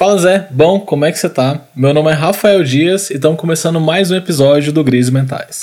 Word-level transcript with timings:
Fala 0.00 0.16
Zé, 0.16 0.48
bom, 0.50 0.80
como 0.80 1.04
é 1.04 1.12
que 1.12 1.18
você 1.18 1.28
tá? 1.28 1.60
Meu 1.76 1.92
nome 1.92 2.10
é 2.10 2.14
Rafael 2.14 2.64
Dias 2.64 3.10
e 3.10 3.16
estamos 3.16 3.38
começando 3.38 3.78
mais 3.78 4.10
um 4.10 4.16
episódio 4.16 4.72
do 4.72 4.82
Gris 4.82 5.10
Mentais. 5.10 5.60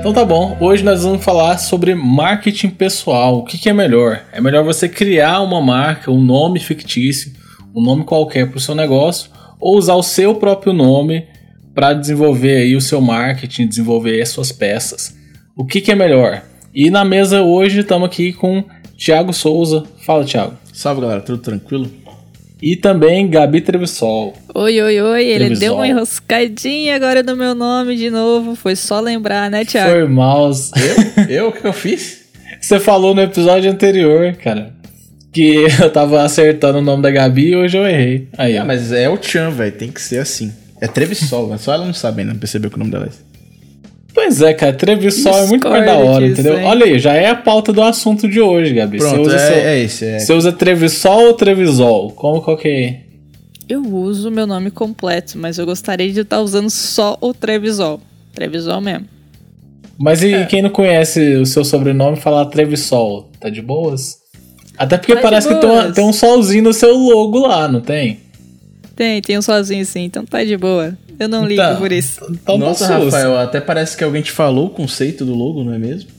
Então 0.00 0.14
tá 0.14 0.24
bom, 0.24 0.56
hoje 0.58 0.82
nós 0.82 1.02
vamos 1.02 1.22
falar 1.22 1.58
sobre 1.58 1.94
marketing 1.94 2.70
pessoal. 2.70 3.36
O 3.36 3.44
que, 3.44 3.58
que 3.58 3.68
é 3.68 3.74
melhor? 3.74 4.22
É 4.32 4.40
melhor 4.40 4.64
você 4.64 4.88
criar 4.88 5.42
uma 5.42 5.60
marca, 5.60 6.10
um 6.10 6.22
nome 6.22 6.60
fictício, 6.60 7.30
um 7.74 7.82
nome 7.82 8.04
qualquer 8.04 8.48
para 8.48 8.56
o 8.56 8.60
seu 8.60 8.74
negócio, 8.74 9.30
ou 9.60 9.76
usar 9.76 9.96
o 9.96 10.02
seu 10.02 10.34
próprio 10.36 10.72
nome 10.72 11.26
para 11.74 11.92
desenvolver 11.92 12.56
aí 12.56 12.74
o 12.74 12.80
seu 12.80 13.02
marketing, 13.02 13.66
desenvolver 13.66 14.22
as 14.22 14.30
suas 14.30 14.50
peças. 14.50 15.17
O 15.58 15.66
que, 15.66 15.80
que 15.80 15.90
é 15.90 15.94
melhor? 15.96 16.44
E 16.72 16.88
na 16.88 17.04
mesa 17.04 17.42
hoje 17.42 17.80
estamos 17.80 18.06
aqui 18.06 18.32
com 18.32 18.62
Thiago 18.96 19.32
Souza. 19.32 19.82
Fala, 20.06 20.24
Thiago. 20.24 20.56
Salve, 20.72 21.00
galera. 21.00 21.20
Tudo 21.20 21.42
tranquilo? 21.42 21.90
E 22.62 22.76
também 22.76 23.28
Gabi 23.28 23.60
Trevisol. 23.60 24.34
Oi, 24.54 24.80
oi, 24.80 25.00
oi. 25.00 25.24
Ele 25.26 25.56
deu 25.56 25.74
uma 25.74 25.88
enroscadinha 25.88 26.94
agora 26.94 27.24
no 27.24 27.34
meu 27.34 27.56
nome 27.56 27.96
de 27.96 28.08
novo. 28.08 28.54
Foi 28.54 28.76
só 28.76 29.00
lembrar, 29.00 29.50
né, 29.50 29.64
Thiago? 29.64 29.90
Foi 29.90 30.06
mal. 30.06 30.48
Eu? 30.48 31.24
eu? 31.28 31.48
O 31.48 31.52
que 31.52 31.66
eu 31.66 31.72
fiz? 31.72 32.28
Você 32.62 32.78
falou 32.78 33.12
no 33.12 33.22
episódio 33.22 33.68
anterior, 33.68 34.36
cara. 34.36 34.72
Que 35.32 35.66
eu 35.82 35.90
tava 35.90 36.22
acertando 36.22 36.78
o 36.78 36.82
nome 36.82 37.02
da 37.02 37.10
Gabi 37.10 37.48
e 37.48 37.56
hoje 37.56 37.76
eu 37.76 37.84
errei. 37.84 38.28
Aí, 38.38 38.54
é, 38.54 38.62
mas 38.62 38.92
é 38.92 39.08
o 39.08 39.20
Chan, 39.20 39.50
velho. 39.50 39.72
Tem 39.72 39.90
que 39.90 40.00
ser 40.00 40.20
assim. 40.20 40.52
É 40.80 40.86
Trevisol, 40.86 41.48
mas 41.50 41.62
só 41.62 41.74
ela 41.74 41.84
não 41.84 41.92
sabe 41.92 42.22
ainda, 42.22 42.32
percebeu 42.36 42.70
que 42.70 42.76
o 42.76 42.78
nome 42.78 42.92
dela 42.92 43.06
é 43.06 43.27
Pois 44.18 44.42
é, 44.42 44.52
cara, 44.52 44.72
Trevisol 44.72 45.38
é 45.38 45.46
muito 45.46 45.68
mais 45.68 45.86
da 45.86 45.96
hora, 45.96 46.26
entendeu? 46.26 46.58
Hein? 46.58 46.64
Olha 46.64 46.86
aí, 46.86 46.98
já 46.98 47.14
é 47.14 47.28
a 47.28 47.36
pauta 47.36 47.72
do 47.72 47.80
assunto 47.80 48.28
de 48.28 48.40
hoje, 48.40 48.74
Gabi. 48.74 48.98
Pronto, 48.98 49.14
você 49.14 49.20
usa, 49.20 49.36
é, 49.36 49.38
seu, 49.38 49.56
é 49.56 49.78
esse. 49.78 50.04
É. 50.04 50.18
Você 50.18 50.32
usa 50.32 50.52
Trevisol 50.52 51.26
ou 51.28 51.34
Trevisol? 51.34 52.10
Como 52.10 52.42
qual 52.42 52.56
que 52.56 52.68
é? 52.68 53.00
Eu 53.68 53.80
uso 53.80 54.28
meu 54.28 54.44
nome 54.44 54.72
completo, 54.72 55.38
mas 55.38 55.56
eu 55.56 55.64
gostaria 55.64 56.12
de 56.12 56.18
estar 56.18 56.40
usando 56.40 56.68
só 56.68 57.16
o 57.20 57.32
Trevisol. 57.32 58.00
Trevisol 58.34 58.80
mesmo. 58.80 59.06
Mas 59.96 60.20
e 60.24 60.34
é. 60.34 60.44
quem 60.46 60.62
não 60.62 60.70
conhece 60.70 61.36
o 61.36 61.46
seu 61.46 61.64
sobrenome 61.64 62.16
falar 62.16 62.46
Trevisol, 62.46 63.30
tá 63.38 63.48
de 63.48 63.62
boas? 63.62 64.16
Até 64.76 64.98
porque 64.98 65.14
tá 65.14 65.22
parece 65.22 65.46
que 65.46 65.54
tem, 65.54 65.70
uma, 65.70 65.92
tem 65.92 66.04
um 66.04 66.12
solzinho 66.12 66.64
no 66.64 66.72
seu 66.72 66.92
logo 66.92 67.46
lá, 67.46 67.68
não 67.68 67.80
tem? 67.80 68.18
Tem, 68.96 69.22
tem 69.22 69.38
um 69.38 69.42
solzinho 69.42 69.86
sim, 69.86 70.02
então 70.02 70.24
tá 70.24 70.42
de 70.42 70.56
boa. 70.56 70.98
Eu 71.18 71.28
não 71.28 71.44
ligo 71.44 71.60
então, 71.60 71.76
por 71.76 71.90
isso. 71.90 72.20
Então 72.30 72.58
Nossa, 72.58 72.98
Rafael, 72.98 73.36
até 73.38 73.60
parece 73.60 73.96
que 73.96 74.04
alguém 74.04 74.22
te 74.22 74.30
falou 74.30 74.66
o 74.66 74.70
conceito 74.70 75.24
do 75.24 75.34
logo, 75.34 75.64
não 75.64 75.74
é 75.74 75.78
mesmo? 75.78 76.10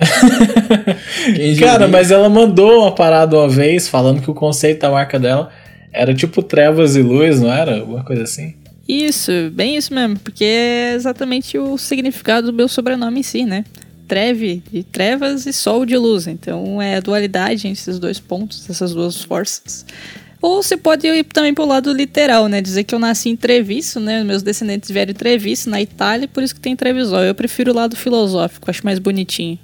Cara, 1.60 1.86
mas 1.86 2.10
ela 2.10 2.28
mandou 2.28 2.82
uma 2.82 2.94
parada 2.94 3.36
uma 3.36 3.48
vez 3.48 3.88
falando 3.88 4.22
que 4.22 4.30
o 4.30 4.34
conceito 4.34 4.80
da 4.80 4.90
marca 4.90 5.18
dela 5.18 5.50
era 5.92 6.14
tipo 6.14 6.42
trevas 6.42 6.96
e 6.96 7.02
luz, 7.02 7.40
não 7.40 7.52
era? 7.52 7.80
Alguma 7.80 8.02
coisa 8.04 8.22
assim. 8.22 8.54
Isso, 8.88 9.30
bem 9.52 9.76
isso 9.76 9.94
mesmo, 9.94 10.18
porque 10.18 10.44
é 10.44 10.94
exatamente 10.94 11.56
o 11.56 11.78
significado 11.78 12.48
do 12.48 12.52
meu 12.52 12.66
sobrenome 12.66 13.20
em 13.20 13.22
si, 13.22 13.44
né? 13.44 13.64
Treve, 14.08 14.62
de 14.72 14.82
trevas 14.82 15.46
e 15.46 15.52
sol 15.52 15.86
de 15.86 15.96
luz. 15.96 16.26
Então 16.26 16.82
é 16.82 16.96
a 16.96 17.00
dualidade 17.00 17.68
entre 17.68 17.80
esses 17.80 17.98
dois 18.00 18.18
pontos, 18.18 18.68
essas 18.68 18.92
duas 18.92 19.22
forças. 19.22 19.86
Ou 20.42 20.62
você 20.62 20.76
pode 20.76 21.06
ir 21.06 21.24
também 21.24 21.52
pro 21.52 21.66
lado 21.66 21.92
literal, 21.92 22.48
né? 22.48 22.62
Dizer 22.62 22.84
que 22.84 22.94
eu 22.94 22.98
nasci 22.98 23.28
em 23.28 23.36
Treviso, 23.36 24.00
né? 24.00 24.24
Meus 24.24 24.42
descendentes 24.42 24.90
vieram 24.90 25.10
em 25.10 25.14
Treviso, 25.14 25.68
na 25.68 25.82
Itália, 25.82 26.26
por 26.26 26.42
isso 26.42 26.54
que 26.54 26.60
tem 26.60 26.74
Trevisol. 26.74 27.22
Eu 27.22 27.34
prefiro 27.34 27.72
o 27.72 27.74
lado 27.74 27.94
filosófico, 27.94 28.70
acho 28.70 28.84
mais 28.84 28.98
bonitinho. 28.98 29.58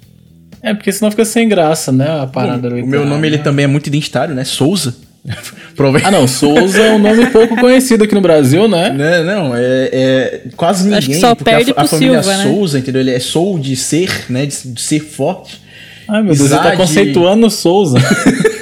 É, 0.61 0.73
porque 0.73 0.91
senão 0.91 1.09
fica 1.09 1.25
sem 1.25 1.49
graça, 1.49 1.91
né? 1.91 2.21
A 2.21 2.27
parada 2.27 2.69
Bom, 2.69 2.83
O 2.83 2.87
meu 2.87 3.05
nome 3.05 3.27
ele 3.27 3.39
também 3.39 3.65
é 3.65 3.67
muito 3.67 3.87
identitário, 3.87 4.35
né? 4.35 4.43
Souza. 4.43 4.95
ah, 6.03 6.11
não, 6.11 6.27
Souza 6.27 6.79
é 6.79 6.93
um 6.93 6.99
nome 6.99 7.25
pouco 7.27 7.55
conhecido 7.59 8.03
aqui 8.03 8.13
no 8.13 8.21
Brasil, 8.21 8.67
né? 8.67 8.91
Não, 8.91 9.23
não, 9.23 9.55
é, 9.55 9.89
é 9.91 10.41
quase 10.55 10.83
ninguém. 10.83 10.97
Acho 10.99 11.07
que 11.07 11.15
só 11.15 11.35
perde 11.35 11.73
a, 11.75 11.81
a 11.81 11.87
família 11.87 12.21
Silva, 12.21 12.37
né? 12.37 12.43
Souza, 12.43 12.79
entendeu? 12.79 13.01
Ele 13.01 13.11
é 13.11 13.19
Sou 13.19 13.57
de 13.57 13.75
ser, 13.75 14.25
né? 14.29 14.45
De, 14.45 14.73
de 14.73 14.81
ser 14.81 14.99
forte. 14.99 15.59
Ai, 16.07 16.21
meu 16.21 16.35
Deus, 16.35 16.49
você 16.49 16.55
tá 16.55 16.77
conceituando 16.77 17.49
Souza. 17.49 17.97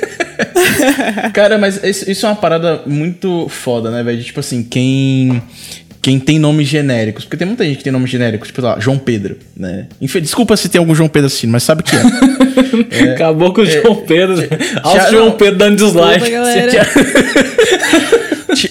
Cara, 1.33 1.57
mas 1.57 1.81
isso 1.83 2.25
é 2.25 2.29
uma 2.29 2.35
parada 2.35 2.81
muito 2.85 3.47
foda, 3.49 3.89
né, 3.91 4.03
velho? 4.03 4.23
Tipo 4.23 4.39
assim, 4.39 4.63
quem 4.63 5.41
quem 6.05 6.19
tem 6.19 6.37
nomes 6.37 6.67
genéricos. 6.67 7.23
Porque 7.25 7.35
tem 7.35 7.47
muita 7.47 7.65
gente 7.65 7.77
que 7.77 7.83
tem 7.83 7.91
nomes 7.91 8.11
genéricos, 8.11 8.49
tipo 8.49 8.61
lá, 8.61 8.79
João 8.79 8.95
Pedro, 8.95 9.37
né? 9.57 9.87
Desculpa 10.21 10.55
se 10.55 10.69
tem 10.69 10.77
algum 10.77 10.93
João 10.93 11.09
Pedro 11.09 11.25
assistindo, 11.25 11.49
mas 11.49 11.63
sabe 11.63 11.81
o 11.81 11.83
que 11.83 11.95
é. 11.95 11.99
é 13.09 13.13
Acabou 13.13 13.51
com 13.51 13.61
o 13.61 13.63
é, 13.63 13.81
João 13.81 13.95
Pedro. 13.95 14.35
Olha 14.83 15.07
o 15.07 15.11
João 15.11 15.31
Pedro 15.31 15.57
dando 15.57 15.77
dislike. 15.77 16.31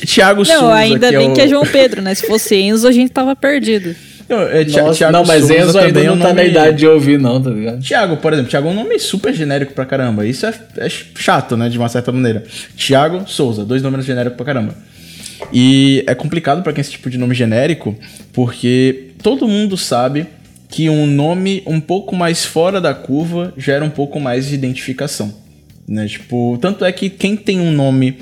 Tiago 0.07 0.45
Souza. 0.47 0.63
Não, 0.63 0.73
ainda 0.73 1.11
bem 1.11 1.27
é 1.27 1.31
o... 1.31 1.35
que 1.35 1.41
é 1.41 1.49
João 1.49 1.67
Pedro, 1.67 2.03
né? 2.03 2.15
Se 2.15 2.25
fosse 2.25 2.55
Enzo, 2.55 2.87
a 2.87 2.93
gente 2.93 3.11
tava 3.11 3.35
perdido. 3.35 3.97
Não, 4.29 4.41
é, 4.41 4.65
Nossa, 4.65 5.11
não 5.11 5.25
mas 5.25 5.41
Souza 5.41 5.59
Enzo 5.59 5.79
ainda 5.79 6.03
não 6.05 6.19
tá 6.19 6.29
nome... 6.29 6.35
na 6.35 6.45
idade 6.45 6.79
de 6.79 6.87
ouvir, 6.87 7.19
não, 7.19 7.43
tá 7.43 7.51
ligado? 7.51 7.81
Tiago, 7.81 8.17
por 8.17 8.33
exemplo, 8.33 8.51
Tiago 8.51 8.69
é 8.69 8.71
um 8.71 8.75
nome 8.75 8.99
super 8.99 9.35
genérico 9.35 9.75
pra 9.75 9.85
caramba. 9.85 10.27
Isso 10.27 10.47
é, 10.47 10.55
é 10.79 10.89
chato, 10.89 11.57
né, 11.57 11.69
de 11.69 11.77
uma 11.77 11.89
certa 11.89 12.11
maneira. 12.11 12.43
Tiago 12.75 13.29
Souza, 13.29 13.65
dois 13.65 13.83
nomes 13.83 14.05
genéricos 14.05 14.37
pra 14.37 14.47
caramba. 14.47 14.75
E 15.53 16.03
é 16.07 16.15
complicado 16.15 16.63
para 16.63 16.73
quem 16.73 16.81
esse 16.81 16.93
tipo 16.93 17.11
de 17.11 17.19
nome 17.19 17.35
genérico, 17.35 17.95
porque 18.33 19.11
todo 19.23 19.47
mundo 19.47 19.77
sabe 19.77 20.27
que 20.71 20.89
um 20.89 21.07
nome 21.07 21.63
um 21.67 21.81
pouco 21.81 22.17
mais 22.17 22.45
fora 22.45 22.81
da 22.81 22.95
curva 22.95 23.53
gera 23.57 23.85
um 23.85 23.91
pouco 23.91 24.19
mais 24.19 24.49
de 24.49 24.55
identificação. 24.55 25.35
Né? 25.87 26.07
Tipo, 26.07 26.59
tanto 26.61 26.85
é 26.85 26.91
que 26.91 27.11
quem 27.11 27.37
tem 27.37 27.61
um 27.61 27.71
nome 27.71 28.19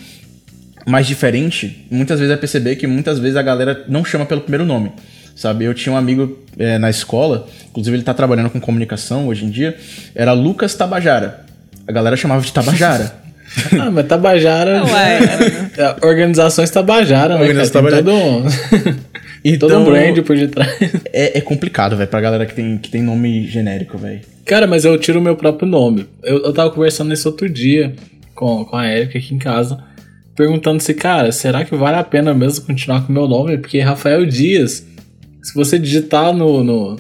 mais 0.85 1.07
diferente, 1.07 1.87
muitas 1.89 2.19
vezes 2.19 2.31
vai 2.31 2.41
perceber 2.41 2.75
que 2.75 2.89
muitas 2.89 3.21
vezes 3.21 3.37
a 3.37 3.43
galera 3.43 3.85
não 3.89 4.05
chama 4.05 4.27
pelo 4.27 4.41
primeiro 4.41 4.67
nome 4.67 4.91
sabe? 5.35 5.65
Eu 5.65 5.75
tinha 5.75 5.93
um 5.93 5.97
amigo 5.97 6.39
é, 6.59 6.79
na 6.79 6.91
escola, 6.91 7.47
inclusive 7.71 7.97
ele 7.97 8.05
tá 8.05 8.15
trabalhando 8.15 8.51
com 8.51 8.61
comunicação 8.61 9.29
hoje 9.29 9.45
em 9.45 9.51
dia, 9.51 9.77
era 10.15 10.33
Lucas 10.33 10.75
Tabajara. 10.75 11.47
A 11.87 11.93
galera 11.93 12.17
chamava 12.17 12.43
de 12.43 12.53
Tabajara. 12.53 13.23
ah, 13.79 13.91
mas 13.91 14.07
Tabajara. 14.07 14.81
Não, 14.81 14.97
é, 14.97 15.19
é, 15.77 16.07
organizações 16.07 16.71
Tabajara, 16.71 17.35
né? 17.35 17.41
Organização 17.41 17.83
Tabajara. 17.83 18.03
Todo 18.03 18.17
um, 18.17 18.47
então, 19.45 19.69
todo 19.69 19.81
um 19.81 19.85
brand 19.85 20.19
por 20.23 20.37
detrás. 20.37 20.71
É, 21.13 21.39
é 21.39 21.41
complicado, 21.41 21.97
velho, 21.97 22.09
pra 22.09 22.21
galera 22.21 22.47
que 22.47 22.55
tem, 22.55 22.79
que 22.79 22.91
tem 22.91 23.03
nome 23.03 23.47
genérico, 23.47 23.99
velho. 23.99 24.21
Cara, 24.45 24.67
mas 24.67 24.85
eu 24.85 24.97
tiro 24.99 25.19
o 25.19 25.23
meu 25.23 25.37
próprio 25.37 25.69
nome. 25.69 26.07
Eu, 26.23 26.45
eu 26.45 26.53
tava 26.53 26.71
conversando 26.71 27.09
nesse 27.09 27.27
outro 27.27 27.49
dia 27.49 27.95
com, 28.35 28.65
com 28.65 28.77
a 28.77 28.89
Erika 28.89 29.19
aqui 29.19 29.35
em 29.35 29.39
casa, 29.39 29.79
perguntando 30.35 30.83
se, 30.83 30.95
cara, 30.95 31.31
será 31.31 31.65
que 31.65 31.77
vale 31.77 31.97
a 31.97 32.05
pena 32.05 32.35
mesmo 32.35 32.65
continuar 32.65 33.03
com 33.03 33.11
o 33.11 33.13
meu 33.13 33.29
nome? 33.29 33.59
Porque 33.59 33.81
Rafael 33.81 34.27
Dias 34.27 34.85
se 35.43 35.55
você 35.55 35.79
digitar 35.79 36.33
no, 36.33 36.63
no 36.63 36.97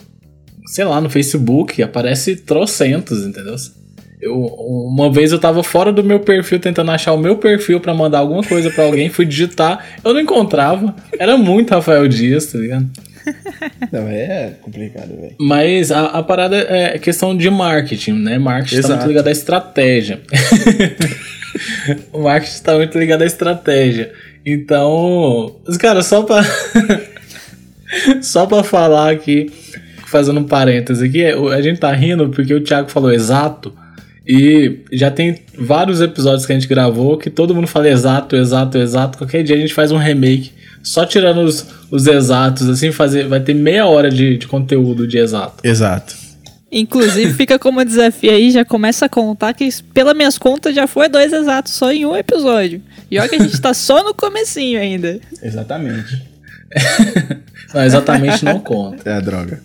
sei 0.67 0.85
lá, 0.85 1.01
no 1.01 1.11
Facebook, 1.11 1.83
aparece 1.83 2.37
trocentos, 2.37 3.25
entendeu? 3.25 3.55
Eu, 4.21 4.37
uma 4.37 5.11
vez 5.13 5.33
eu 5.33 5.39
tava 5.39 5.63
fora 5.63 5.93
do 5.93 6.05
meu 6.05 6.21
perfil 6.21 6.61
tentando 6.61 6.91
achar 6.93 7.13
o 7.13 7.19
meu 7.19 7.37
perfil 7.37 7.81
para 7.81 7.93
mandar 7.93 8.19
alguma 8.19 8.43
coisa 8.43 8.71
para 8.71 8.85
alguém, 8.85 9.11
fui 9.11 9.27
digitar, 9.27 9.85
eu 10.05 10.15
não 10.15 10.21
encontrava. 10.21 10.95
Era 11.19 11.37
muito 11.37 11.75
Rafael 11.75 12.07
Dias, 12.09 12.47
tá 12.47 12.59
ligado? 12.59 12.89
Não, 13.93 14.09
é 14.09 14.55
complicado, 14.61 15.09
velho. 15.09 15.35
Mas 15.39 15.93
a, 15.93 16.07
a, 16.07 16.23
parada 16.25 16.57
é 16.57 16.99
questão 16.99 17.37
de 17.37 17.49
marketing, 17.51 18.15
né? 18.15 18.37
Marketing 18.37 18.77
Exato. 18.77 18.89
tá 18.89 18.97
muito 18.97 19.09
ligado 19.09 19.29
à 19.29 19.31
estratégia. 19.31 20.21
o 22.13 22.21
marketing 22.23 22.63
tá 22.63 22.75
muito 22.75 22.99
ligado 22.99 23.23
à 23.23 23.27
estratégia. 23.27 24.13
Então, 24.45 25.57
os 25.67 25.77
caras, 25.77 26.07
só 26.07 26.23
pra. 26.23 26.43
Só 28.23 28.47
pra 28.47 28.63
falar 28.63 29.11
aqui, 29.11 29.51
fazendo 30.07 30.41
um 30.41 30.45
parênteses 30.45 31.03
aqui, 31.03 31.25
a 31.25 31.61
gente 31.61 31.81
tá 31.81 31.93
rindo 31.93 32.29
porque 32.29 32.55
o 32.55 32.63
Thiago 32.63 32.91
falou 32.91 33.13
exato. 33.13 33.73
E 34.27 34.81
já 34.93 35.11
tem 35.11 35.41
vários 35.59 36.01
episódios 36.01 36.47
que 36.47 36.53
a 36.53 36.55
gente 36.55 36.69
gravou 36.69 37.19
que 37.19 37.29
todo 37.29 37.55
mundo 37.55 37.67
fala 37.67 37.89
exato, 37.89 38.37
exato, 38.37 38.79
exato. 38.79 39.19
Qualquer 39.19 39.43
dia 39.43 39.57
a 39.57 39.59
gente 39.59 39.75
faz 39.75 39.91
um 39.91 39.97
remake 39.97 40.53
só 40.83 41.05
tirando 41.05 41.39
os, 41.39 41.67
os 41.91 42.07
exatos, 42.07 42.69
assim, 42.69 42.93
fazer. 42.93 43.27
Vai 43.27 43.41
ter 43.41 43.55
meia 43.55 43.87
hora 43.87 44.11
de, 44.11 44.37
de 44.37 44.47
conteúdo 44.47 45.07
de 45.07 45.19
exato. 45.19 45.67
Exato. 45.67 46.15
Inclusive, 46.71 47.35
fica 47.35 47.59
como 47.59 47.85
desafio 47.85 48.31
aí, 48.31 48.51
já 48.51 48.65
começa 48.65 49.05
a 49.05 49.09
contar 49.09 49.53
que, 49.53 49.69
pelas 49.93 50.17
minhas 50.17 50.39
contas, 50.39 50.75
já 50.75 50.87
foi 50.87 51.09
dois 51.09 51.33
exatos 51.33 51.75
só 51.75 51.93
em 51.93 52.07
um 52.07 52.17
episódio. 52.17 52.83
E 53.11 53.19
olha 53.19 53.29
que 53.29 53.35
a 53.35 53.39
gente 53.39 53.61
tá 53.61 53.75
só 53.75 54.03
no 54.03 54.15
comecinho 54.15 54.81
ainda. 54.81 55.21
Exatamente. 55.43 56.32
Não, 57.75 57.85
exatamente 57.85 58.45
não 58.45 58.59
conta. 58.61 59.09
É 59.09 59.15
a 59.15 59.21
droga. 59.21 59.61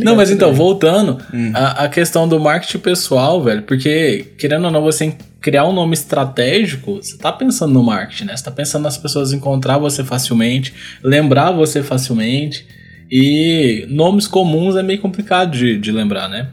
Não, 0.00 0.14
mas 0.14 0.30
então, 0.30 0.52
voltando, 0.52 1.18
hum. 1.32 1.50
a, 1.52 1.84
a, 1.84 1.88
questão 1.88 2.28
do 2.28 2.38
marketing 2.38 2.78
pessoal, 2.78 3.42
velho, 3.42 3.62
porque, 3.62 4.32
querendo 4.38 4.66
ou 4.66 4.70
não, 4.70 4.80
você 4.80 5.16
criar 5.40 5.66
um 5.66 5.72
nome 5.72 5.94
estratégico, 5.94 6.96
você 6.96 7.18
tá 7.18 7.32
pensando 7.32 7.74
no 7.74 7.82
marketing, 7.82 8.24
né? 8.24 8.36
Você 8.36 8.44
tá 8.44 8.50
pensando 8.50 8.84
nas 8.84 8.96
pessoas 8.96 9.32
encontrar 9.32 9.78
você 9.78 10.04
facilmente, 10.04 10.72
lembrar 11.02 11.50
você 11.50 11.82
facilmente. 11.82 12.66
E 13.10 13.84
nomes 13.90 14.26
comuns 14.26 14.76
é 14.76 14.82
meio 14.82 15.00
complicado 15.00 15.50
de, 15.50 15.76
de 15.78 15.92
lembrar, 15.92 16.28
né? 16.28 16.48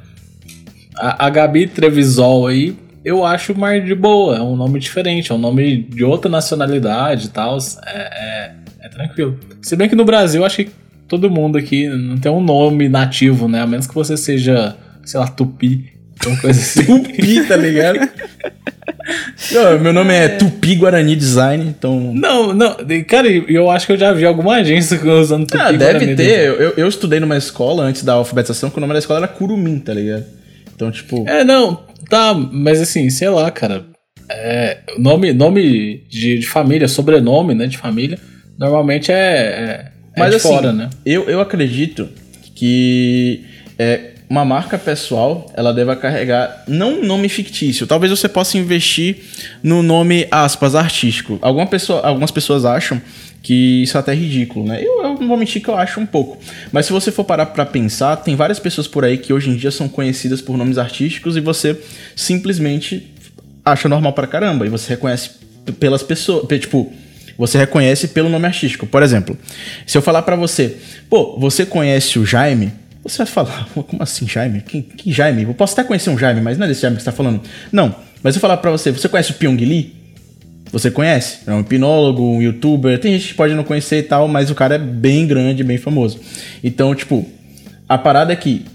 A, 0.96 1.28
a 1.28 1.30
Gabi 1.30 1.68
Trevisol 1.68 2.48
aí, 2.48 2.76
eu 3.04 3.26
acho 3.26 3.58
mais 3.58 3.86
de 3.86 3.96
boa, 3.96 4.38
é 4.38 4.42
um 4.42 4.56
nome 4.56 4.80
diferente, 4.80 5.32
é 5.32 5.36
um 5.36 5.40
nome 5.40 5.84
de 5.84 6.04
outra 6.04 6.30
nacionalidade 6.30 7.28
e 7.28 7.30
tal. 7.30 7.58
É, 7.86 7.96
é, 7.96 8.52
tranquilo. 8.92 9.40
Se 9.62 9.76
bem 9.76 9.90
que 9.90 9.96
no 9.96 10.06
Brasil, 10.06 10.46
acho 10.46 10.58
que 10.58 10.72
todo 11.08 11.30
mundo 11.30 11.58
aqui 11.58 11.88
não 11.90 12.18
tem 12.18 12.32
um 12.32 12.42
nome 12.42 12.88
nativo, 12.88 13.48
né? 13.48 13.62
A 13.62 13.68
menos 13.68 13.88
que 13.88 13.96
você 13.96 14.16
seja, 14.16 14.76
sei 15.04 15.20
lá, 15.20 15.28
tupi, 15.28 15.92
uma 16.26 16.38
coisa 16.38 16.60
assim. 16.60 16.86
tupi, 17.04 17.48
tá 17.48 17.56
ligado? 17.56 18.00
Não, 19.52 19.80
meu 19.80 19.92
nome 19.92 20.14
é, 20.14 20.26
é 20.26 20.28
Tupi 20.30 20.76
Guarani 20.76 21.16
Design, 21.16 21.66
então. 21.68 22.14
Não, 22.14 22.54
não, 22.54 22.78
cara, 23.08 23.28
eu 23.28 23.70
acho 23.70 23.86
que 23.86 23.94
eu 23.94 23.98
já 23.98 24.14
vi 24.14 24.26
alguma 24.26 24.56
agência 24.56 25.00
usando 25.20 25.48
Tupi 25.48 25.62
ah, 25.62 25.72
Guarani. 25.72 26.00
deve 26.00 26.16
ter. 26.16 26.48
Eu, 26.48 26.74
eu 26.78 26.88
estudei 26.88 27.20
numa 27.20 27.38
escola 27.38 27.84
antes 27.84 28.04
da 28.04 28.14
alfabetização, 28.14 28.70
que 28.70 28.78
o 28.78 28.82
nome 28.82 28.94
da 28.94 29.00
escola 29.00 29.20
era 29.20 29.28
Curumim, 29.28 29.80
tá 29.80 29.94
ligado? 29.94 30.26
Então, 30.74 30.92
tipo. 30.92 31.28
É, 31.28 31.44
não, 31.44 31.84
tá, 32.10 32.34
mas 32.34 32.80
assim, 32.82 33.10
sei 33.10 33.30
lá, 33.30 33.50
cara. 33.52 33.86
É, 34.30 34.78
nome 34.98 35.34
nome 35.34 36.06
de, 36.08 36.40
de 36.40 36.48
família, 36.48 36.88
sobrenome, 36.88 37.54
né, 37.54 37.68
de 37.68 37.78
família, 37.78 38.18
normalmente 38.62 39.12
é, 39.12 39.16
é, 39.16 39.92
é 40.16 40.20
mas, 40.20 40.30
de 40.30 40.36
assim, 40.36 40.48
fora, 40.48 40.72
né? 40.72 40.90
Eu, 41.04 41.28
eu 41.28 41.42
acredito 41.42 42.08
que 42.54 43.44
é, 43.80 44.12
uma 44.30 44.46
marca 44.46 44.78
pessoal, 44.78 45.52
ela 45.56 45.74
deva 45.74 45.96
carregar 45.96 46.64
não 46.68 47.00
um 47.00 47.06
nome 47.06 47.28
fictício. 47.28 47.88
Talvez 47.88 48.12
você 48.12 48.30
possa 48.30 48.60
investir 48.60 49.18
no 49.64 49.82
nome 49.82 50.28
aspas 50.30 50.76
artístico. 50.76 51.40
Alguma 51.42 51.66
pessoa, 51.66 52.02
algumas 52.02 52.30
pessoas 52.30 52.64
acham 52.64 53.02
que 53.42 53.82
isso 53.82 53.98
é 53.98 54.00
até 54.00 54.14
ridículo, 54.14 54.68
né? 54.68 54.80
Eu, 54.80 55.02
eu 55.02 55.16
não 55.16 55.28
vou 55.28 55.38
mentir 55.38 55.64
que 55.64 55.68
eu 55.68 55.76
acho 55.76 56.00
um 56.00 56.06
pouco. 56.06 56.38
Mas 56.72 56.86
se 56.86 56.94
você 56.94 57.12
for 57.12 57.24
parar 57.24 57.48
para 57.48 57.66
pensar, 57.66 58.16
tem 58.18 58.36
várias 58.36 58.60
pessoas 58.60 58.88
por 58.88 59.04
aí 59.04 59.18
que 59.18 59.34
hoje 59.34 59.50
em 59.50 59.56
dia 59.56 59.72
são 59.72 59.90
conhecidas 59.90 60.40
por 60.40 60.56
nomes 60.56 60.78
artísticos 60.78 61.36
e 61.36 61.40
você 61.40 61.76
simplesmente 62.16 63.12
acha 63.66 63.90
normal 63.90 64.14
pra 64.14 64.28
caramba 64.28 64.68
e 64.68 64.70
você 64.70 64.90
reconhece 64.90 65.32
pelas 65.80 66.04
pessoas, 66.04 66.48
tipo, 66.60 66.94
você 67.42 67.58
reconhece 67.58 68.10
pelo 68.10 68.30
nome 68.30 68.46
artístico. 68.46 68.86
Por 68.86 69.02
exemplo, 69.02 69.36
se 69.88 69.98
eu 69.98 70.02
falar 70.04 70.22
para 70.22 70.36
você, 70.36 70.78
pô, 71.10 71.40
você 71.40 71.66
conhece 71.66 72.20
o 72.20 72.26
Jaime? 72.26 72.72
Você 73.04 73.18
vai 73.18 73.26
falar, 73.26 73.68
como 73.74 74.04
assim 74.04 74.28
Jaime? 74.28 74.62
Que, 74.62 74.84
que 74.84 75.12
Jaime? 75.12 75.42
Eu 75.42 75.56
posso 75.56 75.74
até 75.74 75.84
conhecer 75.84 76.12
um 76.12 76.18
Jaime, 76.20 76.40
mas 76.40 76.60
não 76.60 76.66
é 76.66 76.70
desse 76.70 76.82
Jaime 76.82 76.98
que 76.98 77.02
você 77.02 77.10
tá 77.10 77.12
falando. 77.12 77.42
Não, 77.72 77.96
mas 78.22 78.36
eu 78.36 78.42
falar 78.42 78.58
para 78.58 78.70
você, 78.70 78.92
você 78.92 79.10
conhece 79.10 79.32
o 79.32 79.34
Pyong 79.34 79.58
Lee? 79.58 79.96
Você 80.72 80.92
conhece? 80.92 81.40
É 81.48 81.52
um 81.52 81.62
hipnólogo, 81.62 82.24
um 82.24 82.44
youtuber. 82.44 83.00
Tem 83.00 83.14
gente 83.14 83.30
que 83.30 83.34
pode 83.34 83.56
não 83.56 83.64
conhecer 83.64 83.98
e 83.98 84.04
tal, 84.04 84.28
mas 84.28 84.52
o 84.52 84.56
cara 84.56 84.76
é 84.76 84.78
bem 84.78 85.26
grande, 85.26 85.64
bem 85.64 85.80
famoso. 85.80 86.20
Então, 86.64 86.94
tipo, 86.94 87.28
a 87.90 87.98
parada 87.98 88.32
é 88.32 88.36
que 88.36 88.66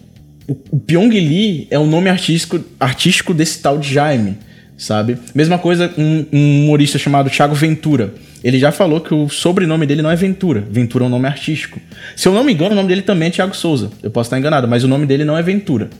o 0.48 0.76
Pyong 0.80 1.08
Lee 1.08 1.68
é 1.70 1.78
o 1.78 1.86
nome 1.86 2.10
artístico, 2.10 2.58
artístico 2.80 3.32
desse 3.32 3.60
tal 3.60 3.78
de 3.78 3.94
Jaime, 3.94 4.36
sabe? 4.76 5.18
Mesma 5.32 5.56
coisa 5.56 5.88
um, 5.96 6.26
um 6.32 6.64
humorista 6.64 6.98
chamado 6.98 7.30
Thiago 7.30 7.54
Ventura. 7.54 8.12
Ele 8.42 8.58
já 8.58 8.70
falou 8.70 9.00
que 9.00 9.14
o 9.14 9.28
sobrenome 9.28 9.86
dele 9.86 10.02
não 10.02 10.10
é 10.10 10.16
Ventura. 10.16 10.64
Ventura 10.70 11.04
é 11.04 11.06
um 11.06 11.10
nome 11.10 11.26
artístico. 11.26 11.80
Se 12.14 12.28
eu 12.28 12.32
não 12.32 12.44
me 12.44 12.52
engano, 12.52 12.72
o 12.72 12.74
nome 12.74 12.88
dele 12.88 13.02
também 13.02 13.28
é 13.28 13.30
Thiago 13.30 13.54
Souza. 13.56 13.90
Eu 14.02 14.10
posso 14.10 14.28
estar 14.28 14.38
enganado, 14.38 14.68
mas 14.68 14.84
o 14.84 14.88
nome 14.88 15.06
dele 15.06 15.24
não 15.24 15.36
é 15.36 15.42
Ventura. 15.42 15.90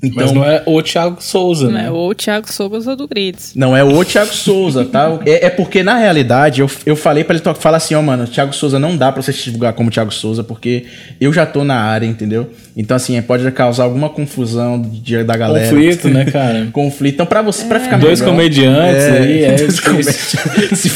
Então, 0.00 0.26
Mas 0.26 0.32
não 0.32 0.44
é 0.44 0.62
o 0.64 0.80
Thiago 0.80 1.20
Souza, 1.20 1.66
não 1.66 1.72
né? 1.72 1.82
Não 1.82 1.88
é 1.88 1.90
o 1.90 2.14
Thiago 2.14 2.52
Souza 2.52 2.94
do 2.94 3.08
Grids. 3.08 3.52
Não 3.56 3.76
é 3.76 3.82
o 3.82 4.04
Thiago 4.04 4.32
Souza, 4.32 4.84
tá? 4.84 5.18
É, 5.26 5.46
é, 5.46 5.50
porque, 5.50 5.82
na 5.82 5.96
realidade, 5.96 6.60
eu, 6.60 6.70
eu 6.86 6.94
falei 6.94 7.24
para 7.24 7.36
ele 7.36 7.44
falar 7.54 7.78
assim, 7.78 7.96
ó, 7.96 7.98
oh, 7.98 8.02
mano, 8.02 8.26
Thiago 8.26 8.52
Souza 8.52 8.78
não 8.78 8.96
dá 8.96 9.10
pra 9.10 9.20
você 9.20 9.32
se 9.32 9.42
divulgar 9.44 9.72
como 9.72 9.90
Thiago 9.90 10.12
Souza, 10.12 10.44
porque 10.44 10.86
eu 11.20 11.32
já 11.32 11.44
tô 11.44 11.64
na 11.64 11.74
área, 11.74 12.06
entendeu? 12.06 12.50
Então, 12.76 12.96
assim, 12.96 13.20
pode 13.22 13.50
causar 13.50 13.84
alguma 13.84 14.08
confusão 14.08 14.80
de, 14.80 15.24
da 15.24 15.36
galera. 15.36 15.68
Conflito, 15.68 16.08
né, 16.10 16.24
cara? 16.26 16.68
Conflito. 16.72 17.14
Então, 17.14 17.26
pra 17.26 17.42
você, 17.42 17.64
é. 17.64 17.66
pra 17.66 17.80
ficar 17.80 17.98
Dois 17.98 18.20
melhor, 18.20 18.36
comediantes 18.36 19.04
é, 19.04 19.18
aí, 19.18 19.44
é. 19.44 19.56
Dois 19.58 19.80
comediantes. 19.80 20.38
se 20.78 20.90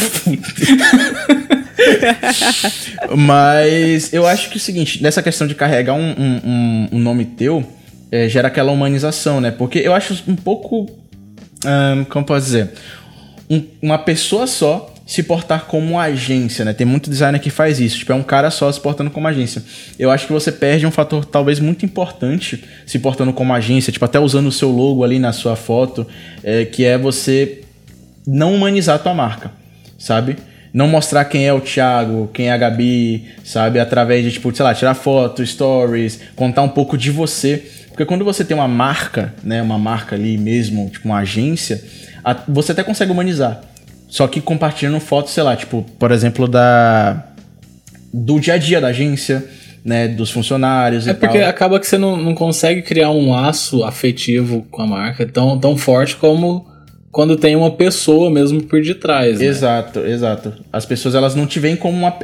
Mas 3.17 4.13
eu 4.13 4.25
acho 4.29 4.49
que 4.49 4.55
é 4.55 4.59
o 4.59 4.61
seguinte, 4.61 5.03
nessa 5.03 5.21
questão 5.21 5.49
de 5.49 5.57
carregar 5.57 5.95
um, 5.95 6.15
um, 6.17 6.89
um 6.93 6.99
nome 7.01 7.25
teu 7.25 7.67
é, 8.13 8.29
gera 8.29 8.49
aquela 8.49 8.71
humanização, 8.71 9.41
né? 9.41 9.51
Porque 9.51 9.79
eu 9.79 9.95
acho 9.95 10.23
um 10.29 10.37
pouco. 10.37 10.87
Um, 11.65 12.05
como 12.05 12.27
posso 12.27 12.45
dizer? 12.45 12.71
Um, 13.49 13.65
uma 13.81 13.99
pessoa 13.99 14.47
só 14.47 14.93
se 15.07 15.23
portar 15.23 15.65
como 15.65 15.99
agência, 15.99 16.65
né? 16.65 16.73
Tem 16.73 16.87
muito 16.87 17.09
designer 17.09 17.41
que 17.41 17.51
faz 17.51 17.81
isso, 17.81 17.99
tipo, 17.99 18.13
é 18.13 18.15
um 18.15 18.23
cara 18.23 18.51
só 18.51 18.71
se 18.71 18.81
portando 18.81 19.11
como 19.11 19.27
agência. 19.27 19.63
Eu 19.99 20.11
acho 20.11 20.27
que 20.27 20.33
você 20.33 20.53
perde 20.53 20.87
um 20.87 20.91
fator 20.91 21.25
talvez 21.25 21.59
muito 21.59 21.85
importante 21.85 22.63
se 22.87 22.99
portando 22.99 23.33
como 23.33 23.53
agência, 23.53 23.93
tipo, 23.93 24.05
até 24.05 24.21
usando 24.21 24.47
o 24.47 24.53
seu 24.53 24.71
logo 24.71 25.03
ali 25.03 25.19
na 25.19 25.33
sua 25.33 25.57
foto, 25.57 26.07
é, 26.45 26.65
que 26.65 26.85
é 26.85 26.97
você 26.97 27.63
não 28.27 28.55
humanizar 28.55 28.97
a 28.97 28.99
tua 28.99 29.15
marca, 29.15 29.51
sabe? 29.99 30.37
Não 30.73 30.89
mostrar 30.89 31.25
quem 31.27 31.47
é 31.47 31.53
o 31.53 31.61
Thiago, 31.61 32.31
quem 32.33 32.49
é 32.49 32.53
a 32.53 32.57
Gabi, 32.57 33.27
sabe? 33.45 33.79
Através 33.79 34.25
de, 34.25 34.33
tipo, 34.33 34.55
sei 34.55 34.65
lá, 34.65 34.75
tirar 34.75 34.95
foto, 34.95 35.45
stories, 35.45 36.21
contar 36.35 36.63
um 36.63 36.69
pouco 36.69 36.97
de 36.97 37.11
você 37.11 37.63
porque 37.93 38.07
quando 38.07 38.25
você 38.25 38.45
tem 38.45 38.57
uma 38.57 38.67
marca, 38.67 39.35
né, 39.45 39.63
uma 39.63 39.79
marca 39.79 40.17
ali 40.17 40.37
mesmo, 40.39 40.89
tipo 40.91 41.07
uma 41.07 41.19
agência, 41.19 41.83
a, 42.25 42.35
você 42.49 42.73
até 42.73 42.83
consegue 42.83 43.13
humanizar. 43.13 43.61
Só 44.09 44.27
que 44.27 44.41
compartilhando 44.41 44.99
fotos, 45.01 45.33
sei 45.33 45.43
lá, 45.43 45.55
tipo, 45.55 45.87
por 45.99 46.11
exemplo, 46.11 46.49
da 46.49 47.29
do 48.13 48.39
dia 48.39 48.55
a 48.55 48.59
dia 48.59 48.81
da 48.81 48.89
agência, 48.89 49.43
né, 49.85 50.07
dos 50.07 50.31
funcionários 50.31 51.09
é 51.09 51.15
porque 51.15 51.39
acaba 51.39 51.81
que 51.81 51.87
você 51.87 51.99
não, 51.99 52.17
não 52.17 52.35
consegue 52.35 52.83
criar 52.83 53.11
um 53.11 53.31
laço 53.33 53.83
afetivo 53.85 54.67
com 54.71 54.83
a 54.83 54.87
marca 54.87 55.27
tão, 55.27 55.59
tão 55.59 55.77
forte 55.77 56.17
como 56.17 56.67
quando 57.11 57.37
tem 57.37 57.57
uma 57.57 57.71
pessoa 57.71 58.31
mesmo 58.31 58.63
por 58.63 58.81
detrás. 58.81 59.39
Né? 59.39 59.47
Exato, 59.47 60.01
exato. 60.01 60.53
As 60.73 60.87
pessoas 60.87 61.15
elas 61.15 61.35
não 61.35 61.47
te 61.47 61.59
veem 61.59 61.77
como 61.77 61.97
uma 61.97 62.15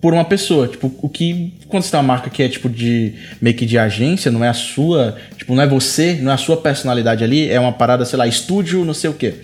por 0.00 0.14
uma 0.14 0.24
pessoa. 0.24 0.68
Tipo, 0.68 0.92
o 1.02 1.08
que. 1.08 1.52
Quando 1.68 1.82
você 1.82 1.90
tem 1.90 2.00
uma 2.00 2.06
marca 2.06 2.30
que 2.30 2.42
é 2.42 2.48
tipo 2.48 2.68
de. 2.68 3.14
meio 3.40 3.56
que 3.56 3.66
de 3.66 3.78
agência, 3.78 4.30
não 4.30 4.44
é 4.44 4.48
a 4.48 4.54
sua. 4.54 5.16
Tipo, 5.36 5.54
não 5.54 5.62
é 5.62 5.66
você, 5.66 6.14
não 6.14 6.30
é 6.30 6.34
a 6.34 6.38
sua 6.38 6.56
personalidade 6.56 7.22
ali, 7.22 7.48
é 7.50 7.60
uma 7.60 7.72
parada, 7.72 8.04
sei 8.04 8.18
lá, 8.18 8.26
estúdio, 8.26 8.84
não 8.84 8.94
sei 8.94 9.10
o 9.10 9.14
quê. 9.14 9.34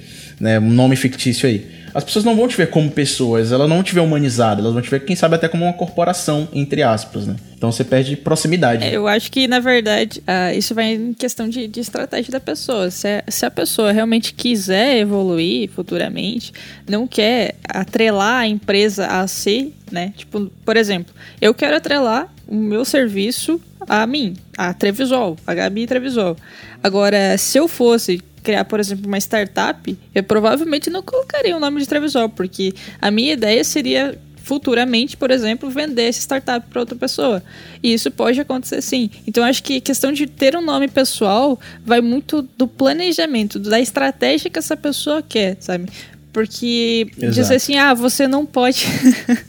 Né? 0.40 0.58
Um 0.58 0.70
nome 0.70 0.96
fictício 0.96 1.48
aí. 1.48 1.66
As 1.94 2.04
pessoas 2.04 2.24
não 2.24 2.34
vão 2.34 2.48
te 2.48 2.56
ver 2.56 2.70
como 2.70 2.90
pessoas, 2.90 3.52
elas 3.52 3.68
não 3.68 3.82
te 3.82 3.94
ver 3.94 4.00
humanizada, 4.00 4.60
elas 4.60 4.72
vão 4.72 4.82
te 4.82 4.90
ver, 4.90 5.04
quem 5.04 5.14
sabe, 5.14 5.34
até 5.34 5.48
como 5.48 5.64
uma 5.64 5.72
corporação, 5.72 6.48
entre 6.52 6.82
aspas, 6.82 7.26
né? 7.26 7.36
Então 7.56 7.70
você 7.70 7.84
perde 7.84 8.16
proximidade. 8.16 8.84
É, 8.84 8.96
eu 8.96 9.06
acho 9.06 9.30
que, 9.30 9.46
na 9.46 9.60
verdade, 9.60 10.20
uh, 10.20 10.56
isso 10.56 10.74
vai 10.74 10.94
em 10.94 11.12
questão 11.12 11.48
de, 11.48 11.68
de 11.68 11.80
estratégia 11.80 12.32
da 12.32 12.40
pessoa. 12.40 12.90
Se 12.90 13.06
a, 13.06 13.24
se 13.28 13.46
a 13.46 13.50
pessoa 13.50 13.92
realmente 13.92 14.34
quiser 14.34 14.96
evoluir 14.96 15.70
futuramente, 15.70 16.52
não 16.88 17.06
quer 17.06 17.54
atrelar 17.68 18.40
a 18.40 18.48
empresa 18.48 19.06
a 19.06 19.26
si, 19.26 19.72
né? 19.90 20.12
Tipo, 20.16 20.50
por 20.64 20.76
exemplo, 20.76 21.14
eu 21.40 21.54
quero 21.54 21.76
atrelar 21.76 22.32
o 22.48 22.56
meu 22.56 22.84
serviço 22.84 23.60
a 23.88 24.06
mim, 24.06 24.34
a 24.56 24.72
Trevisol, 24.74 25.36
a 25.46 25.54
Gabi 25.54 25.86
Trevisol. 25.86 26.36
Agora, 26.82 27.36
se 27.38 27.58
eu 27.58 27.68
fosse 27.68 28.20
criar, 28.42 28.64
por 28.64 28.80
exemplo, 28.80 29.06
uma 29.06 29.18
startup, 29.18 29.98
eu 30.14 30.22
provavelmente 30.22 30.90
não 30.90 31.02
colocaria 31.02 31.56
o 31.56 31.60
nome 31.60 31.80
de 31.80 31.86
Trevisol, 31.86 32.28
porque 32.28 32.74
a 33.00 33.10
minha 33.10 33.32
ideia 33.32 33.62
seria 33.62 34.18
futuramente, 34.42 35.16
por 35.16 35.30
exemplo, 35.30 35.70
vender 35.70 36.08
essa 36.08 36.20
startup 36.20 36.66
para 36.68 36.80
outra 36.80 36.96
pessoa. 36.96 37.42
E 37.82 37.92
isso 37.92 38.10
pode 38.10 38.40
acontecer 38.40 38.82
sim. 38.82 39.08
Então 39.26 39.44
acho 39.44 39.62
que 39.62 39.76
a 39.76 39.80
questão 39.80 40.12
de 40.12 40.26
ter 40.26 40.56
um 40.56 40.60
nome 40.60 40.88
pessoal 40.88 41.58
vai 41.84 42.00
muito 42.00 42.42
do 42.42 42.66
planejamento, 42.66 43.58
da 43.58 43.80
estratégia 43.80 44.50
que 44.50 44.58
essa 44.58 44.76
pessoa 44.76 45.22
quer, 45.22 45.56
sabe? 45.60 45.88
Porque 46.32 47.06
Exato. 47.16 47.32
dizer 47.32 47.54
assim, 47.54 47.76
ah, 47.76 47.94
você 47.94 48.26
não 48.26 48.44
pode 48.44 48.84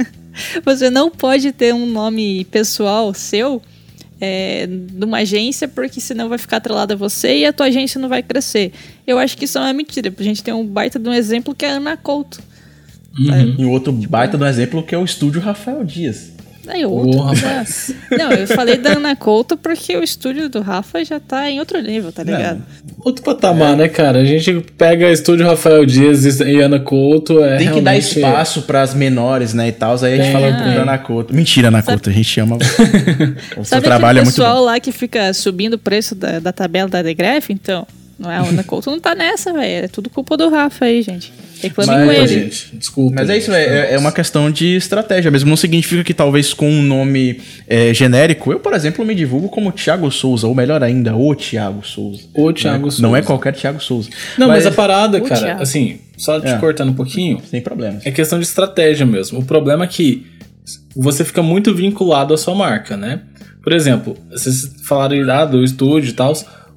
você 0.64 0.90
não 0.90 1.10
pode 1.10 1.52
ter 1.52 1.74
um 1.74 1.86
nome 1.86 2.46
pessoal 2.46 3.14
seu 3.14 3.62
é, 4.24 4.66
numa 4.68 5.18
agência, 5.18 5.68
porque 5.68 6.00
senão 6.00 6.30
vai 6.30 6.38
ficar 6.38 6.58
atrelada 6.58 6.94
a 6.94 6.98
você 6.98 7.40
e 7.40 7.46
a 7.46 7.52
tua 7.52 7.66
agência 7.66 8.00
não 8.00 8.08
vai 8.08 8.24
crescer. 8.24 8.72
Eu 9.06 9.20
acho 9.20 9.38
que 9.38 9.44
isso 9.44 9.58
é 9.58 9.62
uma 9.62 9.74
mentira. 9.74 10.14
A 10.18 10.24
gente 10.24 10.42
tem 10.42 10.54
um 10.54 10.66
baita 10.66 10.98
de 10.98 11.10
um 11.10 11.14
exemplo 11.14 11.54
que 11.54 11.66
é 11.66 11.72
a 11.72 11.74
Ana 11.74 11.98
Couto. 11.98 12.42
Uhum. 13.20 13.56
E 13.60 13.66
outro 13.66 13.92
baita 13.92 14.38
de 14.38 14.44
um 14.44 14.48
exemplo 14.48 14.82
que 14.82 14.96
é 14.96 14.98
o 14.98 15.04
estúdio 15.04 15.42
Rafael 15.42 15.84
Dias. 15.84 16.32
Aí, 16.68 16.86
outro, 16.86 17.20
Não, 18.18 18.32
eu 18.32 18.48
falei 18.48 18.78
da 18.78 18.94
Ana 18.94 19.16
Couto 19.16 19.58
porque 19.58 19.98
o 19.98 20.04
estúdio 20.04 20.48
do 20.48 20.62
Rafa 20.62 21.04
já 21.04 21.20
tá 21.20 21.50
em 21.50 21.60
outro 21.60 21.82
nível, 21.82 22.12
tá 22.12 22.24
ligado? 22.24 22.60
Não. 22.60 22.96
Outro 23.06 23.24
patamar, 23.24 23.74
é. 23.74 23.76
né, 23.76 23.88
cara? 23.90 24.20
A 24.20 24.26
gente 24.26 24.62
pega 24.78 25.12
estúdio 25.12 25.46
Rafael 25.46 25.86
Dias 25.86 26.40
e 26.40 26.62
Ana 26.62 26.80
Couto. 26.80 27.44
É 27.44 27.58
Tem 27.58 27.72
que 27.72 27.82
dar 27.82 27.98
espaço 27.98 28.62
para 28.62 28.82
as 28.82 28.94
menores, 28.94 29.54
né, 29.54 29.68
e 29.68 29.72
tal. 29.74 29.98
Aí 30.04 30.14
a 30.14 30.24
gente 30.24 30.32
fala 30.32 30.48
um 30.48 30.54
pouco 30.54 30.70
da 30.70 30.82
Ana 30.84 30.98
Couto. 30.98 31.36
Mentira, 31.36 31.68
Ana 31.68 31.84
Couto, 31.84 32.10
a 32.10 32.14
gente 32.14 32.40
ama. 32.40 32.58
o 33.58 33.66
seu 33.66 33.82
trabalho 33.82 34.20
é 34.20 34.24
muito 34.24 34.36
bom. 34.36 34.44
pessoal 34.44 34.64
lá 34.64 34.80
que 34.80 34.92
fica 34.92 35.34
subindo 35.34 35.74
o 35.74 35.80
preço 35.80 36.16
da, 36.16 36.40
da 36.40 36.54
tabela 36.54 36.88
da 36.88 37.02
Degref, 37.02 37.52
então. 37.52 37.86
Não 38.18 38.32
é 38.32 38.38
a 38.38 38.42
Ana 38.42 38.64
Couto 38.64 38.90
não 38.90 39.00
tá 39.00 39.14
nessa, 39.14 39.52
velho. 39.52 39.86
É 39.86 39.88
tudo 39.90 40.10
culpa 40.10 40.38
do 40.38 40.50
Rafa 40.50 40.86
aí, 40.86 41.02
gente. 41.02 41.34
Reclame 41.64 42.06
com 42.06 42.12
ele. 42.12 42.28
Gente, 42.28 42.76
desculpa. 42.76 43.16
Mas 43.18 43.30
é 43.30 43.38
isso, 43.38 43.52
é, 43.52 43.94
é 43.94 43.98
uma 43.98 44.12
questão 44.12 44.52
de 44.52 44.76
estratégia 44.76 45.32
mesmo. 45.32 45.50
Não 45.50 45.58
significa 45.58 46.04
que 46.04 46.14
talvez 46.14 46.54
com 46.54 46.70
um 46.70 46.82
nome 46.82 47.40
é, 47.68 47.94
genérico, 47.94 48.52
eu, 48.52 48.60
por 48.60 48.74
exemplo, 48.74 49.04
me 49.06 49.16
divulgo 49.16 49.50
como 49.50 49.72
Thiago 49.72 50.12
Souza, 50.12 50.48
ou 50.48 50.54
melhor 50.54 50.84
ainda, 50.84 51.16
o 51.16 51.34
Thiago 51.36 51.86
Souza. 51.86 52.24
O 52.34 52.52
Thiago 52.52 52.86
né? 52.86 52.92
Souza. 52.92 53.02
Não 53.02 53.16
é 53.16 53.22
qualquer 53.22 53.54
Thiago 53.54 53.82
Souza. 53.82 54.10
Não, 54.38 54.48
mas, 54.48 54.64
mas 54.64 54.74
a 54.74 54.76
parada, 54.76 55.20
cara, 55.22 55.42
Thiago. 55.42 55.62
assim, 55.62 56.00
só 56.18 56.40
te 56.40 56.48
é. 56.48 56.58
cortando 56.58 56.90
um 56.90 56.96
pouquinho. 56.96 57.42
Sem 57.50 57.62
problemas. 57.62 58.06
É 58.06 58.12
questão 58.12 58.40
de 58.40 58.46
estratégia 58.46 59.06
mesmo. 59.06 59.40
O 59.40 59.46
problema 59.46 59.86
é 59.86 59.88
que 59.88 60.26
você 60.96 61.24
fica 61.24 61.42
muito 61.42 61.74
vinculado 61.74 62.34
à 62.34 62.38
sua 62.38 62.56
marca, 62.56 62.96
né? 62.96 63.22
Por 63.64 63.72
exemplo, 63.72 64.18
vocês 64.30 64.76
falaram 64.84 65.16
ah, 65.32 65.46
do 65.46 65.64
estúdio 65.64 66.10
e 66.10 66.14
tal 66.14 66.34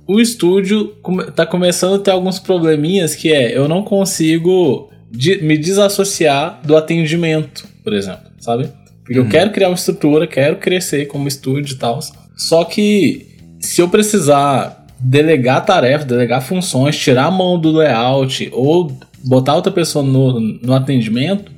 o 0.06 0.20
estúdio 0.20 0.94
tá 1.34 1.44
começando 1.44 1.96
a 1.96 1.98
ter 1.98 2.10
alguns 2.10 2.38
probleminhas 2.38 3.14
que 3.14 3.32
é 3.32 3.56
eu 3.56 3.68
não 3.68 3.82
consigo 3.82 4.90
de, 5.10 5.42
me 5.42 5.58
desassociar 5.58 6.60
do 6.64 6.76
atendimento, 6.76 7.66
por 7.82 7.92
exemplo, 7.92 8.30
sabe? 8.38 8.68
Porque 9.04 9.18
uhum. 9.18 9.26
eu 9.26 9.30
quero 9.30 9.50
criar 9.50 9.68
uma 9.68 9.74
estrutura, 9.74 10.26
quero 10.26 10.56
crescer 10.56 11.06
como 11.06 11.28
estúdio 11.28 11.74
e 11.74 11.78
tal. 11.78 12.00
Só 12.36 12.64
que 12.64 13.26
se 13.60 13.80
eu 13.80 13.88
precisar 13.88 14.86
delegar 14.98 15.64
tarefas, 15.64 16.06
delegar 16.06 16.42
funções, 16.42 16.96
tirar 16.96 17.26
a 17.26 17.30
mão 17.30 17.58
do 17.58 17.72
layout 17.72 18.48
ou 18.52 18.96
botar 19.24 19.54
outra 19.54 19.72
pessoa 19.72 20.04
no, 20.04 20.40
no 20.40 20.74
atendimento, 20.74 21.52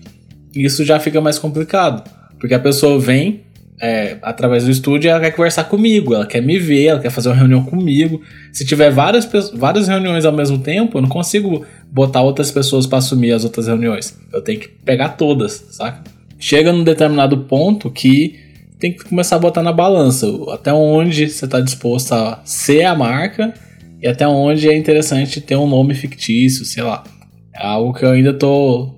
isso 0.54 0.84
já 0.84 0.98
fica 0.98 1.20
mais 1.20 1.38
complicado. 1.38 2.08
Porque 2.38 2.54
a 2.54 2.60
pessoa 2.60 2.98
vem, 2.98 3.40
é, 3.80 4.16
através 4.22 4.64
do 4.64 4.70
estúdio, 4.70 5.10
ela 5.10 5.20
quer 5.20 5.30
conversar 5.30 5.64
comigo, 5.64 6.14
ela 6.14 6.26
quer 6.26 6.40
me 6.40 6.58
ver, 6.58 6.86
ela 6.86 7.00
quer 7.00 7.10
fazer 7.10 7.28
uma 7.28 7.36
reunião 7.36 7.64
comigo. 7.64 8.20
Se 8.52 8.64
tiver 8.64 8.90
várias, 8.90 9.28
várias 9.54 9.88
reuniões 9.88 10.24
ao 10.24 10.32
mesmo 10.32 10.58
tempo, 10.58 10.98
eu 10.98 11.02
não 11.02 11.08
consigo 11.08 11.64
botar 11.90 12.22
outras 12.22 12.50
pessoas 12.50 12.86
para 12.86 12.98
assumir 12.98 13.32
as 13.32 13.44
outras 13.44 13.66
reuniões. 13.66 14.18
Eu 14.32 14.42
tenho 14.42 14.60
que 14.60 14.68
pegar 14.68 15.10
todas, 15.10 15.64
saca? 15.70 16.02
Chega 16.38 16.72
num 16.72 16.84
determinado 16.84 17.38
ponto 17.44 17.90
que 17.90 18.38
tem 18.78 18.92
que 18.92 19.04
começar 19.04 19.36
a 19.36 19.40
botar 19.40 19.62
na 19.62 19.72
balança 19.72 20.26
até 20.52 20.72
onde 20.72 21.28
você 21.28 21.44
está 21.44 21.60
disposto 21.60 22.12
a 22.12 22.40
ser 22.44 22.84
a 22.84 22.94
marca 22.94 23.52
e 24.00 24.06
até 24.06 24.26
onde 24.26 24.68
é 24.68 24.76
interessante 24.76 25.40
ter 25.40 25.56
um 25.56 25.66
nome 25.66 25.94
fictício, 25.94 26.64
sei 26.64 26.82
lá. 26.82 27.02
É 27.52 27.66
algo 27.66 27.92
que 27.92 28.04
eu 28.04 28.10
ainda 28.10 28.32
tô 28.32 28.94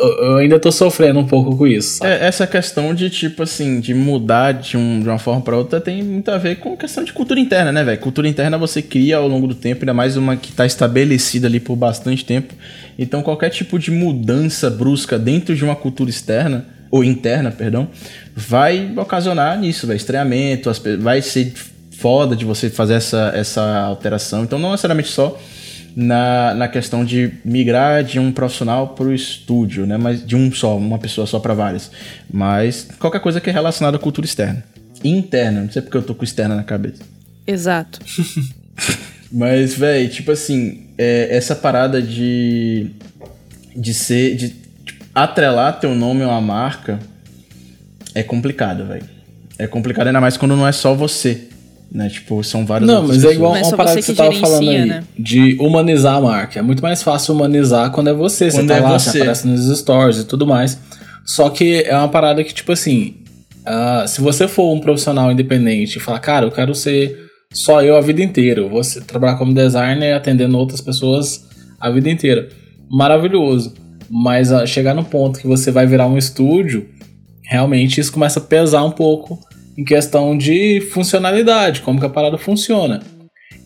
eu 0.00 0.36
ainda 0.36 0.58
tô 0.58 0.72
sofrendo 0.72 1.18
um 1.20 1.26
pouco 1.26 1.56
com 1.56 1.66
isso. 1.66 2.04
É, 2.04 2.26
essa 2.26 2.46
questão 2.46 2.94
de, 2.94 3.08
tipo 3.10 3.42
assim, 3.42 3.80
de 3.80 3.94
mudar 3.94 4.52
de, 4.52 4.76
um, 4.76 5.00
de 5.00 5.08
uma 5.08 5.18
forma 5.18 5.40
para 5.40 5.56
outra 5.56 5.80
tem 5.80 6.02
muito 6.02 6.30
a 6.30 6.38
ver 6.38 6.56
com 6.56 6.76
questão 6.76 7.04
de 7.04 7.12
cultura 7.12 7.38
interna, 7.38 7.70
né, 7.70 7.84
velho? 7.84 7.98
Cultura 7.98 8.28
interna 8.28 8.58
você 8.58 8.82
cria 8.82 9.16
ao 9.16 9.28
longo 9.28 9.46
do 9.46 9.54
tempo, 9.54 9.82
ainda 9.82 9.94
mais 9.94 10.16
uma 10.16 10.36
que 10.36 10.52
tá 10.52 10.66
estabelecida 10.66 11.46
ali 11.46 11.60
por 11.60 11.76
bastante 11.76 12.24
tempo. 12.24 12.54
Então, 12.98 13.22
qualquer 13.22 13.50
tipo 13.50 13.78
de 13.78 13.90
mudança 13.90 14.70
brusca 14.70 15.18
dentro 15.18 15.54
de 15.54 15.64
uma 15.64 15.76
cultura 15.76 16.10
externa, 16.10 16.66
ou 16.90 17.02
interna, 17.02 17.50
perdão, 17.50 17.88
vai 18.36 18.92
ocasionar 18.96 19.58
nisso, 19.58 19.86
velho. 19.86 19.96
Estranhamento, 19.96 20.70
vai 21.00 21.20
ser 21.20 21.52
foda 21.90 22.36
de 22.36 22.44
você 22.44 22.70
fazer 22.70 22.94
essa, 22.94 23.32
essa 23.34 23.80
alteração. 23.80 24.44
Então, 24.44 24.58
não 24.58 24.70
necessariamente 24.70 25.08
só 25.08 25.36
na, 25.96 26.54
na 26.54 26.68
questão 26.68 27.04
de 27.04 27.32
migrar 27.44 28.02
de 28.02 28.18
um 28.18 28.32
profissional 28.32 28.88
para 28.88 29.06
o 29.06 29.14
estúdio, 29.14 29.86
né? 29.86 29.96
Mas 29.96 30.26
de 30.26 30.34
um 30.34 30.52
só, 30.52 30.76
uma 30.76 30.98
pessoa 30.98 31.26
só 31.26 31.38
para 31.38 31.54
várias. 31.54 31.90
Mas 32.32 32.88
qualquer 32.98 33.20
coisa 33.20 33.40
que 33.40 33.48
é 33.48 33.52
relacionada 33.52 33.96
à 33.96 34.00
cultura 34.00 34.26
externa. 34.26 34.64
Interna, 35.02 35.62
não 35.62 35.70
sei 35.70 35.82
porque 35.82 35.96
eu 35.96 36.02
tô 36.02 36.14
com 36.14 36.24
externa 36.24 36.56
na 36.56 36.64
cabeça. 36.64 37.02
Exato. 37.46 38.00
Mas, 39.30 39.74
velho, 39.74 40.08
tipo 40.08 40.30
assim, 40.30 40.86
é, 40.96 41.36
essa 41.36 41.54
parada 41.54 42.00
de. 42.00 42.90
de 43.76 43.92
ser. 43.92 44.36
de 44.36 44.48
tipo, 44.84 45.04
atrelar 45.14 45.78
teu 45.80 45.94
nome 45.94 46.22
a 46.22 46.28
uma 46.28 46.40
marca 46.40 46.98
é 48.14 48.22
complicado, 48.22 48.86
velho. 48.86 49.04
É 49.58 49.66
complicado 49.66 50.06
ainda 50.06 50.20
mais 50.20 50.36
quando 50.36 50.56
não 50.56 50.66
é 50.66 50.72
só 50.72 50.94
você 50.94 51.48
né? 51.94 52.08
Tipo, 52.08 52.42
são 52.42 52.66
várias 52.66 52.90
Não, 52.90 53.02
mas 53.02 53.10
é 53.10 53.14
pessoas. 53.14 53.32
é 53.32 53.36
igual 53.36 53.52
uma 53.52 53.76
parada 53.76 53.96
que 53.96 54.02
você 54.02 54.14
tava 54.14 54.32
falando 54.32 54.68
aí, 54.68 54.84
né? 54.84 55.04
de 55.16 55.56
humanizar 55.60 56.16
a 56.16 56.20
marca. 56.20 56.58
É 56.58 56.62
muito 56.62 56.82
mais 56.82 57.04
fácil 57.04 57.34
humanizar 57.34 57.92
quando 57.92 58.10
é 58.10 58.12
você, 58.12 58.50
quando 58.50 58.62
você 58.62 58.66
tá 58.66 58.76
é 58.76 58.80
lá, 58.80 58.98
você. 58.98 59.10
você 59.10 59.18
aparece 59.18 59.46
nos 59.46 59.78
stories 59.78 60.18
e 60.18 60.24
tudo 60.24 60.44
mais. 60.44 60.76
Só 61.24 61.48
que 61.48 61.84
é 61.84 61.96
uma 61.96 62.08
parada 62.08 62.42
que, 62.42 62.52
tipo 62.52 62.72
assim, 62.72 63.14
uh, 63.60 64.08
se 64.08 64.20
você 64.20 64.48
for 64.48 64.74
um 64.74 64.80
profissional 64.80 65.30
independente 65.30 65.96
e 65.96 66.00
falar, 66.00 66.18
cara, 66.18 66.46
eu 66.46 66.50
quero 66.50 66.74
ser 66.74 67.16
só 67.52 67.80
eu 67.80 67.96
a 67.96 68.00
vida 68.00 68.20
inteira, 68.20 68.60
eu 68.60 68.68
vou 68.68 68.80
trabalhar 69.06 69.36
como 69.36 69.54
designer 69.54 70.14
atendendo 70.14 70.58
outras 70.58 70.80
pessoas 70.80 71.46
a 71.80 71.88
vida 71.90 72.10
inteira. 72.10 72.48
Maravilhoso. 72.90 73.72
Mas 74.10 74.50
uh, 74.50 74.66
chegar 74.66 74.94
no 74.94 75.04
ponto 75.04 75.38
que 75.38 75.46
você 75.46 75.70
vai 75.70 75.86
virar 75.86 76.08
um 76.08 76.18
estúdio, 76.18 76.88
realmente 77.44 78.00
isso 78.00 78.12
começa 78.12 78.40
a 78.40 78.42
pesar 78.42 78.82
um 78.82 78.90
pouco 78.90 79.38
em 79.76 79.84
questão 79.84 80.36
de 80.36 80.80
funcionalidade, 80.92 81.82
como 81.82 81.98
que 81.98 82.06
a 82.06 82.10
parada 82.10 82.38
funciona. 82.38 83.02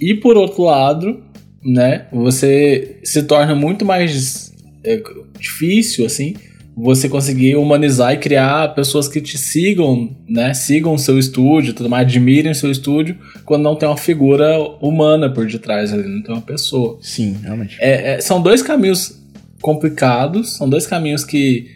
E 0.00 0.14
por 0.14 0.36
outro 0.36 0.62
lado, 0.62 1.22
né, 1.64 2.06
você 2.12 2.98
se 3.02 3.22
torna 3.24 3.54
muito 3.54 3.84
mais 3.84 4.52
é, 4.84 5.02
difícil 5.38 6.06
assim 6.06 6.34
você 6.80 7.08
conseguir 7.08 7.56
humanizar 7.56 8.14
e 8.14 8.18
criar 8.18 8.72
pessoas 8.72 9.08
que 9.08 9.20
te 9.20 9.36
sigam, 9.36 10.16
né? 10.28 10.54
Sigam 10.54 10.94
o 10.94 10.98
seu 10.98 11.18
estúdio, 11.18 11.74
tudo 11.74 11.90
mais, 11.90 12.06
admirem 12.06 12.52
o 12.52 12.54
seu 12.54 12.70
estúdio, 12.70 13.16
quando 13.44 13.64
não 13.64 13.74
tem 13.74 13.88
uma 13.88 13.96
figura 13.96 14.56
humana 14.80 15.28
por 15.28 15.44
detrás 15.44 15.92
ali, 15.92 16.06
não 16.06 16.22
tem 16.22 16.32
uma 16.32 16.40
pessoa. 16.40 16.96
Sim, 17.02 17.36
realmente. 17.42 17.76
É, 17.80 18.14
é, 18.14 18.20
são 18.20 18.40
dois 18.40 18.62
caminhos 18.62 19.20
complicados, 19.60 20.56
são 20.56 20.68
dois 20.68 20.86
caminhos 20.86 21.24
que 21.24 21.66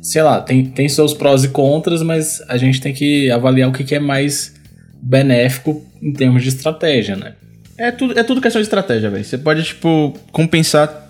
sei 0.00 0.22
lá, 0.22 0.40
tem, 0.40 0.64
tem 0.64 0.88
seus 0.88 1.14
prós 1.14 1.44
e 1.44 1.48
contras, 1.48 2.02
mas 2.02 2.42
a 2.48 2.56
gente 2.56 2.80
tem 2.80 2.92
que 2.92 3.30
avaliar 3.30 3.68
o 3.68 3.72
que, 3.72 3.84
que 3.84 3.94
é 3.94 4.00
mais 4.00 4.54
benéfico 5.00 5.84
em 6.02 6.12
termos 6.12 6.42
de 6.42 6.48
estratégia, 6.48 7.16
né? 7.16 7.34
É 7.76 7.92
tudo, 7.92 8.18
é 8.18 8.24
tudo 8.24 8.40
questão 8.40 8.60
de 8.60 8.66
estratégia, 8.66 9.08
velho. 9.08 9.24
Você 9.24 9.38
pode, 9.38 9.62
tipo, 9.62 10.12
compensar 10.32 11.07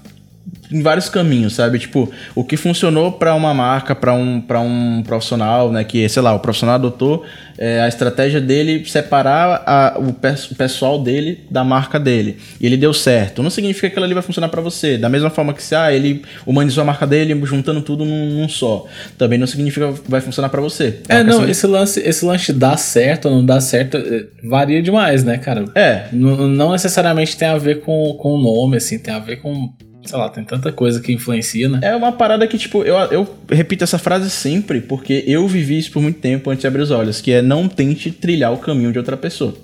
em 0.71 0.83
vários 0.83 1.09
caminhos, 1.09 1.55
sabe? 1.55 1.79
Tipo, 1.79 2.11
o 2.35 2.45
que 2.45 2.57
funcionou 2.57 3.13
para 3.13 3.35
uma 3.35 3.55
marca, 3.55 3.95
para 3.95 4.13
um, 4.13 4.43
um 4.65 5.03
profissional, 5.03 5.73
né? 5.73 5.85
Que, 5.85 6.09
sei 6.09 6.23
lá, 6.23 6.35
o 6.35 6.41
profissional 6.41 6.77
adotou 6.77 7.25
é, 7.59 7.81
a 7.81 7.89
estratégia 7.89 8.41
dele 8.41 8.85
separar 8.87 9.63
a, 9.67 9.99
o, 9.99 10.13
pe 10.13 10.29
o, 10.51 10.55
pessoal 10.55 11.03
dele 11.03 11.41
da 11.51 11.65
marca 11.65 11.99
dele. 11.99 12.37
E 12.61 12.67
ele 12.67 12.77
deu 12.77 12.95
certo. 12.95 13.43
Não 13.43 13.51
significa 13.51 13.89
que 13.89 13.93
aquilo 13.93 14.05
ali 14.05 14.15
vai 14.15 14.23
funcionar 14.23 14.49
para 14.49 14.61
você. 14.61 14.97
Da 14.97 15.09
mesma 15.09 15.31
forma 15.31 15.53
que 15.53 15.63
se 15.63 15.75
ah, 15.75 15.93
ele 15.93 16.23
humanizou 16.47 16.83
a 16.83 16.85
marca 16.85 17.07
dele 17.07 17.39
juntando 17.45 17.83
tudo 17.83 18.05
num, 18.05 18.41
num 18.41 18.49
só. 18.49 18.87
Também 19.17 19.39
não 19.39 19.47
significa 19.47 19.93
que 19.93 20.11
vai 20.11 20.21
funcionar 20.21 20.49
para 20.51 20.61
você. 20.61 21.01
É, 21.09 21.17
é 21.17 21.25
não, 21.25 21.45
de... 21.45 21.51
esse 21.51 21.67
lance, 21.67 22.01
esse 22.01 22.25
lance 22.25 22.53
dá 22.53 22.77
certo 22.77 23.29
ou 23.29 23.35
não 23.35 23.45
dá 23.45 23.61
certo 23.61 23.97
é, 23.97 24.27
varia 24.45 24.83
demais, 24.83 25.25
né, 25.25 25.39
cara? 25.39 25.65
É. 25.75 26.05
N 26.13 26.49
não 26.57 26.73
necessariamente 26.73 27.37
tem 27.37 27.49
a 27.49 27.59
ver 27.59 27.81
com 27.81 28.17
o 28.23 28.39
nome, 28.39 28.77
assim, 28.77 28.99
tem 28.99 29.13
a 29.13 29.19
ver 29.19 29.37
com 29.37 29.73
sei 30.09 30.19
lá, 30.19 30.29
tem 30.31 30.43
tanta 30.43 30.73
coisa 30.73 31.01
que 31.01 31.13
influencia, 31.13 31.69
né? 31.69 31.81
É 31.83 31.95
uma 31.95 32.13
parada 32.13 32.47
que, 32.47 32.57
tipo, 32.57 32.83
eu, 32.83 32.97
eu 33.11 33.29
repito 33.51 33.85
essa 33.85 33.99
frase 33.99 34.31
sempre, 34.31 34.81
porque 34.81 35.23
eu 35.27 35.47
vivi 35.47 35.79
isso 35.79 35.93
por 35.93 36.03
muito 36.03 36.19
tempo 36.19 36.51
antes 36.51 36.63
de 36.63 36.67
abrir 36.67 36.81
os 36.81 36.91
olhos, 36.91 37.21
que 37.21 37.31
é 37.31 37.43
não 37.43 37.69
tente 37.69 38.11
trilhar 38.11 38.53
o 38.53 38.57
caminho 38.57 38.91
de 38.91 38.99
outra 38.99 39.19
pessoa. 39.19 39.55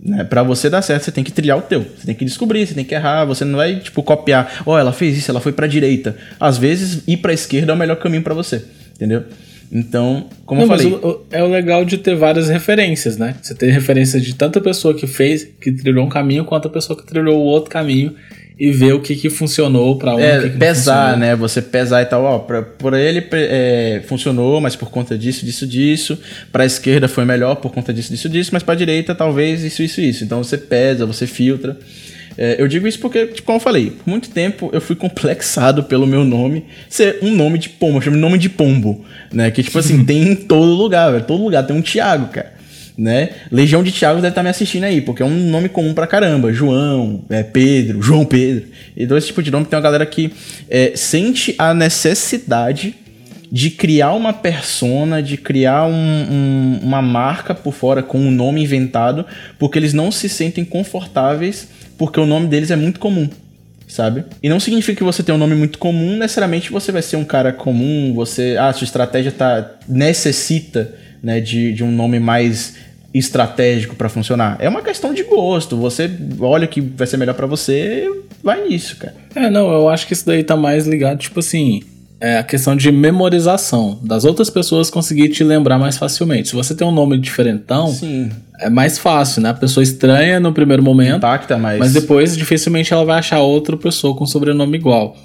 Né? 0.00 0.22
Pra 0.22 0.44
você 0.44 0.70
dar 0.70 0.82
certo, 0.82 1.02
você 1.02 1.10
tem 1.10 1.24
que 1.24 1.32
trilhar 1.32 1.58
o 1.58 1.62
teu. 1.62 1.82
Você 1.82 2.06
tem 2.06 2.14
que 2.14 2.24
descobrir, 2.24 2.64
você 2.64 2.74
tem 2.74 2.84
que 2.84 2.94
errar, 2.94 3.24
você 3.24 3.44
não 3.44 3.56
vai, 3.56 3.80
tipo, 3.80 4.04
copiar. 4.04 4.62
Ó, 4.64 4.74
oh, 4.74 4.78
ela 4.78 4.92
fez 4.92 5.18
isso, 5.18 5.32
ela 5.32 5.40
foi 5.40 5.52
pra 5.52 5.66
direita. 5.66 6.16
Às 6.38 6.56
vezes, 6.56 7.02
ir 7.08 7.16
pra 7.16 7.32
esquerda 7.32 7.72
é 7.72 7.74
o 7.74 7.78
melhor 7.78 7.96
caminho 7.96 8.22
para 8.22 8.34
você, 8.34 8.64
entendeu? 8.94 9.24
Então, 9.72 10.28
como 10.46 10.60
não, 10.60 10.66
eu 10.66 10.78
falei. 10.78 10.92
O, 10.92 11.24
é 11.32 11.42
o 11.42 11.48
legal 11.48 11.84
de 11.84 11.98
ter 11.98 12.14
várias 12.14 12.48
referências, 12.48 13.16
né? 13.16 13.34
Você 13.42 13.52
ter 13.52 13.72
referência 13.72 14.20
de 14.20 14.32
tanta 14.32 14.60
pessoa 14.60 14.94
que 14.94 15.08
fez, 15.08 15.42
que 15.42 15.72
trilhou 15.72 16.06
um 16.06 16.08
caminho, 16.08 16.44
quanto 16.44 16.68
a 16.68 16.70
pessoa 16.70 16.96
que 16.96 17.04
trilhou 17.04 17.40
o 17.40 17.44
outro 17.44 17.70
caminho 17.70 18.14
e 18.58 18.70
ver 18.70 18.92
o 18.92 19.00
que, 19.00 19.16
que 19.16 19.28
funcionou 19.28 19.96
para 19.96 20.14
um. 20.14 20.20
É, 20.20 20.40
que 20.40 20.50
que 20.50 20.58
pesar, 20.58 21.16
né? 21.16 21.34
Você 21.34 21.60
pesar 21.60 22.02
e 22.02 22.06
tal. 22.06 22.22
Ó, 22.22 22.38
pra, 22.38 22.62
por 22.62 22.94
ele 22.94 23.26
é, 23.32 24.02
funcionou, 24.06 24.60
mas 24.60 24.76
por 24.76 24.90
conta 24.90 25.18
disso, 25.18 25.44
disso, 25.44 25.66
disso. 25.66 26.18
Para 26.52 26.62
a 26.62 26.66
esquerda 26.66 27.08
foi 27.08 27.24
melhor 27.24 27.56
por 27.56 27.72
conta 27.72 27.92
disso, 27.92 28.10
disso, 28.10 28.28
disso. 28.28 28.50
Mas 28.52 28.62
para 28.62 28.74
a 28.74 28.76
direita 28.76 29.14
talvez 29.14 29.64
isso, 29.64 29.82
isso, 29.82 30.00
isso. 30.00 30.22
Então 30.22 30.42
você 30.42 30.56
pesa, 30.56 31.04
você 31.04 31.26
filtra. 31.26 31.76
É, 32.38 32.56
eu 32.58 32.66
digo 32.66 32.86
isso 32.86 32.98
porque, 32.98 33.26
tipo, 33.26 33.46
como 33.46 33.58
eu 33.58 33.60
falei, 33.60 33.90
por 33.90 34.08
muito 34.08 34.28
tempo 34.30 34.70
eu 34.72 34.80
fui 34.80 34.94
complexado 34.96 35.84
pelo 35.84 36.06
meu 36.06 36.24
nome 36.24 36.64
ser 36.88 37.18
um 37.22 37.32
nome 37.32 37.58
de 37.58 37.68
pombo, 37.68 37.98
eu 37.98 38.02
chamo 38.02 38.16
de 38.16 38.22
nome 38.22 38.38
de 38.38 38.48
pombo, 38.48 39.04
né? 39.32 39.50
Que, 39.50 39.64
tipo 39.64 39.78
assim, 39.78 40.02
tem 40.06 40.22
em 40.22 40.34
todo 40.36 40.74
lugar, 40.74 41.10
velho. 41.10 41.24
Todo 41.24 41.42
lugar 41.42 41.66
tem 41.66 41.76
um 41.76 41.82
Thiago, 41.82 42.28
cara 42.28 42.53
né? 42.96 43.30
Legião 43.50 43.82
de 43.82 43.90
Thiago 43.90 44.20
deve 44.20 44.28
estar 44.28 44.42
me 44.42 44.48
assistindo 44.48 44.84
aí, 44.84 45.00
porque 45.00 45.22
é 45.22 45.26
um 45.26 45.50
nome 45.50 45.68
comum 45.68 45.92
pra 45.94 46.06
caramba. 46.06 46.52
João, 46.52 47.24
é, 47.28 47.42
Pedro, 47.42 48.00
João 48.00 48.24
Pedro. 48.24 48.68
Então 48.96 49.16
esse 49.16 49.28
tipo 49.28 49.42
de 49.42 49.50
nome 49.50 49.66
tem 49.66 49.76
uma 49.76 49.82
galera 49.82 50.06
que 50.06 50.32
é, 50.70 50.92
sente 50.94 51.54
a 51.58 51.74
necessidade 51.74 52.94
de 53.50 53.70
criar 53.70 54.12
uma 54.14 54.32
persona, 54.32 55.22
de 55.22 55.36
criar 55.36 55.86
um, 55.86 55.92
um, 55.92 56.80
uma 56.82 57.00
marca 57.00 57.54
por 57.54 57.72
fora 57.72 58.02
com 58.02 58.18
um 58.18 58.30
nome 58.30 58.62
inventado, 58.62 59.24
porque 59.58 59.78
eles 59.78 59.92
não 59.92 60.10
se 60.10 60.28
sentem 60.28 60.64
confortáveis, 60.64 61.68
porque 61.96 62.18
o 62.18 62.26
nome 62.26 62.48
deles 62.48 62.70
é 62.70 62.76
muito 62.76 62.98
comum. 62.98 63.28
sabe? 63.86 64.24
E 64.42 64.48
não 64.48 64.58
significa 64.58 64.98
que 64.98 65.04
você 65.04 65.22
tem 65.22 65.34
um 65.34 65.38
nome 65.38 65.54
muito 65.54 65.78
comum, 65.78 66.16
necessariamente 66.16 66.72
você 66.72 66.90
vai 66.90 67.02
ser 67.02 67.16
um 67.16 67.24
cara 67.24 67.52
comum, 67.52 68.12
você, 68.14 68.56
ah, 68.58 68.72
sua 68.72 68.84
estratégia 68.84 69.30
tá 69.30 69.72
necessita, 69.88 70.92
né, 71.22 71.40
de, 71.40 71.72
de 71.72 71.84
um 71.84 71.90
nome 71.90 72.18
mais 72.18 72.74
estratégico 73.14 73.94
para 73.94 74.08
funcionar. 74.08 74.56
É 74.58 74.68
uma 74.68 74.82
questão 74.82 75.14
de 75.14 75.22
gosto. 75.22 75.76
Você 75.76 76.10
olha 76.40 76.64
o 76.64 76.68
que 76.68 76.80
vai 76.80 77.06
ser 77.06 77.16
melhor 77.16 77.34
para 77.34 77.46
você, 77.46 78.10
vai 78.42 78.66
nisso, 78.68 78.96
cara. 78.96 79.14
É, 79.34 79.48
não, 79.48 79.72
eu 79.72 79.88
acho 79.88 80.06
que 80.06 80.12
isso 80.12 80.26
daí 80.26 80.42
tá 80.42 80.56
mais 80.56 80.86
ligado, 80.86 81.18
tipo 81.18 81.38
assim, 81.38 81.80
é 82.20 82.38
a 82.38 82.42
questão 82.42 82.74
de 82.74 82.90
memorização, 82.90 83.98
das 84.02 84.24
outras 84.24 84.50
pessoas 84.50 84.90
conseguir 84.90 85.28
te 85.28 85.44
lembrar 85.44 85.78
mais 85.78 85.96
facilmente. 85.96 86.48
Se 86.48 86.54
você 86.54 86.74
tem 86.74 86.86
um 86.86 86.92
nome 86.92 87.18
diferentão, 87.18 87.88
Sim. 87.88 88.30
é 88.60 88.68
mais 88.68 88.98
fácil, 88.98 89.42
né? 89.42 89.50
A 89.50 89.54
pessoa 89.54 89.84
estranha 89.84 90.40
no 90.40 90.52
primeiro 90.52 90.82
momento, 90.82 91.18
Impacta 91.18 91.56
mais. 91.56 91.78
mas 91.78 91.92
depois 91.92 92.36
dificilmente 92.36 92.92
ela 92.92 93.04
vai 93.04 93.18
achar 93.18 93.40
outra 93.40 93.76
pessoa 93.76 94.16
com 94.16 94.26
sobrenome 94.26 94.76
igual. 94.76 95.16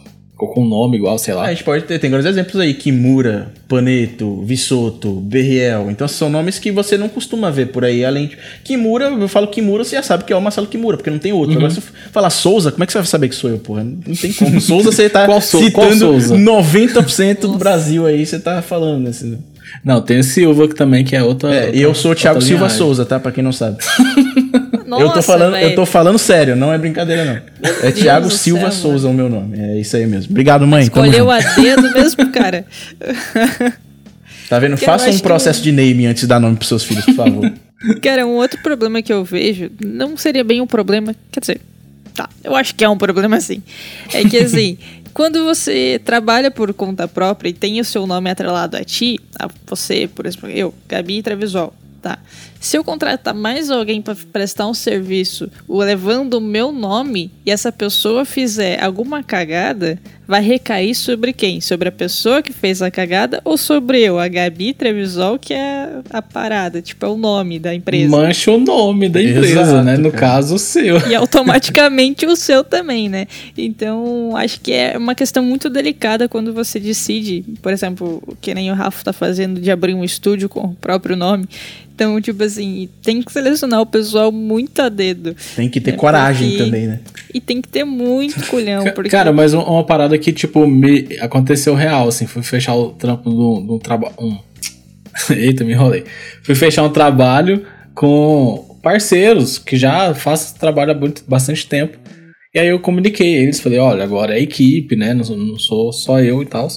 Com 0.47 0.65
nome 0.65 0.95
igual, 0.95 1.17
sei 1.17 1.33
lá. 1.33 1.43
A 1.43 1.49
gente 1.49 1.65
pode 1.65 1.83
ter, 1.83 1.99
tem 1.99 2.09
grandes 2.09 2.29
exemplos 2.31 2.55
aí, 2.61 2.73
Kimura, 2.73 3.51
Paneto, 3.67 4.41
Vissoto, 4.43 5.11
Berriel. 5.11 5.91
Então 5.91 6.07
são 6.07 6.29
nomes 6.29 6.57
que 6.57 6.71
você 6.71 6.97
não 6.97 7.09
costuma 7.09 7.51
ver 7.51 7.67
por 7.67 7.83
aí. 7.83 8.05
Além 8.05 8.27
de 8.27 8.37
Kimura, 8.63 9.05
eu 9.09 9.27
falo 9.27 9.47
Kimura, 9.47 9.83
você 9.83 9.97
já 9.97 10.01
sabe 10.03 10.23
que 10.23 10.31
é 10.31 10.35
o 10.35 10.41
Marcelo 10.41 10.65
Kimura, 10.67 10.95
porque 10.95 11.09
não 11.09 11.19
tem 11.19 11.33
outro. 11.33 11.57
Agora 11.57 11.71
se 11.71 11.79
eu 11.79 11.83
falar 12.11 12.29
Souza, 12.29 12.71
como 12.71 12.81
é 12.83 12.87
que 12.87 12.93
você 12.93 12.99
vai 12.99 13.07
saber 13.07 13.27
que 13.27 13.35
sou 13.35 13.49
eu, 13.49 13.59
porra? 13.59 13.83
Não 13.83 14.15
tem 14.15 14.31
como. 14.31 14.59
Souza 14.61 14.91
você 14.93 15.09
tá 15.09 15.25
Qual 15.25 15.41
Sou- 15.41 15.59
qual 15.71 15.91
citando 15.91 16.13
Souza? 16.21 16.35
90% 16.37 17.41
do 17.41 17.57
Brasil 17.57 18.05
aí, 18.05 18.25
você 18.25 18.39
tá 18.39 18.61
falando. 18.61 19.07
Assim. 19.09 19.37
Não, 19.83 20.01
tem 20.01 20.19
o 20.19 20.23
Silva 20.23 20.67
que 20.69 20.73
também 20.75 21.03
que 21.03 21.15
é 21.15 21.21
outra. 21.21 21.53
É, 21.53 21.65
outra- 21.65 21.75
e 21.75 21.81
eu 21.81 21.93
sou 21.93 22.11
o 22.11 22.15
Thiago 22.15 22.41
Silva 22.41 22.63
linhagem. 22.63 22.77
Souza, 22.77 23.05
tá? 23.05 23.19
Pra 23.19 23.31
quem 23.31 23.43
não 23.43 23.51
sabe. 23.51 23.77
Nossa, 24.89 25.03
eu, 25.03 25.13
tô 25.13 25.21
falando, 25.21 25.55
eu 25.55 25.67
véi. 25.67 25.75
tô 25.75 25.85
falando 25.85 26.17
sério, 26.19 26.55
não 26.55 26.73
é 26.73 26.77
brincadeira, 26.77 27.25
não. 27.25 27.69
É 27.87 28.19
do 28.19 28.29
Silva 28.29 28.71
céu, 28.71 28.91
Souza 28.91 29.07
o 29.07 29.13
meu 29.13 29.29
nome. 29.29 29.59
É 29.59 29.79
isso 29.79 29.95
aí 29.95 30.05
mesmo. 30.07 30.31
Obrigado, 30.31 30.65
mãe. 30.65 30.83
Escolheu 30.83 31.29
a 31.29 31.39
dedo 31.39 31.91
mesmo, 31.93 32.31
cara. 32.31 32.65
Tá 34.49 34.57
vendo? 34.57 34.73
Eu 34.73 34.77
Faça 34.79 35.05
um 35.05 35.09
acho 35.09 35.17
que 35.17 35.23
processo 35.23 35.61
de 35.61 35.71
name 35.71 36.07
antes 36.07 36.21
de 36.21 36.27
dar 36.27 36.39
nome 36.39 36.55
pros 36.55 36.67
seus 36.67 36.83
filhos, 36.83 37.05
por 37.05 37.13
favor. 37.13 37.53
Cara, 38.01 38.25
um 38.25 38.35
outro 38.35 38.59
problema 38.61 39.01
que 39.01 39.13
eu 39.13 39.23
vejo, 39.23 39.71
não 39.79 40.17
seria 40.17 40.43
bem 40.43 40.59
um 40.59 40.67
problema, 40.67 41.15
quer 41.31 41.39
dizer, 41.39 41.61
tá, 42.13 42.27
eu 42.43 42.53
acho 42.55 42.75
que 42.75 42.83
é 42.83 42.89
um 42.89 42.97
problema 42.97 43.39
sim. 43.39 43.63
É 44.11 44.23
que 44.25 44.37
assim, 44.37 44.77
quando 45.13 45.45
você 45.45 46.01
trabalha 46.03 46.51
por 46.51 46.73
conta 46.73 47.07
própria 47.07 47.49
e 47.49 47.53
tem 47.53 47.79
o 47.79 47.85
seu 47.85 48.05
nome 48.05 48.29
atrelado 48.29 48.75
a 48.75 48.83
ti, 48.83 49.17
a 49.39 49.47
você, 49.65 50.09
por 50.13 50.25
exemplo, 50.25 50.49
eu, 50.49 50.73
Gabi 50.89 51.21
Trevisol, 51.21 51.73
tá? 52.01 52.19
Se 52.59 52.77
eu 52.77 52.83
contratar 52.83 53.33
mais 53.33 53.71
alguém 53.71 54.01
para 54.01 54.15
prestar 54.33 54.67
um 54.67 54.73
serviço 54.73 55.49
levando 55.67 56.35
o 56.35 56.41
meu 56.41 56.71
nome 56.71 57.31
e 57.45 57.51
essa 57.51 57.71
pessoa 57.71 58.25
fizer 58.25 58.83
alguma 58.83 59.23
cagada, 59.23 59.97
vai 60.27 60.43
recair 60.43 60.93
sobre 60.93 61.31
quem? 61.31 61.61
Sobre 61.61 61.87
a 61.87 61.91
pessoa 61.91 62.43
que 62.43 62.53
fez 62.53 62.81
a 62.81 62.91
cagada 62.91 63.41
ou 63.43 63.57
sobre 63.57 64.01
eu, 64.01 64.19
a 64.19 64.27
Gabi 64.27 64.73
Trevisol, 64.73 65.39
que 65.39 65.53
é 65.53 65.89
a 66.09 66.21
parada, 66.21 66.81
tipo, 66.81 67.03
é 67.05 67.09
o 67.09 67.17
nome 67.17 67.57
da 67.57 67.73
empresa. 67.73 68.15
Mancha 68.15 68.51
o 68.51 68.59
nome 68.59 69.09
da 69.09 69.23
empresa, 69.23 69.61
Exato, 69.61 69.83
né? 69.83 69.97
No 69.97 70.11
cara. 70.11 70.33
caso, 70.33 70.55
o 70.55 70.59
seu. 70.59 70.99
E 71.09 71.15
automaticamente 71.15 72.25
o 72.25 72.35
seu 72.35 72.63
também, 72.63 73.09
né? 73.09 73.25
Então, 73.57 74.35
acho 74.35 74.59
que 74.59 74.73
é 74.73 74.97
uma 74.97 75.15
questão 75.15 75.43
muito 75.43 75.69
delicada 75.69 76.27
quando 76.27 76.53
você 76.53 76.79
decide, 76.79 77.43
por 77.61 77.71
exemplo, 77.71 78.21
que 78.41 78.53
nem 78.53 78.69
o 78.69 78.75
Rafa 78.75 79.05
tá 79.05 79.13
fazendo 79.13 79.59
de 79.59 79.71
abrir 79.71 79.93
um 79.93 80.03
estúdio 80.03 80.49
com 80.49 80.59
o 80.59 80.75
próprio 80.75 81.15
nome. 81.15 81.47
Então, 81.99 82.21
tipo 82.21 82.41
assim, 82.41 82.87
tem 83.03 83.21
que 83.21 83.29
selecionar 83.29 83.81
o 83.81 83.85
pessoal 83.85 84.31
muito 84.31 84.81
a 84.81 84.87
dedo. 84.87 85.35
Tem 85.53 85.67
que 85.67 85.81
ter 85.81 85.91
É 85.91 85.97
coragem 85.97 86.51
porque- 86.51 86.63
também, 86.63 86.87
né? 86.87 87.01
E 87.33 87.41
tem 87.41 87.61
que 87.61 87.67
ter 87.67 87.83
muito 87.83 88.41
culhão, 88.47 88.85
porque 88.95 89.09
Cara, 89.09 89.33
mas 89.33 89.53
um- 89.53 89.59
uma 89.59 89.83
parada 89.83 90.17
que, 90.17 90.31
tipo, 90.31 90.65
me 90.65 91.17
aconteceu 91.19 91.75
real, 91.75 92.07
assim, 92.07 92.25
fui 92.25 92.41
fechar 92.41 92.73
o 92.75 92.91
trampo 92.93 93.29
de 93.29 93.35
um, 93.35 93.75
um 93.75 93.79
trabalho. 93.79 94.13
Um... 94.17 94.37
Eita, 95.35 95.65
me 95.65 95.73
enrolei. 95.73 96.05
Fui 96.41 96.55
fechar 96.55 96.83
um 96.83 96.89
trabalho 96.89 97.65
com 97.93 98.77
parceiros 98.81 99.57
que 99.57 99.75
já 99.75 100.13
fazem 100.15 100.45
esse 100.45 100.55
trabalho 100.57 100.93
há 100.93 100.95
muito- 100.95 101.25
bastante 101.27 101.67
tempo. 101.67 101.97
E 102.55 102.59
aí 102.59 102.67
eu 102.69 102.79
comuniquei 102.79 103.35
eles, 103.43 103.59
falei, 103.59 103.77
olha, 103.77 104.05
agora 104.05 104.39
é 104.39 104.41
equipe, 104.41 104.95
né? 104.95 105.13
Não, 105.13 105.25
sou- 105.25 105.35
não 105.37 105.59
sou 105.59 105.91
só 105.91 106.21
eu 106.21 106.41
e 106.41 106.45
tal. 106.45 106.69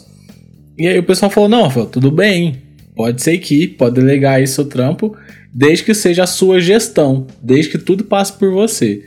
E 0.76 0.88
aí 0.88 0.98
o 0.98 1.04
pessoal 1.04 1.30
falou, 1.30 1.48
não, 1.48 1.62
Rafael, 1.62 1.86
tudo 1.86 2.10
bem, 2.10 2.61
pode 2.94 3.22
ser 3.22 3.32
equipe, 3.32 3.74
pode 3.74 3.94
delegar 3.94 4.34
aí 4.34 4.46
seu 4.46 4.64
trampo, 4.64 5.16
desde 5.52 5.84
que 5.84 5.94
seja 5.94 6.24
a 6.24 6.26
sua 6.26 6.60
gestão, 6.60 7.26
desde 7.42 7.70
que 7.70 7.78
tudo 7.78 8.04
passe 8.04 8.32
por 8.32 8.50
você. 8.52 9.04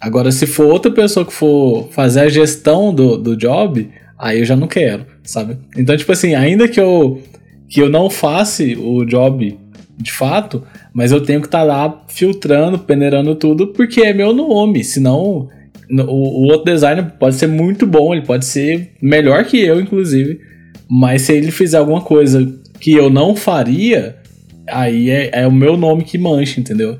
Agora, 0.00 0.30
se 0.30 0.46
for 0.46 0.66
outra 0.66 0.90
pessoa 0.90 1.26
que 1.26 1.32
for 1.32 1.88
fazer 1.90 2.20
a 2.20 2.28
gestão 2.28 2.94
do, 2.94 3.16
do 3.16 3.36
job, 3.36 3.88
aí 4.16 4.38
eu 4.38 4.44
já 4.44 4.54
não 4.54 4.68
quero, 4.68 5.06
sabe? 5.24 5.58
Então, 5.76 5.96
tipo 5.96 6.12
assim, 6.12 6.34
ainda 6.34 6.68
que 6.68 6.80
eu, 6.80 7.20
que 7.68 7.80
eu 7.80 7.88
não 7.88 8.08
faça 8.08 8.62
o 8.62 9.04
job 9.04 9.58
de 9.96 10.12
fato, 10.12 10.62
mas 10.94 11.10
eu 11.10 11.20
tenho 11.20 11.40
que 11.40 11.48
estar 11.48 11.64
lá 11.64 12.04
filtrando, 12.06 12.78
peneirando 12.78 13.34
tudo, 13.34 13.68
porque 13.68 14.02
é 14.02 14.12
meu 14.12 14.32
nome, 14.32 14.84
senão 14.84 15.48
o, 15.90 16.12
o 16.12 16.52
outro 16.52 16.72
designer 16.72 17.12
pode 17.18 17.34
ser 17.34 17.48
muito 17.48 17.84
bom, 17.84 18.14
ele 18.14 18.24
pode 18.24 18.44
ser 18.44 18.92
melhor 19.02 19.44
que 19.44 19.58
eu, 19.58 19.80
inclusive, 19.80 20.40
mas 20.88 21.22
se 21.22 21.32
ele 21.32 21.50
fizer 21.50 21.78
alguma 21.78 22.00
coisa 22.00 22.46
que 22.80 22.92
eu 22.92 23.10
não 23.10 23.34
faria, 23.34 24.16
aí 24.66 25.10
é, 25.10 25.30
é 25.32 25.46
o 25.46 25.52
meu 25.52 25.76
nome 25.76 26.04
que 26.04 26.18
mancha, 26.18 26.60
entendeu? 26.60 26.98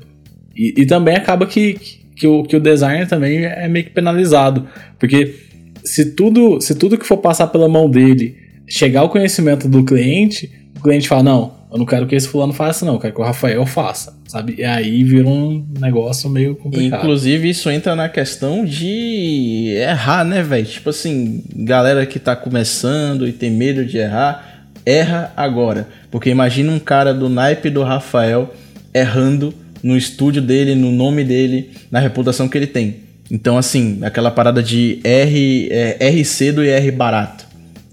E, 0.55 0.73
e 0.77 0.85
também 0.85 1.15
acaba 1.15 1.45
que, 1.45 1.77
que, 2.15 2.27
o, 2.27 2.43
que 2.43 2.55
o 2.55 2.59
designer 2.59 3.07
também 3.07 3.45
é 3.45 3.67
meio 3.67 3.85
que 3.85 3.91
penalizado. 3.91 4.67
Porque 4.99 5.35
se 5.83 6.13
tudo, 6.13 6.59
se 6.61 6.75
tudo 6.75 6.97
que 6.97 7.05
for 7.05 7.17
passar 7.17 7.47
pela 7.47 7.69
mão 7.69 7.89
dele 7.89 8.35
chegar 8.67 9.01
ao 9.01 9.09
conhecimento 9.09 9.67
do 9.67 9.83
cliente, 9.83 10.51
o 10.77 10.81
cliente 10.81 11.07
fala, 11.07 11.23
não, 11.23 11.59
eu 11.71 11.77
não 11.77 11.85
quero 11.85 12.07
que 12.07 12.15
esse 12.15 12.27
fulano 12.27 12.51
faça, 12.51 12.85
não, 12.85 12.93
eu 12.95 12.99
quero 12.99 13.13
que 13.13 13.21
o 13.21 13.23
Rafael 13.23 13.65
faça, 13.65 14.17
sabe? 14.27 14.55
E 14.57 14.63
aí 14.63 15.03
vira 15.03 15.27
um 15.27 15.65
negócio 15.79 16.29
meio 16.29 16.55
complicado. 16.55 16.99
Inclusive, 16.99 17.49
isso 17.49 17.69
entra 17.69 17.95
na 17.95 18.09
questão 18.09 18.65
de 18.65 19.75
errar, 19.75 20.23
né, 20.23 20.41
velho? 20.41 20.65
Tipo 20.65 20.89
assim, 20.89 21.43
galera 21.55 22.05
que 22.05 22.17
tá 22.17 22.35
começando 22.35 23.27
e 23.27 23.31
tem 23.31 23.51
medo 23.51 23.85
de 23.85 23.97
errar, 23.97 24.48
erra 24.89 25.31
agora. 25.35 25.87
Porque 26.09 26.29
imagina 26.29 26.71
um 26.71 26.79
cara 26.79 27.13
do 27.13 27.29
naipe 27.29 27.69
do 27.69 27.83
Rafael 27.83 28.53
errando 28.93 29.53
no 29.83 29.95
estúdio 29.95 30.41
dele, 30.41 30.75
no 30.75 30.91
nome 30.91 31.23
dele, 31.23 31.71
na 31.91 31.99
reputação 31.99 32.47
que 32.47 32.57
ele 32.57 32.67
tem. 32.67 32.97
Então, 33.31 33.57
assim, 33.57 33.99
aquela 34.01 34.31
parada 34.31 34.61
de 34.61 34.99
R, 35.03 35.67
é, 35.71 35.97
R 35.99 36.25
cedo 36.25 36.63
e 36.63 36.69
R 36.69 36.91
barato. 36.91 37.45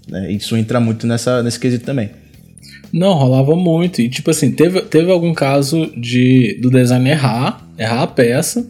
né? 0.07 0.31
Isso 0.31 0.57
entra 0.57 0.79
muito 0.79 1.05
nessa, 1.05 1.43
nesse 1.43 1.59
quesito 1.59 1.85
também. 1.85 2.09
Não, 2.91 3.13
rolava 3.13 3.55
muito. 3.55 4.01
E 4.01 4.09
tipo 4.09 4.31
assim, 4.31 4.51
teve, 4.51 4.81
teve 4.81 5.11
algum 5.11 5.33
caso 5.33 5.91
de 5.95 6.57
do 6.61 6.69
designer 6.69 7.11
errar, 7.11 7.67
errar 7.77 8.03
a 8.03 8.07
peça, 8.07 8.67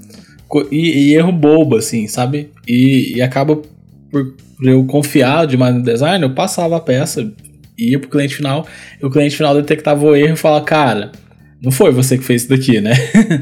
e, 0.72 1.10
e 1.12 1.16
erro 1.16 1.32
bobo, 1.32 1.76
assim, 1.78 2.08
sabe? 2.08 2.50
E, 2.68 3.14
e 3.16 3.22
acaba 3.22 3.56
por, 4.12 4.34
por 4.58 4.68
eu 4.68 4.84
confiar 4.86 5.46
demais 5.46 5.76
no 5.76 5.84
designer, 5.84 6.24
eu 6.24 6.34
passava 6.34 6.78
a 6.78 6.82
peça, 6.82 7.32
ia 7.78 8.00
pro 8.00 8.10
cliente 8.10 8.36
final, 8.36 8.66
e 9.02 9.06
o 9.06 9.10
cliente 9.10 9.36
final 9.36 9.54
detectava 9.56 10.04
o 10.06 10.16
erro 10.16 10.34
e 10.34 10.38
falava, 10.38 10.66
cara, 10.66 11.12
não 11.62 11.72
foi 11.72 11.92
você 11.92 12.18
que 12.18 12.24
fez 12.24 12.44
isso 12.44 12.50
daqui, 12.50 12.80
né? 12.80 12.94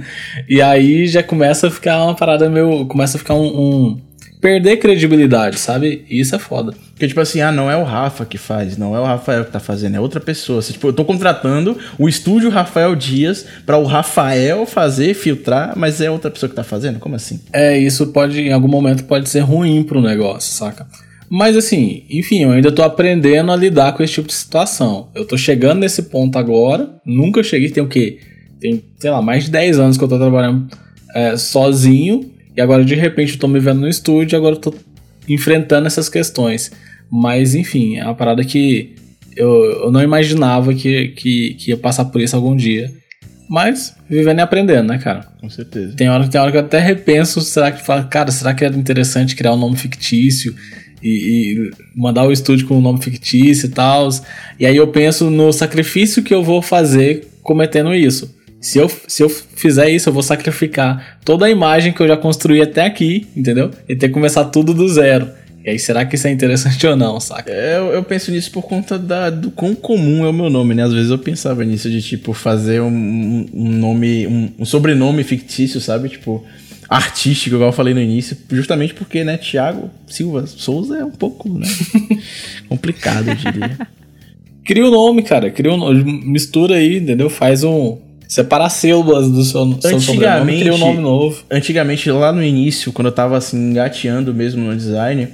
e 0.47 0.61
aí 0.61 1.07
já 1.07 1.21
começa 1.21 1.67
a 1.67 1.71
ficar 1.71 2.03
uma 2.03 2.15
parada 2.15 2.49
meio. 2.49 2.85
Começa 2.85 3.17
a 3.17 3.19
ficar 3.19 3.33
um. 3.35 3.45
um- 3.47 4.01
perder 4.41 4.77
credibilidade, 4.77 5.57
sabe? 5.57 6.05
E 6.07 6.19
isso 6.19 6.35
é 6.35 6.37
foda. 6.37 6.71
Porque, 6.91 7.07
tipo 7.07 7.19
assim, 7.19 7.41
ah, 7.41 7.51
não 7.51 7.69
é 7.71 7.75
o 7.75 7.83
Rafa 7.83 8.25
que 8.25 8.37
faz, 8.37 8.77
não 8.77 8.95
é 8.95 8.99
o 8.99 9.03
Rafael 9.03 9.43
que 9.43 9.51
tá 9.51 9.59
fazendo, 9.59 9.95
é 9.95 9.99
outra 9.99 10.19
pessoa. 10.19 10.59
Assim, 10.59 10.73
tipo, 10.73 10.87
eu 10.87 10.93
tô 10.93 11.03
contratando 11.03 11.75
o 11.97 12.07
estúdio 12.07 12.51
Rafael 12.51 12.95
Dias 12.95 13.43
pra 13.65 13.77
o 13.77 13.85
Rafael 13.85 14.65
fazer, 14.67 15.15
filtrar, 15.15 15.73
mas 15.75 15.99
é 15.99 16.11
outra 16.11 16.29
pessoa 16.29 16.47
que 16.47 16.55
tá 16.55 16.63
fazendo? 16.63 16.99
Como 16.99 17.15
assim? 17.15 17.41
É, 17.51 17.75
isso 17.75 18.05
pode, 18.07 18.39
em 18.39 18.53
algum 18.53 18.67
momento, 18.67 19.05
pode 19.05 19.27
ser 19.27 19.39
ruim 19.39 19.81
pro 19.81 19.99
negócio, 19.99 20.53
saca? 20.53 20.85
Mas 21.29 21.57
assim, 21.57 22.03
enfim, 22.09 22.43
eu 22.43 22.51
ainda 22.51 22.71
tô 22.71 22.83
aprendendo 22.83 23.51
a 23.51 23.55
lidar 23.55 23.93
com 23.93 24.03
esse 24.03 24.13
tipo 24.13 24.27
de 24.27 24.33
situação. 24.33 25.09
Eu 25.15 25.25
tô 25.25 25.37
chegando 25.37 25.79
nesse 25.79 26.03
ponto 26.03 26.37
agora, 26.37 26.95
nunca 27.05 27.43
cheguei, 27.43 27.69
tem 27.69 27.83
o 27.83 27.87
quê? 27.87 28.19
Tem, 28.59 28.83
sei 28.97 29.09
lá, 29.09 29.21
mais 29.21 29.45
de 29.45 29.51
10 29.51 29.79
anos 29.79 29.97
que 29.97 30.03
eu 30.03 30.07
tô 30.07 30.17
trabalhando 30.17 30.67
é, 31.13 31.35
sozinho, 31.37 32.31
e 32.55 32.61
agora 32.61 32.85
de 32.85 32.95
repente 32.95 33.33
eu 33.33 33.39
tô 33.39 33.47
me 33.47 33.59
vendo 33.59 33.81
no 33.81 33.89
estúdio, 33.89 34.35
e 34.35 34.37
agora 34.37 34.55
eu 34.55 34.59
tô 34.59 34.73
enfrentando 35.27 35.87
essas 35.87 36.09
questões. 36.09 36.71
Mas 37.11 37.55
enfim, 37.55 37.97
é 37.97 38.03
uma 38.03 38.15
parada 38.15 38.43
que 38.43 38.95
eu, 39.35 39.49
eu 39.83 39.91
não 39.91 40.01
imaginava 40.01 40.73
que, 40.73 41.09
que, 41.09 41.55
que 41.55 41.71
ia 41.71 41.77
passar 41.77 42.05
por 42.05 42.21
isso 42.21 42.35
algum 42.35 42.55
dia. 42.55 42.91
Mas 43.49 43.95
vivendo 44.09 44.39
e 44.39 44.41
aprendendo, 44.41 44.87
né, 44.87 44.97
cara? 44.97 45.27
Com 45.39 45.49
certeza. 45.49 45.95
Tem 45.95 46.09
hora, 46.09 46.27
tem 46.27 46.41
hora 46.41 46.51
que 46.51 46.57
eu 46.57 46.61
até 46.61 46.79
repenso, 46.79 47.41
será 47.41 47.71
que 47.71 47.83
fala, 47.83 48.03
cara, 48.03 48.31
será 48.31 48.53
que 48.53 48.65
era 48.65 48.75
interessante 48.75 49.35
criar 49.35 49.53
um 49.53 49.57
nome 49.57 49.77
fictício 49.77 50.55
e, 51.01 51.09
e 51.09 51.71
mandar 51.95 52.25
o 52.25 52.31
estúdio 52.31 52.67
com 52.67 52.77
um 52.77 52.81
nome 52.81 53.01
fictício 53.01 53.67
e 53.67 53.69
tal? 53.69 54.09
E 54.59 54.65
aí 54.65 54.75
eu 54.75 54.87
penso 54.87 55.29
no 55.29 55.51
sacrifício 55.51 56.23
que 56.23 56.33
eu 56.33 56.43
vou 56.43 56.61
fazer 56.61 57.27
cometendo 57.41 57.93
isso. 57.93 58.33
Se 58.59 58.79
eu, 58.79 58.91
se 59.07 59.21
eu 59.21 59.29
fizer 59.29 59.89
isso, 59.89 60.09
eu 60.09 60.13
vou 60.13 60.23
sacrificar 60.23 61.19
toda 61.23 61.45
a 61.45 61.49
imagem 61.51 61.93
que 61.93 62.01
eu 62.01 62.07
já 62.07 62.17
construí 62.17 62.61
até 62.61 62.85
aqui, 62.85 63.27
entendeu? 63.37 63.69
E 63.87 63.95
ter 63.95 64.07
que 64.07 64.13
começar 64.13 64.45
tudo 64.45 64.73
do 64.73 64.89
zero. 64.89 65.29
E 65.63 65.69
aí, 65.71 65.79
será 65.79 66.05
que 66.05 66.15
isso 66.15 66.27
é 66.27 66.31
interessante 66.31 66.85
ou 66.87 66.95
não, 66.95 67.19
saca? 67.19 67.51
É, 67.51 67.77
eu, 67.77 67.87
eu 67.87 68.03
penso 68.03 68.31
nisso 68.31 68.51
por 68.51 68.63
conta 68.63 68.99
da, 68.99 69.31
do 69.31 69.49
quão 69.49 69.73
comum 69.73 70.23
é 70.23 70.29
o 70.29 70.33
meu 70.33 70.47
nome, 70.47 70.75
né? 70.75 70.83
Às 70.83 70.93
vezes 70.93 71.09
eu 71.09 71.17
pensava 71.17 71.63
nisso, 71.63 71.89
de, 71.89 72.01
tipo, 72.01 72.33
fazer 72.33 72.81
um, 72.81 73.47
um 73.51 73.71
nome, 73.71 74.27
um, 74.27 74.51
um 74.59 74.65
sobrenome 74.65 75.23
fictício, 75.23 75.81
sabe? 75.81 76.09
Tipo, 76.09 76.43
artístico, 76.89 77.55
igual 77.55 77.69
eu 77.69 77.73
falei 77.73 77.93
no 77.93 78.01
início, 78.01 78.37
justamente 78.49 78.93
porque, 78.93 79.23
né, 79.23 79.37
Thiago 79.37 79.89
Silva 80.07 80.45
Souza 80.47 80.97
é 80.97 81.05
um 81.05 81.11
pouco, 81.11 81.49
né, 81.49 81.67
complicado, 82.69 83.29
eu 83.29 83.35
diria. 83.35 83.77
Cria 84.63 84.83
o 84.83 84.87
um 84.87 84.91
nome, 84.91 85.21
cara, 85.21 85.51
cria 85.51 85.71
um 85.71 85.77
nome, 85.77 86.03
mistura 86.25 86.75
aí, 86.75 86.97
entendeu? 86.97 87.29
Faz 87.29 87.63
um, 87.63 87.99
Separar 88.27 88.69
sílabas 88.69 89.29
do 89.29 89.43
seu, 89.43 89.81
seu 89.81 89.99
sobrenome 89.99 90.59
cria 90.59 90.73
um 90.73 90.77
nome 90.77 90.99
novo. 90.99 91.43
Antigamente, 91.49 92.09
lá 92.09 92.31
no 92.31 92.43
início, 92.43 92.91
quando 92.91 93.07
eu 93.07 93.11
tava 93.11 93.37
assim, 93.37 93.57
engateando 93.57 94.33
mesmo 94.33 94.63
no 94.63 94.75
design, 94.75 95.27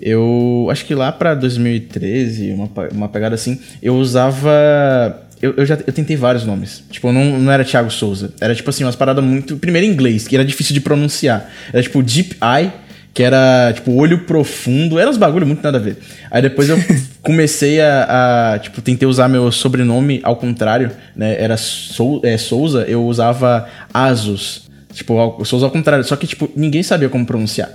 eu 0.00 0.68
acho 0.70 0.84
que 0.84 0.94
lá 0.94 1.10
pra 1.10 1.34
2013, 1.34 2.52
uma, 2.52 2.68
uma 2.92 3.08
pegada 3.08 3.34
assim, 3.34 3.58
eu 3.82 3.96
usava. 3.96 5.22
Eu, 5.44 5.52
eu 5.58 5.66
já 5.66 5.78
eu 5.86 5.92
tentei 5.92 6.16
vários 6.16 6.44
nomes. 6.44 6.82
Tipo, 6.90 7.12
não, 7.12 7.38
não 7.38 7.52
era 7.52 7.62
Thiago 7.62 7.90
Souza. 7.90 8.32
Era 8.40 8.54
tipo 8.54 8.70
assim, 8.70 8.82
umas 8.82 8.96
paradas 8.96 9.22
muito. 9.22 9.58
Primeiro 9.58 9.86
em 9.86 9.90
inglês, 9.90 10.26
que 10.26 10.34
era 10.34 10.42
difícil 10.42 10.72
de 10.72 10.80
pronunciar. 10.80 11.50
Era 11.70 11.82
tipo 11.82 12.02
Deep 12.02 12.36
Eye 12.42 12.72
que 13.12 13.22
era, 13.22 13.72
tipo, 13.72 13.92
olho 13.92 14.24
profundo. 14.24 14.98
Era 14.98 15.08
uns 15.08 15.18
bagulho 15.18 15.46
muito 15.46 15.62
nada 15.62 15.78
a 15.78 15.80
ver. 15.80 15.98
Aí 16.30 16.42
depois 16.42 16.68
eu 16.68 16.76
comecei 17.22 17.80
a, 17.80 18.54
a, 18.54 18.58
tipo, 18.58 18.80
tentei 18.80 19.06
usar 19.06 19.28
meu 19.28 19.52
sobrenome 19.52 20.20
ao 20.24 20.34
contrário, 20.34 20.90
né? 21.14 21.36
Era 21.38 21.56
Sou, 21.56 22.20
é, 22.24 22.36
Souza, 22.36 22.84
eu 22.88 23.04
usava 23.04 23.68
Asus. 23.92 24.68
Tipo, 24.92 25.44
Souza 25.44 25.66
ao 25.66 25.70
contrário. 25.70 26.04
Só 26.04 26.16
que, 26.16 26.26
tipo, 26.26 26.50
ninguém 26.56 26.82
sabia 26.82 27.08
como 27.08 27.24
pronunciar. 27.24 27.70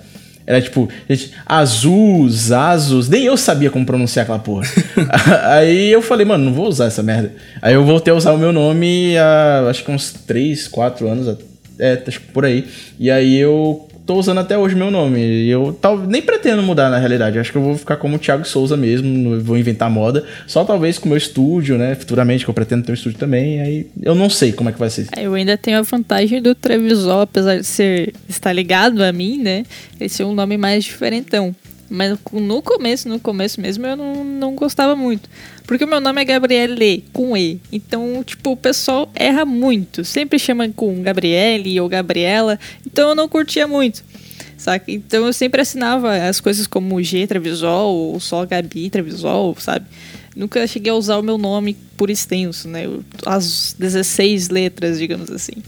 Era 0.49 0.59
tipo, 0.59 0.89
gente, 1.07 1.31
Azus, 1.45 2.51
Asus, 2.51 3.07
nem 3.07 3.23
eu 3.23 3.37
sabia 3.37 3.69
como 3.69 3.85
pronunciar 3.85 4.23
aquela 4.23 4.39
porra. 4.39 4.65
Aí 5.45 5.91
eu 5.91 6.01
falei, 6.01 6.25
mano, 6.25 6.45
não 6.45 6.53
vou 6.53 6.67
usar 6.67 6.85
essa 6.85 7.03
merda. 7.03 7.31
Aí 7.61 7.75
eu 7.75 7.85
voltei 7.85 8.11
a 8.11 8.15
usar 8.15 8.33
o 8.33 8.37
meu 8.37 8.51
nome 8.51 9.15
há 9.15 9.67
acho 9.69 9.83
que 9.83 9.91
uns 9.91 10.11
3, 10.11 10.67
4 10.67 11.07
anos, 11.07 11.37
é, 11.77 12.01
acho 12.07 12.19
que 12.19 12.31
por 12.31 12.45
aí. 12.45 12.67
E 12.99 13.11
aí 13.11 13.37
eu 13.37 13.87
tô 14.09 14.15
usando 14.15 14.39
até 14.39 14.57
hoje 14.57 14.75
meu 14.75 14.89
nome. 14.89 15.19
E 15.19 15.47
eu 15.51 15.77
tal, 15.79 15.95
nem 15.99 16.19
pretendo 16.19 16.63
mudar 16.63 16.89
na 16.89 16.97
realidade. 16.97 17.37
Acho 17.37 17.51
que 17.51 17.59
eu 17.59 17.61
vou 17.61 17.77
ficar 17.77 17.95
como 17.95 18.17
Thiago 18.17 18.43
Souza 18.43 18.75
mesmo, 18.75 19.39
vou 19.39 19.55
inventar 19.55 19.87
moda. 19.87 20.25
Só 20.47 20.65
talvez 20.65 20.97
com 20.97 21.05
o 21.05 21.09
meu 21.09 21.17
estúdio, 21.17 21.77
né? 21.77 21.93
Futuramente, 21.93 22.43
que 22.43 22.49
eu 22.49 22.53
pretendo 22.55 22.83
ter 22.83 22.91
um 22.91 22.95
estúdio 22.95 23.19
também. 23.19 23.61
Aí 23.61 23.87
eu 24.01 24.15
não 24.15 24.27
sei 24.27 24.51
como 24.51 24.67
é 24.67 24.73
que 24.73 24.79
vai 24.79 24.89
ser. 24.89 25.09
Eu 25.15 25.35
ainda 25.35 25.55
tenho 25.55 25.77
a 25.77 25.83
vantagem 25.83 26.41
do 26.41 26.55
Trevisol, 26.55 27.21
apesar 27.21 27.57
de 27.57 27.63
ser 27.63 28.15
estar 28.27 28.51
ligado 28.51 29.03
a 29.03 29.13
mim, 29.13 29.37
né? 29.37 29.63
Esse 30.01 30.23
é 30.23 30.25
um 30.25 30.33
nome 30.33 30.57
mais 30.57 30.85
diferentão. 30.85 31.55
Mas 31.89 32.17
no 32.31 32.61
começo, 32.61 33.09
no 33.09 33.19
começo 33.19 33.59
mesmo, 33.59 33.85
eu 33.85 33.95
não, 33.95 34.23
não 34.23 34.55
gostava 34.55 34.95
muito. 34.95 35.27
Porque 35.65 35.83
o 35.83 35.87
meu 35.87 35.99
nome 35.99 36.21
é 36.21 36.25
Gabriele, 36.25 37.05
com 37.11 37.35
E. 37.35 37.59
Então, 37.71 38.23
tipo, 38.23 38.51
o 38.51 38.57
pessoal 38.57 39.11
erra 39.15 39.43
muito. 39.43 40.05
Sempre 40.05 40.37
chama 40.37 40.69
com 40.69 41.01
Gabriele 41.01 41.79
ou 41.79 41.89
Gabriela. 41.89 42.59
Então 42.85 43.09
eu 43.09 43.15
não 43.15 43.27
curtia 43.27 43.67
muito. 43.67 44.03
Saca? 44.57 44.91
Então 44.91 45.25
eu 45.25 45.33
sempre 45.33 45.61
assinava 45.61 46.15
as 46.15 46.39
coisas 46.39 46.67
como 46.67 47.01
G 47.01 47.25
Trevisol 47.25 47.95
ou 47.95 48.19
só 48.19 48.45
Gabi 48.45 48.89
Trevisol, 48.89 49.55
sabe? 49.57 49.85
Nunca 50.35 50.65
cheguei 50.67 50.91
a 50.91 50.95
usar 50.95 51.17
o 51.17 51.23
meu 51.23 51.37
nome 51.37 51.75
por 51.97 52.09
extenso, 52.09 52.67
né? 52.67 52.83
As 53.25 53.75
16 53.77 54.49
letras, 54.49 54.99
digamos 54.99 55.31
assim. 55.31 55.63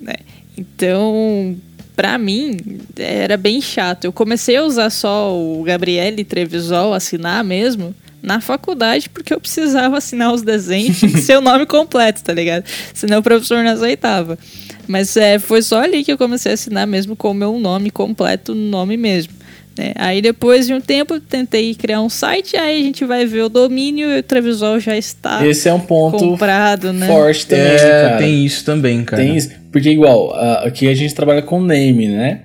Né? 0.00 0.14
Então, 0.56 1.56
pra 1.94 2.18
mim, 2.18 2.56
era 2.96 3.36
bem 3.36 3.60
chato. 3.60 4.04
Eu 4.04 4.12
comecei 4.12 4.56
a 4.56 4.64
usar 4.64 4.90
só 4.90 5.34
o 5.34 5.62
Gabriele 5.62 6.24
Trevisol, 6.24 6.92
assinar 6.92 7.44
mesmo, 7.44 7.94
na 8.22 8.40
faculdade, 8.40 9.08
porque 9.10 9.34
eu 9.34 9.40
precisava 9.40 9.98
assinar 9.98 10.32
os 10.32 10.42
desenhos 10.42 11.02
e 11.02 11.20
ser 11.20 11.36
o 11.36 11.40
nome 11.40 11.66
completo, 11.66 12.24
tá 12.24 12.32
ligado? 12.32 12.64
Senão 12.94 13.18
o 13.18 13.22
professor 13.22 13.62
não 13.62 13.70
aceitava. 13.70 14.38
Mas 14.86 15.16
é, 15.16 15.38
foi 15.38 15.62
só 15.62 15.82
ali 15.82 16.04
que 16.04 16.12
eu 16.12 16.18
comecei 16.18 16.52
a 16.52 16.54
assinar 16.54 16.86
mesmo 16.86 17.14
com 17.14 17.30
o 17.30 17.34
meu 17.34 17.58
nome 17.58 17.90
completo, 17.90 18.54
nome 18.54 18.96
mesmo. 18.96 19.32
Né? 19.76 19.92
Aí 19.96 20.22
depois 20.22 20.66
de 20.66 20.74
um 20.74 20.80
tempo 20.80 21.18
tentei 21.18 21.74
criar 21.74 22.00
um 22.00 22.08
site, 22.08 22.56
aí 22.56 22.80
a 22.80 22.84
gente 22.84 23.04
vai 23.04 23.26
ver 23.26 23.42
o 23.42 23.48
domínio 23.48 24.08
e 24.08 24.18
o 24.20 24.22
Trevisol 24.22 24.78
já 24.78 24.96
está 24.96 25.44
Esse 25.46 25.68
é 25.68 25.74
um 25.74 25.80
ponto 25.80 26.18
comprado, 26.18 26.92
né? 26.92 27.06
forte 27.06 27.46
também, 27.46 27.64
é, 27.64 27.78
cara. 27.78 28.16
Tem 28.18 28.44
isso 28.44 28.64
também, 28.64 29.04
cara. 29.04 29.22
Tem 29.22 29.36
isso. 29.36 29.50
Porque 29.72 29.90
igual, 29.90 30.32
aqui 30.64 30.88
a 30.88 30.94
gente 30.94 31.14
trabalha 31.14 31.42
com 31.42 31.60
name, 31.60 32.08
né? 32.08 32.42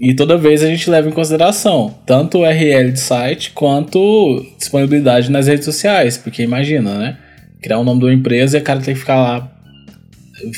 E 0.00 0.14
toda 0.16 0.36
vez 0.36 0.64
a 0.64 0.66
gente 0.66 0.90
leva 0.90 1.08
em 1.08 1.12
consideração 1.12 1.94
tanto 2.04 2.38
o 2.38 2.40
URL 2.40 2.90
de 2.90 2.98
site 2.98 3.52
quanto 3.52 4.44
disponibilidade 4.58 5.30
nas 5.30 5.46
redes 5.46 5.64
sociais. 5.64 6.18
Porque 6.18 6.42
imagina, 6.42 6.98
né? 6.98 7.16
Criar 7.62 7.78
o 7.78 7.84
nome 7.84 8.00
de 8.00 8.06
uma 8.06 8.12
empresa 8.12 8.56
e 8.56 8.60
a 8.60 8.62
cara 8.62 8.80
tem 8.80 8.94
que 8.94 9.00
ficar 9.00 9.22
lá 9.22 9.52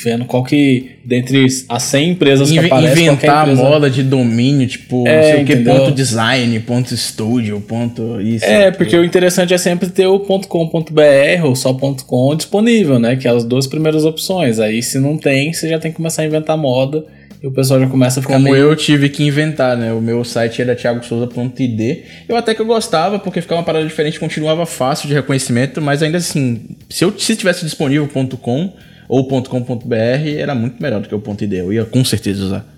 vendo 0.03 0.25
qual 0.25 0.43
que, 0.43 0.91
dentre 1.03 1.45
as 1.69 1.83
100 1.83 2.09
empresas 2.09 2.51
que 2.51 2.59
aparecem, 2.59 3.07
Inventar 3.07 3.47
empresa... 3.47 3.61
a 3.61 3.69
moda 3.69 3.89
de 3.89 4.03
domínio, 4.03 4.67
tipo, 4.67 5.07
é, 5.07 5.31
sei 5.31 5.43
o 5.43 5.45
que, 5.45 5.55
ponto 5.57 5.91
design, 5.91 6.59
ponto 6.61 6.95
studio, 6.95 7.61
ponto 7.61 8.21
isso. 8.21 8.45
É, 8.45 8.71
porque 8.71 8.95
o 8.97 9.03
interessante 9.03 9.53
é 9.53 9.57
sempre 9.57 9.89
ter 9.89 10.07
o 10.07 10.19
.com.br 10.19 11.43
ou 11.43 11.55
só 11.55 11.73
.com 11.73 12.35
disponível, 12.35 12.99
né? 12.99 13.15
Que 13.15 13.27
é 13.27 13.31
as 13.31 13.43
duas 13.43 13.67
primeiras 13.67 14.05
opções. 14.05 14.59
Aí 14.59 14.81
se 14.81 14.99
não 14.99 15.17
tem, 15.17 15.53
você 15.53 15.69
já 15.69 15.79
tem 15.79 15.91
que 15.91 15.97
começar 15.97 16.21
a 16.21 16.25
inventar 16.25 16.57
moda 16.57 17.03
e 17.45 17.47
o 17.47 17.51
pessoal 17.51 17.79
já 17.79 17.87
começa 17.87 18.19
a 18.19 18.23
ficar 18.23 18.35
Como 18.35 18.51
meio... 18.51 18.55
eu 18.55 18.75
tive 18.75 19.07
que 19.07 19.23
inventar, 19.23 19.77
né? 19.77 19.93
O 19.93 20.01
meu 20.01 20.23
site 20.23 20.63
era 20.63 20.75
thiagosouza.id. 20.75 22.03
Eu 22.27 22.35
até 22.35 22.55
que 22.55 22.61
eu 22.61 22.65
gostava, 22.65 23.19
porque 23.19 23.39
ficava 23.39 23.59
uma 23.59 23.65
parada 23.65 23.85
diferente, 23.85 24.19
continuava 24.19 24.65
fácil 24.65 25.07
de 25.07 25.13
reconhecimento, 25.13 25.79
mas 25.79 26.01
ainda 26.01 26.17
assim, 26.17 26.61
se 26.89 27.05
eu 27.05 27.13
se 27.15 27.35
tivesse 27.35 27.63
disponível 27.63 28.09
.com 28.41 28.73
ou 29.07 29.27
.com.br 29.27 29.95
era 30.37 30.55
muito 30.55 30.81
melhor 30.81 31.01
do 31.01 31.07
que 31.07 31.15
o 31.15 31.37
.id. 31.41 31.53
Eu 31.53 31.73
ia 31.73 31.85
com 31.85 32.03
certeza 32.03 32.45
usar. 32.45 32.75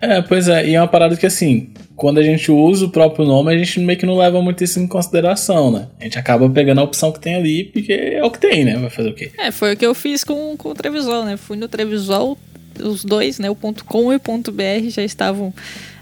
É, 0.00 0.22
pois 0.22 0.48
é, 0.48 0.66
e 0.66 0.74
é 0.74 0.80
uma 0.80 0.88
parada 0.88 1.16
que 1.16 1.26
assim, 1.26 1.70
quando 1.94 2.18
a 2.18 2.22
gente 2.22 2.50
usa 2.50 2.86
o 2.86 2.90
próprio 2.90 3.26
nome, 3.26 3.52
a 3.52 3.58
gente 3.58 3.78
meio 3.80 3.98
que 3.98 4.06
não 4.06 4.16
leva 4.16 4.40
muito 4.40 4.64
isso 4.64 4.80
em 4.80 4.86
consideração, 4.86 5.70
né? 5.70 5.88
A 6.00 6.04
gente 6.04 6.18
acaba 6.18 6.48
pegando 6.48 6.80
a 6.80 6.84
opção 6.84 7.12
que 7.12 7.20
tem 7.20 7.34
ali, 7.34 7.64
porque 7.64 7.92
é 7.92 8.24
o 8.24 8.30
que 8.30 8.40
tem, 8.40 8.64
né? 8.64 8.76
Vai 8.78 8.88
fazer 8.88 9.10
o 9.10 9.14
quê? 9.14 9.30
É, 9.38 9.50
foi 9.50 9.74
o 9.74 9.76
que 9.76 9.84
eu 9.84 9.94
fiz 9.94 10.24
com, 10.24 10.56
com 10.56 10.70
o 10.70 10.74
Trevisol, 10.74 11.24
né? 11.24 11.36
Fui 11.36 11.56
no 11.56 11.68
Trevisol, 11.68 12.38
os 12.82 13.04
dois, 13.04 13.38
né? 13.38 13.50
O 13.50 13.54
.com 13.54 14.12
e 14.12 14.16
o 14.16 14.20
.br 14.20 14.88
já 14.88 15.02
estavam... 15.02 15.52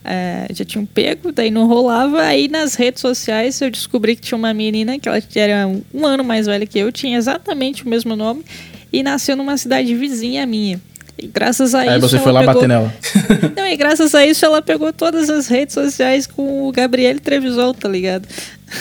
É, 0.05 0.47
já 0.55 0.65
tinham 0.65 0.87
pego, 0.87 1.33
daí 1.33 1.51
não 1.51 1.67
rolava. 1.67 2.23
Aí 2.23 2.49
nas 2.49 2.77
redes 2.77 3.01
sociais 3.03 3.61
eu 3.61 3.69
descobri 3.69 4.17
que 4.17 4.23
tinha 4.23 4.39
uma 4.39 4.55
menina 4.55 4.99
que 4.99 5.07
ela 5.07 5.21
era 5.35 5.69
um 5.93 6.07
ano 6.07 6.25
mais 6.25 6.47
velha 6.47 6.65
que 6.65 6.79
eu, 6.79 6.91
tinha 6.91 7.19
exatamente 7.19 7.85
o 7.85 7.89
mesmo 7.89 8.17
nome 8.17 8.43
e 8.93 9.03
nasceu 9.03 9.37
numa 9.37 9.57
cidade 9.57 9.95
vizinha 9.95 10.47
minha. 10.47 10.81
E 11.19 11.27
graças 11.27 11.75
a 11.75 11.81
Aí 11.81 11.87
isso. 11.87 11.95
Aí 11.95 12.01
você 12.01 12.19
foi 12.19 12.31
lá 12.31 12.41
pegou... 12.41 12.55
bater 12.55 12.69
nela. 12.69 12.95
Não, 13.57 13.67
e 13.67 13.77
graças 13.77 14.15
a 14.15 14.25
isso 14.25 14.45
ela 14.45 14.63
pegou 14.63 14.93
todas 14.93 15.29
as 15.29 15.49
redes 15.49 15.75
sociais 15.75 16.27
com 16.27 16.69
o 16.69 16.73
Gabriel 16.73 17.19
Trevisol, 17.19 17.75
tá 17.75 17.89
ligado? 17.89 18.29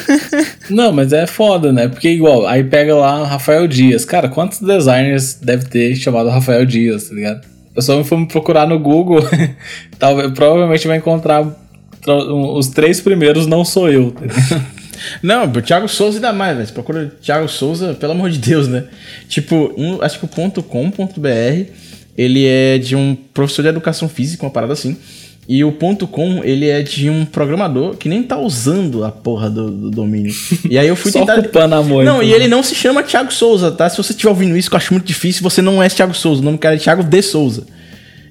Não, 0.69 0.91
mas 0.91 1.11
é 1.13 1.25
foda, 1.25 1.73
né? 1.73 1.87
Porque 1.87 2.09
igual, 2.09 2.45
aí 2.45 2.63
pega 2.63 2.95
lá 2.95 3.25
Rafael 3.25 3.67
Dias. 3.67 4.05
Cara, 4.05 4.29
quantos 4.29 4.59
designers 4.59 5.35
deve 5.35 5.65
ter 5.65 5.95
chamado 5.95 6.29
Rafael 6.29 6.65
Dias, 6.65 7.09
tá 7.09 7.15
ligado? 7.15 7.45
A 7.71 7.75
pessoa 7.75 8.03
for 8.03 8.19
me 8.19 8.27
procurar 8.27 8.67
no 8.67 8.77
Google, 8.77 9.27
talvez, 9.97 10.31
provavelmente 10.31 10.87
vai 10.87 10.97
encontrar 10.97 11.45
os 12.05 12.67
três 12.67 13.01
primeiros 13.01 13.47
não 13.47 13.65
sou 13.65 13.89
eu. 13.89 14.11
Tá 14.11 14.25
não, 15.21 15.45
o 15.45 15.61
Thiago 15.61 15.87
Souza 15.87 16.17
ainda 16.17 16.33
mais, 16.33 16.55
velho. 16.55 16.67
Você 16.67 16.73
procura 16.73 17.11
Thiago 17.21 17.47
Souza, 17.47 17.93
pelo 17.93 18.13
amor 18.13 18.29
de 18.29 18.37
Deus, 18.39 18.67
né? 18.67 18.85
Tipo, 19.27 19.73
um, 19.77 20.01
acho 20.01 20.19
que 20.19 20.25
o 20.25 20.63
.com.br, 20.63 21.71
ele 22.17 22.45
é 22.45 22.77
de 22.77 22.95
um 22.95 23.15
professor 23.33 23.61
de 23.61 23.69
educação 23.69 24.09
física, 24.09 24.45
uma 24.45 24.51
parada 24.51 24.73
assim. 24.73 24.97
E 25.49 25.63
o 25.63 25.71
.com, 25.71 26.43
ele 26.43 26.67
é 26.67 26.81
de 26.81 27.09
um 27.09 27.23
programador 27.23 27.95
que 27.95 28.09
nem 28.09 28.21
tá 28.21 28.37
usando 28.37 29.05
a 29.05 29.11
porra 29.11 29.49
do, 29.49 29.71
do 29.71 29.89
domínio. 29.89 30.33
E 30.69 30.77
aí 30.77 30.87
eu 30.87 30.95
fui 30.95 31.09
Só 31.11 31.19
tentar... 31.19 31.39
ocupando 31.39 31.75
a 31.75 31.81
moita, 31.81 32.11
Não, 32.11 32.21
e 32.21 32.33
ele 32.33 32.49
não 32.49 32.61
se 32.61 32.75
chama 32.75 33.01
Thiago 33.01 33.31
Souza, 33.31 33.71
tá? 33.71 33.89
Se 33.89 33.95
você 33.95 34.11
estiver 34.11 34.29
ouvindo 34.29 34.57
isso, 34.57 34.69
que 34.69 34.75
eu 34.75 34.77
acho 34.77 34.93
muito 34.93 35.05
difícil, 35.05 35.41
você 35.41 35.61
não 35.61 35.81
é 35.81 35.87
Thiago 35.87 36.13
Souza. 36.13 36.41
O 36.41 36.43
nome 36.43 36.57
do 36.57 36.59
cara 36.59 36.75
é 36.75 36.77
Thiago 36.77 37.01
de 37.01 37.21
Souza. 37.21 37.65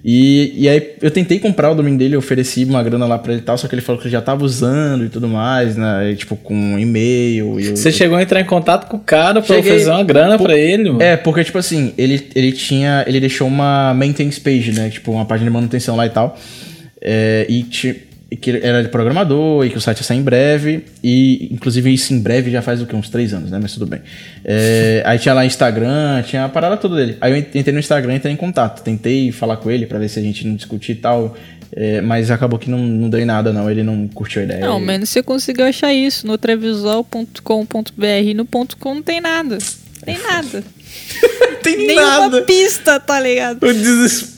E, 0.04 0.52
e 0.56 0.68
aí 0.68 0.94
eu 1.02 1.10
tentei 1.10 1.38
comprar 1.38 1.70
o 1.70 1.74
domínio 1.74 1.98
dele, 1.98 2.16
ofereci 2.16 2.64
uma 2.64 2.82
grana 2.82 3.06
lá 3.06 3.18
pra 3.18 3.32
ele 3.32 3.42
e 3.42 3.44
tal, 3.44 3.58
só 3.58 3.66
que 3.66 3.74
ele 3.74 3.82
falou 3.82 4.00
que 4.00 4.06
ele 4.06 4.12
já 4.12 4.22
tava 4.22 4.44
usando 4.44 5.04
e 5.04 5.08
tudo 5.08 5.28
mais, 5.28 5.76
né? 5.76 6.10
E, 6.12 6.16
tipo, 6.16 6.36
com 6.36 6.78
e-mail. 6.78 7.58
E 7.58 7.70
Você 7.70 7.88
eu, 7.88 7.92
chegou 7.92 8.16
a 8.16 8.22
entrar 8.22 8.40
em 8.40 8.44
contato 8.44 8.88
com 8.88 8.96
o 8.96 9.00
cara 9.00 9.40
pra 9.40 9.56
Cheguei, 9.56 9.72
oferecer 9.72 9.90
uma 9.90 10.04
grana 10.04 10.38
por, 10.38 10.44
pra 10.44 10.56
ele, 10.56 10.90
mano? 10.90 11.02
É, 11.02 11.16
porque, 11.16 11.42
tipo 11.42 11.58
assim, 11.58 11.92
ele, 11.98 12.28
ele 12.34 12.52
tinha. 12.52 13.04
Ele 13.06 13.18
deixou 13.20 13.48
uma 13.48 13.92
maintenance 13.94 14.40
page, 14.40 14.72
né? 14.72 14.90
Tipo, 14.90 15.12
uma 15.12 15.24
página 15.24 15.50
de 15.50 15.54
manutenção 15.54 15.96
lá 15.96 16.06
e 16.06 16.10
tal. 16.10 16.38
É, 17.00 17.46
e 17.48 17.62
que 18.36 18.50
ele 18.50 18.66
era 18.66 18.88
programador 18.88 19.64
e 19.64 19.70
que 19.70 19.76
o 19.76 19.80
site 19.80 19.98
ia 19.98 20.04
sair 20.04 20.18
em 20.18 20.22
breve. 20.22 20.84
E, 21.02 21.48
inclusive, 21.52 21.92
isso 21.92 22.12
em 22.14 22.20
breve 22.20 22.50
já 22.50 22.62
faz 22.62 22.80
o 22.80 22.86
quê? 22.86 22.94
Uns 22.94 23.08
três 23.08 23.32
anos, 23.32 23.50
né? 23.50 23.58
Mas 23.60 23.72
tudo 23.72 23.86
bem. 23.86 24.00
É, 24.44 25.02
aí 25.04 25.18
tinha 25.18 25.34
lá 25.34 25.44
Instagram, 25.44 26.22
tinha 26.22 26.44
a 26.44 26.48
parada 26.48 26.76
toda 26.76 26.96
dele. 26.96 27.16
Aí 27.20 27.32
eu 27.32 27.36
entrei 27.38 27.72
no 27.72 27.78
Instagram 27.78 28.14
e 28.14 28.16
entrei 28.16 28.32
em 28.32 28.36
contato. 28.36 28.82
Tentei 28.82 29.32
falar 29.32 29.56
com 29.56 29.70
ele 29.70 29.86
para 29.86 29.98
ver 29.98 30.08
se 30.08 30.18
a 30.18 30.22
gente 30.22 30.46
não 30.46 30.54
discutir 30.56 30.92
e 30.92 30.96
tal. 30.96 31.36
É, 31.72 32.00
mas 32.00 32.30
acabou 32.30 32.58
que 32.58 32.70
não, 32.70 32.78
não 32.78 33.10
deu 33.10 33.20
em 33.20 33.24
nada, 33.24 33.52
não. 33.52 33.70
Ele 33.70 33.82
não 33.82 34.06
curtiu 34.08 34.42
a 34.42 34.44
ideia. 34.44 34.60
Não, 34.60 34.78
menos 34.78 35.08
você 35.08 35.22
conseguiu 35.22 35.66
achar 35.66 35.92
isso. 35.92 36.26
No 36.26 36.38
trevisol.com.br 36.38 38.34
no 38.34 38.44
ponto 38.44 38.76
.com 38.76 38.94
não 38.94 39.02
tem 39.02 39.20
nada. 39.20 39.58
Tem 40.04 40.18
nada. 40.22 40.62
tem 41.62 41.76
Nenhuma 41.88 42.20
nada. 42.20 42.42
pista, 42.42 43.00
tá 43.00 43.18
ligado? 43.20 43.62
O 43.66 43.72
desespero. 43.72 44.35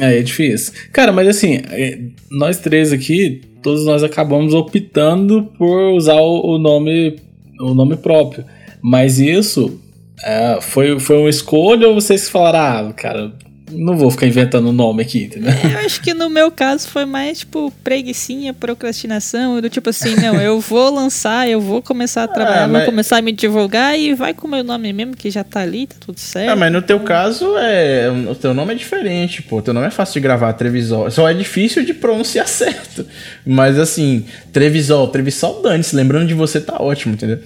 É, 0.00 0.18
é 0.18 0.22
difícil. 0.22 0.72
Cara, 0.92 1.12
mas 1.12 1.28
assim, 1.28 1.60
é, 1.70 1.98
nós 2.30 2.58
três 2.58 2.92
aqui, 2.92 3.40
todos 3.62 3.84
nós 3.84 4.02
acabamos 4.02 4.54
optando 4.54 5.44
por 5.58 5.92
usar 5.94 6.20
o, 6.20 6.54
o 6.54 6.58
nome 6.58 7.16
o 7.60 7.74
nome 7.74 7.96
próprio. 7.96 8.44
Mas 8.80 9.18
isso 9.18 9.80
é, 10.22 10.58
foi, 10.60 10.98
foi 10.98 11.16
uma 11.18 11.30
escolha 11.30 11.88
ou 11.88 11.94
vocês 11.94 12.28
falaram, 12.28 12.88
ah, 12.88 12.92
cara, 12.92 13.32
não 13.72 13.96
vou 13.96 14.10
ficar 14.10 14.26
inventando 14.26 14.70
nome 14.72 15.02
aqui, 15.02 15.24
entendeu? 15.24 15.52
Eu 15.72 15.78
acho 15.84 16.00
que 16.00 16.14
no 16.14 16.28
meu 16.30 16.50
caso 16.50 16.88
foi 16.88 17.04
mais, 17.04 17.40
tipo, 17.40 17.72
preguiçinha, 17.82 18.52
procrastinação, 18.54 19.60
do 19.60 19.68
tipo 19.70 19.90
assim, 19.90 20.14
não, 20.16 20.40
eu 20.40 20.60
vou 20.60 20.92
lançar, 20.94 21.48
eu 21.48 21.60
vou 21.60 21.80
começar 21.82 22.24
a 22.24 22.28
trabalhar, 22.28 22.64
Ah, 22.64 22.68
mas- 22.68 22.82
vou 22.82 22.90
começar 22.92 23.18
a 23.18 23.22
me 23.22 23.32
divulgar 23.32 23.98
e 23.98 24.14
vai 24.14 24.34
com 24.34 24.46
o 24.46 24.50
meu 24.50 24.62
nome 24.62 24.92
mesmo, 24.92 25.16
que 25.16 25.30
já 25.30 25.42
tá 25.44 25.60
ali, 25.60 25.86
tá 25.86 25.96
tudo 26.00 26.18
certo. 26.18 26.50
Ah, 26.50 26.56
mas 26.56 26.72
no 26.72 26.82
teu 26.82 27.00
caso, 27.00 27.56
é, 27.58 28.08
o 28.30 28.34
teu 28.34 28.52
nome 28.54 28.72
é 28.72 28.76
diferente, 28.76 29.42
pô. 29.42 29.58
O 29.58 29.62
teu 29.62 29.72
nome 29.74 29.86
é 29.86 29.90
fácil 29.90 30.14
de 30.14 30.20
gravar, 30.20 30.52
Trevisol. 30.52 31.10
Só 31.10 31.28
é 31.28 31.34
difícil 31.34 31.84
de 31.84 31.94
pronunciar 31.94 32.46
certo. 32.48 33.06
Mas 33.46 33.78
assim, 33.78 34.24
Trevisol, 34.52 35.08
Trevisol 35.08 35.62
dane-se. 35.62 35.94
Lembrando 35.96 36.26
de 36.28 36.34
você 36.34 36.60
tá 36.60 36.76
ótimo, 36.80 37.14
entendeu? 37.14 37.38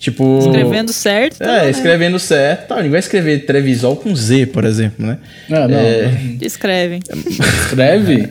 Tipo. 0.00 0.38
Escrevendo 0.38 0.92
certo. 0.94 1.42
É, 1.42 1.64
né? 1.64 1.70
escrevendo 1.70 2.18
certo. 2.18 2.68
Tá, 2.68 2.76
ninguém 2.76 2.92
vai 2.92 3.00
escrever 3.00 3.44
Trevisol 3.44 3.94
com 3.96 4.16
Z, 4.16 4.46
por 4.46 4.64
exemplo, 4.64 5.06
né? 5.06 5.18
Ah, 5.50 5.68
não. 5.68 5.78
É. 5.78 6.10
Escreve. 6.40 7.00
Escreve. 7.66 8.30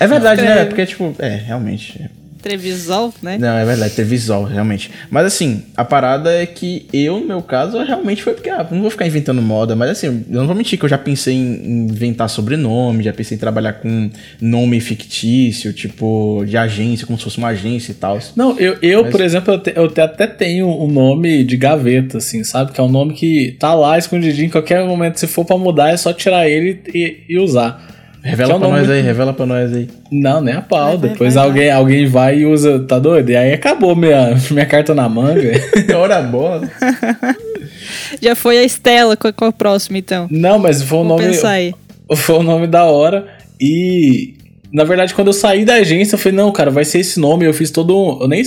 É 0.00 0.06
verdade, 0.08 0.42
né? 0.42 0.48
Escreve. 0.48 0.68
Porque, 0.70 0.86
tipo, 0.86 1.14
é, 1.20 1.28
realmente. 1.36 2.10
Trevisol, 2.44 3.12
né? 3.22 3.38
Não, 3.38 3.56
é 3.56 3.64
verdade, 3.64 3.94
Trevisol, 3.94 4.44
realmente. 4.44 4.90
Mas 5.10 5.24
assim, 5.24 5.62
a 5.74 5.82
parada 5.84 6.30
é 6.30 6.44
que 6.44 6.86
eu, 6.92 7.18
no 7.20 7.26
meu 7.26 7.40
caso, 7.42 7.82
realmente 7.82 8.22
foi 8.22 8.34
porque, 8.34 8.50
ah, 8.50 8.66
não 8.70 8.82
vou 8.82 8.90
ficar 8.90 9.06
inventando 9.06 9.40
moda, 9.40 9.74
mas 9.74 9.88
assim, 9.90 10.06
eu 10.28 10.40
não 10.40 10.46
vou 10.46 10.54
mentir 10.54 10.78
que 10.78 10.84
eu 10.84 10.88
já 10.88 10.98
pensei 10.98 11.34
em 11.34 11.86
inventar 11.90 12.28
sobrenome, 12.28 13.02
já 13.02 13.12
pensei 13.14 13.36
em 13.36 13.40
trabalhar 13.40 13.72
com 13.74 14.10
nome 14.40 14.78
fictício, 14.80 15.72
tipo, 15.72 16.44
de 16.46 16.56
agência, 16.56 17.06
como 17.06 17.18
se 17.18 17.24
fosse 17.24 17.38
uma 17.38 17.48
agência 17.48 17.92
e 17.92 17.94
tal. 17.94 18.18
Não, 18.36 18.58
eu, 18.58 18.76
eu 18.82 19.02
Mas- 19.02 19.10
por 19.10 19.20
exemplo, 19.22 19.54
eu, 19.54 19.58
te- 19.58 19.72
eu 19.74 19.88
te- 19.88 20.00
até 20.02 20.26
tenho 20.26 20.68
um 20.68 20.86
nome 20.86 21.44
de 21.44 21.56
gaveta, 21.56 22.18
assim, 22.18 22.44
sabe? 22.44 22.72
Que 22.72 22.80
é 22.80 22.84
um 22.84 22.90
nome 22.90 23.14
que 23.14 23.56
tá 23.58 23.72
lá 23.74 23.96
escondidinho, 23.96 24.46
em 24.46 24.50
qualquer 24.50 24.84
momento, 24.84 25.18
se 25.18 25.26
for 25.26 25.44
pra 25.44 25.56
mudar, 25.56 25.90
é 25.90 25.96
só 25.96 26.12
tirar 26.12 26.48
ele 26.48 26.80
e, 26.94 27.16
e 27.28 27.38
usar. 27.38 27.93
Revela 28.24 28.52
é 28.52 28.56
um 28.56 28.58
pra 28.58 28.68
nós 28.68 28.80
aí, 28.88 28.94
muito- 28.94 29.04
revela 29.06 29.32
pra 29.34 29.46
nós 29.46 29.72
aí. 29.74 29.88
Não, 30.10 30.40
nem 30.40 30.54
a 30.54 30.62
pau. 30.62 30.86
Vai, 30.88 30.96
vai, 30.96 31.10
Depois 31.10 31.34
vai, 31.34 31.44
alguém, 31.44 31.70
alguém 31.70 32.06
vai 32.06 32.38
e 32.38 32.46
usa, 32.46 32.78
tá 32.80 32.98
doido? 32.98 33.30
E 33.30 33.36
aí 33.36 33.52
acabou 33.52 33.94
minha, 33.94 34.34
minha 34.50 34.64
carta 34.66 34.94
na 34.94 35.08
manga. 35.08 35.52
Ora 35.96 36.22
bola. 36.22 36.62
Já 38.20 38.34
foi 38.34 38.58
a 38.58 38.64
Estela, 38.64 39.16
qual, 39.16 39.32
qual 39.32 39.48
é 39.48 39.50
o 39.50 39.52
próximo, 39.52 39.96
então? 39.96 40.26
Não, 40.30 40.58
mas 40.58 40.78
foi 40.82 40.88
Vou 40.98 41.04
nome. 41.04 41.24
pensar 41.26 41.50
aí. 41.50 41.74
Foi 42.16 42.36
um 42.38 42.42
nome 42.42 42.66
da 42.66 42.84
hora. 42.84 43.26
E. 43.60 44.34
Na 44.72 44.82
verdade, 44.84 45.14
quando 45.14 45.28
eu 45.28 45.32
saí 45.32 45.64
da 45.64 45.74
agência, 45.74 46.14
eu 46.14 46.18
falei, 46.18 46.36
não, 46.36 46.50
cara, 46.50 46.70
vai 46.70 46.84
ser 46.84 46.98
esse 46.98 47.20
nome. 47.20 47.44
Eu 47.44 47.54
fiz 47.54 47.70
todo 47.70 47.96
um. 47.96 48.20
Eu 48.22 48.26
nem 48.28 48.42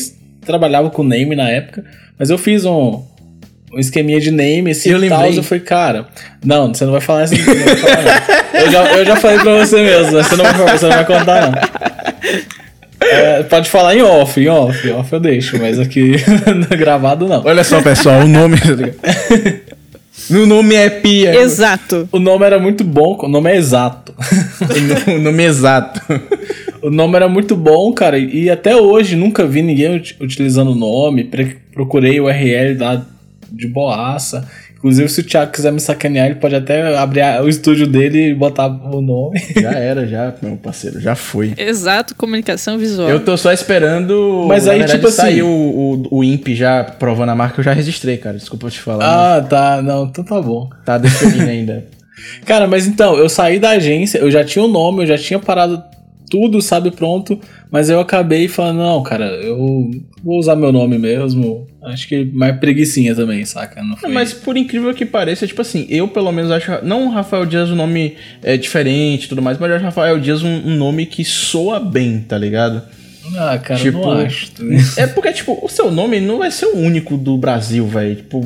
trabalhava 0.46 0.90
com 0.90 1.02
name 1.04 1.36
na 1.36 1.50
época, 1.50 1.86
mas 2.20 2.30
eu 2.30 2.38
fiz 2.38 2.66
um. 2.66 3.02
Um 3.74 3.80
esqueminha 3.80 4.20
de 4.20 4.32
name, 4.32 4.72
assim, 4.72 4.90
Eu 4.90 5.04
e 5.04 5.10
tal. 5.10 5.20
lembrei. 5.20 5.40
Eu 5.40 5.44
falei, 5.44 5.64
cara, 5.64 6.08
não, 6.44 6.74
você 6.74 6.86
não 6.86 6.94
vai 6.94 7.02
falar 7.02 7.24
assim. 7.24 7.36
não. 7.38 7.54
eu, 8.62 8.72
já, 8.72 8.86
eu 8.98 9.06
já 9.06 9.16
falei 9.18 9.40
pra 9.40 9.58
você 9.66 9.82
mesmo, 9.84 10.14
mas 10.14 10.28
você 10.28 10.36
não 10.38 10.46
vai, 10.46 10.78
você 10.78 10.86
não 10.88 10.94
vai 10.96 11.06
contar, 11.06 11.52
não. 11.52 12.38
É, 13.00 13.44
pode 13.44 13.70
falar 13.70 13.96
em 13.96 14.02
off, 14.02 14.40
em 14.42 14.48
off, 14.48 14.88
em 14.88 14.92
off 14.92 15.14
eu 15.14 15.20
deixo, 15.20 15.60
mas 15.60 15.80
aqui 15.80 16.14
gravado 16.78 17.28
não. 17.28 17.44
Olha 17.46 17.64
só, 17.64 17.82
pessoal, 17.82 18.22
o 18.22 18.28
nome. 18.28 18.58
o 20.32 20.46
nome 20.46 20.76
é 20.76 20.90
Pia. 20.90 21.36
Exato. 21.36 22.08
O 22.12 22.20
nome 22.20 22.46
era 22.46 22.58
muito 22.60 22.84
bom, 22.84 23.18
o 23.22 23.28
nome 23.28 23.52
é 23.52 23.56
exato. 23.58 24.14
o 25.08 25.20
nome 25.20 25.44
exato. 25.44 26.02
O 26.82 26.90
nome 26.90 27.16
era 27.18 27.28
muito 27.28 27.56
bom, 27.56 27.92
cara, 27.94 28.18
e 28.18 28.50
até 28.50 28.76
hoje 28.76 29.16
nunca 29.16 29.46
vi 29.46 29.62
ninguém 29.62 29.96
ut- 29.98 30.16
utilizando 30.22 30.72
o 30.72 30.76
nome. 30.76 31.30
Procurei 31.74 32.20
o 32.20 32.26
URL 32.26 32.78
lá 32.80 33.06
de 33.52 33.68
boaça. 33.68 34.48
Inclusive, 34.78 35.10
se 35.10 35.22
o 35.22 35.24
Thiago 35.24 35.52
quiser 35.52 35.72
me 35.72 35.80
sacanear, 35.80 36.28
ele 36.28 36.36
pode 36.36 36.54
até 36.56 36.96
abrir 36.98 37.22
o 37.42 37.50
estúdio 37.50 37.88
dele 37.88 38.30
e 38.30 38.34
botar 38.36 38.68
o 38.68 39.02
nome. 39.02 39.40
Já 39.60 39.72
era, 39.72 40.06
já, 40.06 40.34
meu 40.42 40.56
parceiro, 40.56 41.00
já 41.02 41.16
foi. 41.16 41.54
Exato, 41.58 42.14
comunicação 42.14 42.78
visual. 42.78 43.10
Eu 43.10 43.20
tô 43.26 43.36
só 43.36 43.52
esperando. 43.52 44.46
Mas 44.48 44.68
aí, 44.68 44.78
verdade, 44.78 44.98
tipo 45.00 45.08
assim- 45.08 45.18
sair 45.22 45.42
o, 45.42 45.48
o, 45.48 46.18
o 46.18 46.24
IMP 46.24 46.50
já 46.54 46.84
provando 46.84 47.30
a 47.30 47.36
marca, 47.36 47.60
eu 47.60 47.64
já 47.64 47.74
registrei, 47.74 48.18
cara. 48.18 48.38
Desculpa 48.38 48.68
eu 48.68 48.72
te 48.72 48.80
falar. 48.80 49.38
Ah, 49.38 49.42
tá. 49.42 49.82
Não, 49.82 50.06
então 50.06 50.24
tá 50.24 50.40
bom. 50.40 50.70
mas 50.70 50.80
Tá 50.86 50.98
definindo 51.00 51.50
ainda. 51.50 51.86
Cara, 52.46 52.66
mas 52.68 52.88
então, 52.88 53.16
eu 53.16 53.30
saí 53.30 53.60
da 53.60 53.72
agência, 53.72 54.18
eu 54.18 54.30
já 54.32 54.44
tinha 54.44 54.64
o 54.66 54.68
nome, 54.68 55.04
eu 55.04 55.08
já 55.08 55.18
tinha 55.18 55.38
parado 55.40 55.84
tudo, 56.30 56.62
sabe, 56.62 56.92
pronto. 56.92 57.40
Mas 57.72 57.90
eu 57.90 58.00
acabei 58.00 58.48
falando, 58.48 58.78
não, 58.78 59.04
cara, 59.04 59.26
eu 59.26 59.92
vou 60.24 60.38
usar 60.38 60.56
meu 60.56 60.72
nome 60.72 60.98
mesmo. 60.98 61.68
Acho 61.84 62.08
que 62.08 62.26
mais 62.26 62.58
preguiçinha 62.60 63.16
também, 63.16 63.46
saca? 63.46 63.84
Não 63.84 63.96
foi... 63.98 64.10
Mas 64.10 64.34
por 64.34 64.58
incrível 64.58 64.94
que 64.94 65.06
pareça, 65.06 65.48
tipo 65.48 65.62
assim, 65.62 65.86
eu 65.90 66.08
pelo 66.08 66.32
menos 66.32 66.52
acho. 66.52 66.72
Não 66.84 67.08
o 67.08 67.10
Rafael 67.10 67.46
Dias 67.46 67.70
o 67.70 67.76
nome 67.76 68.16
é 68.44 68.58
diferente 68.58 69.26
e 69.26 69.30
tudo 69.30 69.42
mais, 69.42 69.58
mas 69.58 69.70
eu 69.70 69.76
acho 69.76 69.86
Rafael 69.86 70.20
Dias 70.20 70.44
um, 70.44 70.68
um 70.68 70.76
nome 70.76 71.06
que 71.06 71.24
soa 71.24 71.80
bem, 71.80 72.20
tá 72.20 72.38
ligado? 72.38 72.82
Ah, 73.36 73.58
cara, 73.58 73.80
Tipo, 73.80 74.00
não 74.00 74.12
acho. 74.12 74.52
É 74.98 75.08
porque, 75.08 75.32
tipo, 75.34 75.58
o 75.62 75.68
seu 75.70 75.92
nome 75.92 76.20
não 76.20 76.38
vai 76.40 76.52
ser 76.52 76.66
o 76.68 76.78
único 76.78 77.18
do 77.18 77.38
Brasil, 77.38 77.86
velho. 77.88 78.16
Tipo, 78.18 78.46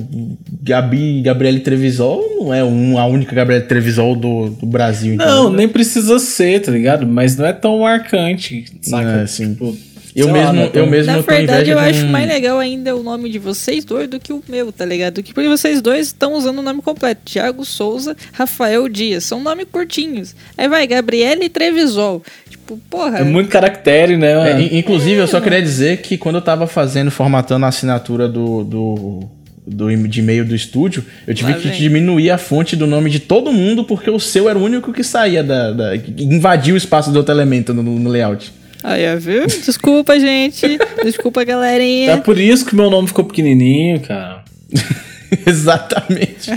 Gabi, 0.63 1.21
Gabriele 1.21 1.59
Trevisol 1.59 2.23
não 2.39 2.53
é 2.53 2.63
um, 2.63 2.97
a 2.97 3.05
única 3.05 3.35
Gabriele 3.35 3.65
Trevisol 3.65 4.15
do, 4.15 4.49
do 4.49 4.65
Brasil. 4.65 5.15
Não, 5.15 5.49
nem 5.51 5.67
precisa 5.67 6.17
ser, 6.19 6.61
tá 6.61 6.71
ligado? 6.71 7.05
Mas 7.05 7.35
não 7.35 7.45
é 7.45 7.53
tão 7.53 7.79
marcante, 7.79 8.65
saca? 8.81 9.21
É, 9.21 9.27
sim. 9.27 9.53
Tipo, 9.53 9.77
Eu 10.15 10.25
sei 10.25 10.33
lá, 10.33 10.39
mesmo, 10.39 10.53
não 10.55 10.63
é 10.63 10.67
tão- 10.67 10.81
eu 10.83 10.89
mesmo 10.89 11.13
Na 11.13 11.19
verdade, 11.21 11.69
eu 11.69 11.77
de 11.77 11.83
acho 11.83 12.05
mais 12.07 12.27
legal 12.27 12.59
ainda 12.59 12.95
o 12.95 13.01
nome 13.03 13.29
de 13.29 13.39
vocês 13.39 13.85
dois 13.85 14.09
do 14.09 14.19
que 14.19 14.33
o 14.33 14.43
meu, 14.47 14.71
tá 14.71 14.85
ligado? 14.85 15.23
Que 15.23 15.33
porque 15.33 15.47
vocês 15.47 15.81
dois 15.81 16.07
estão 16.07 16.33
usando 16.33 16.59
o 16.59 16.61
nome 16.61 16.81
completo. 16.81 17.21
Thiago 17.25 17.63
Souza, 17.65 18.15
Rafael 18.33 18.87
Dias. 18.89 19.23
São 19.23 19.41
nomes 19.41 19.65
curtinhos. 19.71 20.35
Aí 20.57 20.67
vai, 20.67 20.85
Gabriele 20.85 21.47
Trevisol. 21.49 22.21
Tipo, 22.49 22.77
porra. 22.89 23.19
É 23.19 23.23
muito 23.23 23.49
caractere, 23.49 24.17
né? 24.17 24.51
É, 24.61 24.77
inclusive, 24.77 25.15
eu 25.19 25.27
só 25.27 25.39
queria 25.39 25.61
dizer 25.61 25.97
que 26.01 26.17
quando 26.17 26.35
eu 26.35 26.41
tava 26.41 26.67
fazendo, 26.67 27.09
formatando 27.11 27.65
a 27.65 27.69
assinatura 27.69 28.27
do, 28.27 28.63
do, 28.63 29.19
do 29.65 30.07
de 30.07 30.19
e-mail 30.19 30.43
do 30.45 30.55
estúdio, 30.55 31.05
eu 31.25 31.33
tive 31.33 31.51
Lá 31.51 31.57
que 31.57 31.67
vem. 31.69 31.77
diminuir 31.79 32.29
a 32.31 32.37
fonte 32.37 32.75
do 32.75 32.85
nome 32.85 33.09
de 33.09 33.19
todo 33.19 33.51
mundo, 33.53 33.83
porque 33.85 34.09
o 34.09 34.19
seu 34.19 34.49
era 34.49 34.57
o 34.57 34.63
único 34.63 34.91
que 34.91 35.03
saía 35.03 35.43
da. 35.43 35.71
da 35.71 35.95
invadiu 35.95 36.75
o 36.75 36.77
espaço 36.77 37.11
do 37.11 37.17
outro 37.17 37.33
elemento 37.33 37.73
no, 37.73 37.81
no 37.83 38.09
layout. 38.09 38.51
Aí, 38.83 39.03
ó, 39.13 39.17
viu? 39.19 39.45
Desculpa, 39.47 40.19
gente. 40.19 40.77
Desculpa, 41.03 41.41
É 41.41 41.45
galerinha. 41.45 42.17
por 42.17 42.37
isso 42.39 42.65
que 42.65 42.75
meu 42.75 42.89
nome 42.89 43.07
ficou 43.07 43.23
pequenininho, 43.25 43.99
cara. 44.01 44.43
Exatamente. 45.45 46.49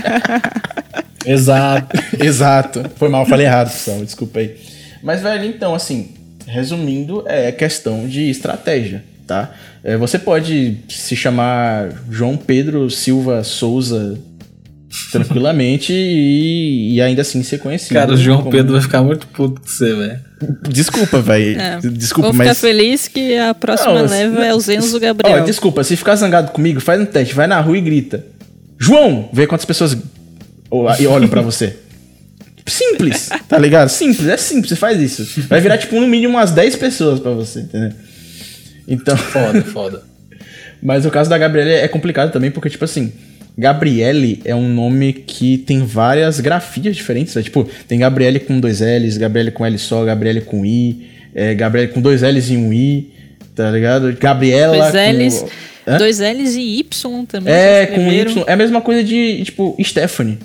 Exato. 1.25 1.97
Exato. 2.23 2.85
Foi 2.97 3.09
mal, 3.09 3.25
falei 3.25 3.45
errado, 3.45 3.69
pessoal. 3.71 4.03
Desculpa 4.03 4.39
aí. 4.39 4.55
Mas, 5.03 5.21
velho, 5.21 5.45
então, 5.45 5.73
assim, 5.75 6.09
resumindo, 6.47 7.23
é 7.27 7.51
questão 7.51 8.07
de 8.07 8.29
estratégia, 8.29 9.03
tá? 9.27 9.51
É, 9.83 9.97
você 9.97 10.17
pode 10.17 10.77
se 10.89 11.15
chamar 11.15 11.89
João 12.09 12.35
Pedro 12.37 12.89
Silva 12.89 13.43
Souza 13.43 14.19
tranquilamente 15.11 15.93
e, 15.95 16.95
e 16.95 17.01
ainda 17.01 17.21
assim 17.21 17.43
ser 17.43 17.59
conhecido. 17.59 17.93
Cara, 17.93 18.13
o 18.13 18.17
João 18.17 18.39
como- 18.39 18.51
Pedro 18.51 18.73
vai 18.73 18.81
ficar 18.81 19.03
muito 19.03 19.27
puto 19.27 19.61
com 19.61 19.67
você, 19.67 19.93
velho. 19.95 20.19
Desculpa, 20.69 21.21
velho. 21.21 21.59
É, 21.59 21.79
Desculpa, 21.81 22.29
Vou 22.29 22.33
ficar 22.33 22.49
mas. 22.49 22.61
feliz 22.61 23.07
que 23.07 23.37
a 23.37 23.53
próxima 23.53 23.93
Não, 24.01 24.09
leva 24.09 24.45
é 24.45 24.53
o 24.53 24.59
Zenzo 24.59 24.97
Ó, 24.97 24.99
Gabriel. 24.99 25.43
desculpa, 25.43 25.83
se 25.83 25.95
ficar 25.95 26.15
zangado 26.15 26.51
comigo, 26.51 26.79
faz 26.79 26.99
um 27.01 27.05
teste, 27.05 27.33
vai 27.33 27.47
na 27.47 27.59
rua 27.59 27.77
e 27.77 27.81
grita. 27.81 28.25
João! 28.77 29.29
Vê 29.31 29.47
quantas 29.47 29.65
pessoas 29.65 29.97
e 30.99 31.07
olham 31.07 31.27
pra 31.27 31.41
você. 31.41 31.77
Simples, 32.67 33.29
tá 33.47 33.57
ligado? 33.59 33.89
Simples, 33.89 34.27
é 34.27 34.37
simples, 34.37 34.69
você 34.69 34.75
faz 34.75 34.99
isso. 34.99 35.41
Vai 35.47 35.61
virar, 35.61 35.77
tipo, 35.77 35.99
no 35.99 36.07
mínimo 36.07 36.33
umas 36.33 36.51
10 36.51 36.75
pessoas 36.77 37.19
pra 37.19 37.31
você, 37.31 37.59
entendeu? 37.61 37.91
Então. 38.87 39.15
Foda, 39.15 39.61
foda. 39.63 40.03
Mas 40.81 41.05
o 41.05 41.11
caso 41.11 41.29
da 41.29 41.37
Gabriela 41.37 41.69
é 41.71 41.87
complicado 41.87 42.31
também, 42.31 42.51
porque, 42.51 42.69
tipo 42.69 42.83
assim, 42.83 43.11
Gabriele 43.57 44.41
é 44.43 44.53
um 44.53 44.67
nome 44.67 45.13
que 45.13 45.57
tem 45.57 45.85
várias 45.85 46.39
grafias 46.39 46.95
diferentes. 46.95 47.35
Né? 47.35 47.43
Tipo, 47.43 47.67
tem 47.87 47.99
Gabriele 47.99 48.39
com 48.39 48.59
dois 48.59 48.81
L's, 48.81 49.17
Gabriele 49.17 49.51
com 49.51 49.65
L 49.65 49.77
só, 49.77 50.03
Gabriele 50.03 50.41
com 50.41 50.65
I, 50.65 51.07
é, 51.33 51.53
Gabriele 51.53 51.89
com 51.89 52.01
dois 52.01 52.21
L's 52.21 52.49
e 52.49 52.57
um 52.57 52.73
I, 52.73 53.11
tá 53.55 53.71
ligado? 53.71 54.11
Gabriela 54.19 54.77
dois 54.77 54.91
com... 54.91 55.11
L's, 55.11 55.45
Hã? 55.87 55.97
dois 55.97 56.19
L's 56.19 56.55
e 56.55 56.79
Y 56.79 57.25
também. 57.25 57.53
É, 57.53 57.85
com 57.85 58.01
Y. 58.11 58.43
É 58.45 58.53
a 58.53 58.57
mesma 58.57 58.81
coisa 58.81 59.03
de, 59.03 59.43
tipo, 59.45 59.75
Stephanie. 59.81 60.37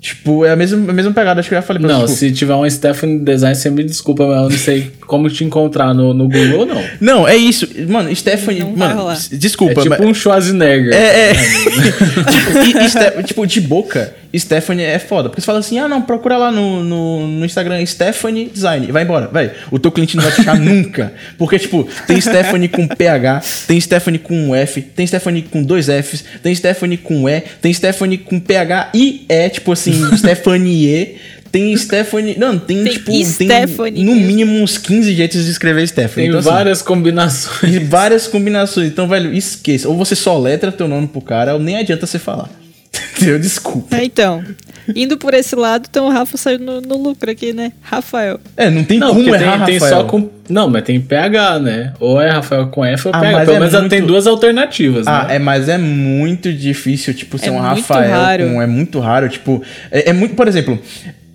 Tipo, 0.00 0.44
é 0.44 0.52
a 0.52 0.56
mesma, 0.56 0.90
a 0.90 0.94
mesma 0.94 1.12
pegada, 1.12 1.40
acho 1.40 1.48
que 1.48 1.54
eu 1.54 1.58
já 1.58 1.62
falei 1.62 1.82
pra 1.82 1.92
Não, 1.92 2.00
tipo... 2.02 2.16
se 2.16 2.30
tiver 2.30 2.54
um 2.54 2.68
Stephanie 2.70 3.18
Design, 3.18 3.56
você 3.56 3.68
me 3.68 3.82
desculpa, 3.82 4.26
mas 4.26 4.36
eu 4.36 4.50
não 4.50 4.58
sei 4.58 4.92
como 5.06 5.28
te 5.28 5.42
encontrar 5.42 5.92
no, 5.92 6.14
no 6.14 6.28
Google 6.28 6.60
ou 6.60 6.66
não. 6.66 6.84
Não, 7.00 7.28
é 7.28 7.36
isso. 7.36 7.68
Mano, 7.88 8.14
Stephanie. 8.14 8.60
Não 8.60 8.76
mano, 8.76 9.12
desculpa. 9.32 9.80
É 9.80 9.82
tipo 9.82 9.96
mas... 9.98 10.08
um 10.08 10.14
Schwarzenegger. 10.14 10.94
É, 10.94 11.30
é. 11.30 11.34
tipo, 12.30 13.18
e, 13.18 13.20
e 13.20 13.22
tipo, 13.24 13.46
de 13.46 13.60
boca, 13.60 14.14
Stephanie 14.36 14.84
é 14.84 14.98
foda. 14.98 15.28
Porque 15.28 15.40
você 15.40 15.46
fala 15.46 15.58
assim, 15.58 15.78
ah, 15.78 15.88
não, 15.88 16.02
procura 16.02 16.36
lá 16.36 16.50
no, 16.50 16.82
no, 16.84 17.26
no 17.26 17.44
Instagram 17.46 17.84
Stephanie 17.86 18.50
Design. 18.52 18.90
Vai 18.92 19.04
embora, 19.04 19.28
vai. 19.28 19.52
O 19.70 19.78
teu 19.78 19.90
cliente 19.90 20.16
não 20.16 20.22
vai 20.22 20.32
te 20.32 20.40
achar 20.40 20.56
nunca. 20.60 21.12
Porque, 21.36 21.58
tipo, 21.58 21.88
tem 22.06 22.20
Stephanie 22.20 22.68
com 22.68 22.86
PH, 22.86 23.42
tem 23.66 23.80
Stephanie 23.80 24.18
com 24.18 24.54
F, 24.54 24.82
tem 24.82 25.06
Stephanie 25.06 25.42
com 25.42 25.62
dois 25.62 25.86
Fs, 25.86 26.24
tem 26.42 26.54
Stephanie 26.54 26.98
com 26.98 27.28
E, 27.28 27.40
tem 27.62 27.72
Stephanie 27.72 28.18
com 28.18 28.38
PH 28.38 28.90
e 28.94 29.24
E, 29.28 29.48
tipo 29.48 29.72
assim, 29.72 29.92
Stephanie. 30.16 31.16
Tem 31.50 31.74
Stephanie. 31.76 32.36
Não, 32.38 32.58
tem, 32.58 32.84
tem 32.84 32.92
tipo. 32.92 33.24
Stephanie 33.24 34.04
tem 34.04 34.04
no 34.04 34.14
mínimo 34.14 34.52
uns 34.62 34.76
15 34.76 35.14
jeitos 35.14 35.44
de 35.46 35.50
escrever 35.50 35.86
Stephanie. 35.88 36.14
Tem 36.14 36.26
então, 36.26 36.40
assim, 36.40 36.48
várias 36.50 36.78
assim, 36.78 36.86
combinações. 36.86 37.78
Várias 37.88 38.26
combinações. 38.26 38.88
Então, 38.88 39.08
velho, 39.08 39.32
esqueça. 39.32 39.88
Ou 39.88 39.96
você 39.96 40.14
só 40.14 40.38
letra 40.38 40.70
teu 40.70 40.86
nome 40.86 41.08
pro 41.08 41.22
cara, 41.22 41.54
ou 41.54 41.60
nem 41.60 41.76
adianta 41.76 42.06
você 42.06 42.18
falar. 42.18 42.50
Entendeu? 43.20 43.38
Desculpa. 43.38 43.96
É, 43.96 44.04
então. 44.04 44.44
Indo 44.94 45.18
por 45.18 45.34
esse 45.34 45.54
lado, 45.54 45.86
então 45.90 46.06
o 46.06 46.10
Rafa 46.10 46.36
saiu 46.38 46.58
no, 46.58 46.80
no 46.80 46.96
lucro 46.96 47.30
aqui, 47.30 47.52
né? 47.52 47.72
Rafael. 47.82 48.40
É, 48.56 48.70
não 48.70 48.84
tem 48.84 48.98
não, 48.98 49.14
como 49.14 49.28
errar 49.34 49.38
tem, 49.38 49.48
Rafael. 49.48 49.66
Tem 49.66 49.80
só 49.80 50.04
com, 50.04 50.30
não, 50.48 50.70
mas 50.70 50.82
tem 50.82 50.98
PH, 50.98 51.58
né? 51.58 51.92
Ou 52.00 52.18
é 52.18 52.30
Rafael 52.30 52.68
com 52.68 52.82
F 52.84 53.08
ou 53.08 53.14
ah, 53.14 53.20
PH. 53.20 53.40
Pelo 53.40 53.56
é 53.56 53.60
menos 53.60 53.74
muito... 53.74 53.88
tem 53.90 54.02
duas 54.02 54.26
alternativas, 54.26 55.06
ah, 55.06 55.24
né? 55.24 55.36
é, 55.36 55.38
mas 55.38 55.68
é 55.68 55.76
muito 55.76 56.50
difícil, 56.52 57.12
tipo, 57.12 57.36
ser 57.36 57.48
é 57.48 57.52
um 57.52 57.58
Rafael 57.58 58.10
raro. 58.10 58.48
com... 58.48 58.62
É 58.62 58.66
muito 58.66 58.98
raro, 58.98 59.28
tipo... 59.28 59.62
É, 59.90 60.08
é 60.08 60.12
muito... 60.14 60.34
Por 60.34 60.48
exemplo, 60.48 60.78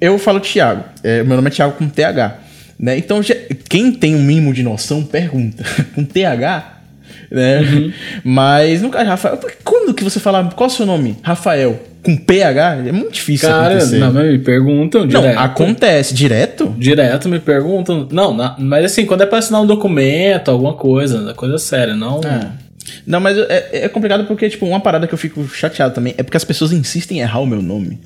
eu 0.01 0.17
falo 0.17 0.39
Thiago. 0.39 0.83
É, 1.03 1.23
meu 1.23 1.35
nome 1.35 1.49
é 1.49 1.51
Thiago 1.51 1.73
com 1.73 1.87
TH. 1.87 2.37
Né? 2.79 2.97
Então, 2.97 3.21
já, 3.21 3.35
quem 3.69 3.91
tem 3.91 4.15
um 4.15 4.23
mínimo 4.23 4.51
de 4.51 4.63
noção, 4.63 5.03
pergunta. 5.03 5.63
com 5.93 6.03
TH 6.03 6.72
né? 7.33 7.61
Uhum. 7.61 7.93
Mas 8.23 8.81
nunca, 8.81 9.01
Rafael, 9.01 9.39
quando 9.63 9.93
que 9.93 10.03
você 10.03 10.19
fala, 10.19 10.49
qual 10.55 10.69
é 10.69 10.71
o 10.71 10.75
seu 10.75 10.85
nome? 10.85 11.17
Rafael. 11.23 11.81
Com 12.03 12.15
PH? 12.17 12.75
É 12.87 12.91
muito 12.91 13.13
difícil 13.13 13.47
Cara, 13.47 13.75
acontecer. 13.75 13.97
não, 13.97 14.11
mas 14.11 14.25
me 14.29 14.39
perguntam 14.39 15.07
direto. 15.07 15.35
Não, 15.35 15.41
acontece. 15.41 16.13
Direto? 16.13 16.75
Direto 16.77 17.29
me 17.29 17.39
perguntam. 17.39 18.05
Não, 18.11 18.33
na, 18.33 18.57
mas 18.59 18.83
assim, 18.83 19.05
quando 19.05 19.21
é 19.21 19.25
pra 19.25 19.37
assinar 19.39 19.61
um 19.61 19.65
documento, 19.65 20.51
alguma 20.51 20.73
coisa, 20.73 21.33
coisa 21.33 21.57
séria, 21.57 21.95
não... 21.95 22.19
É. 22.19 22.63
Não, 23.07 23.21
mas 23.21 23.37
é, 23.37 23.85
é 23.85 23.89
complicado 23.89 24.25
porque, 24.25 24.49
tipo, 24.49 24.65
uma 24.65 24.81
parada 24.81 25.07
que 25.07 25.13
eu 25.13 25.17
fico 25.17 25.47
chateado 25.47 25.95
também 25.95 26.13
é 26.17 26.23
porque 26.23 26.35
as 26.35 26.43
pessoas 26.43 26.73
insistem 26.73 27.19
em 27.19 27.21
errar 27.21 27.39
o 27.39 27.45
meu 27.45 27.61
nome. 27.61 27.97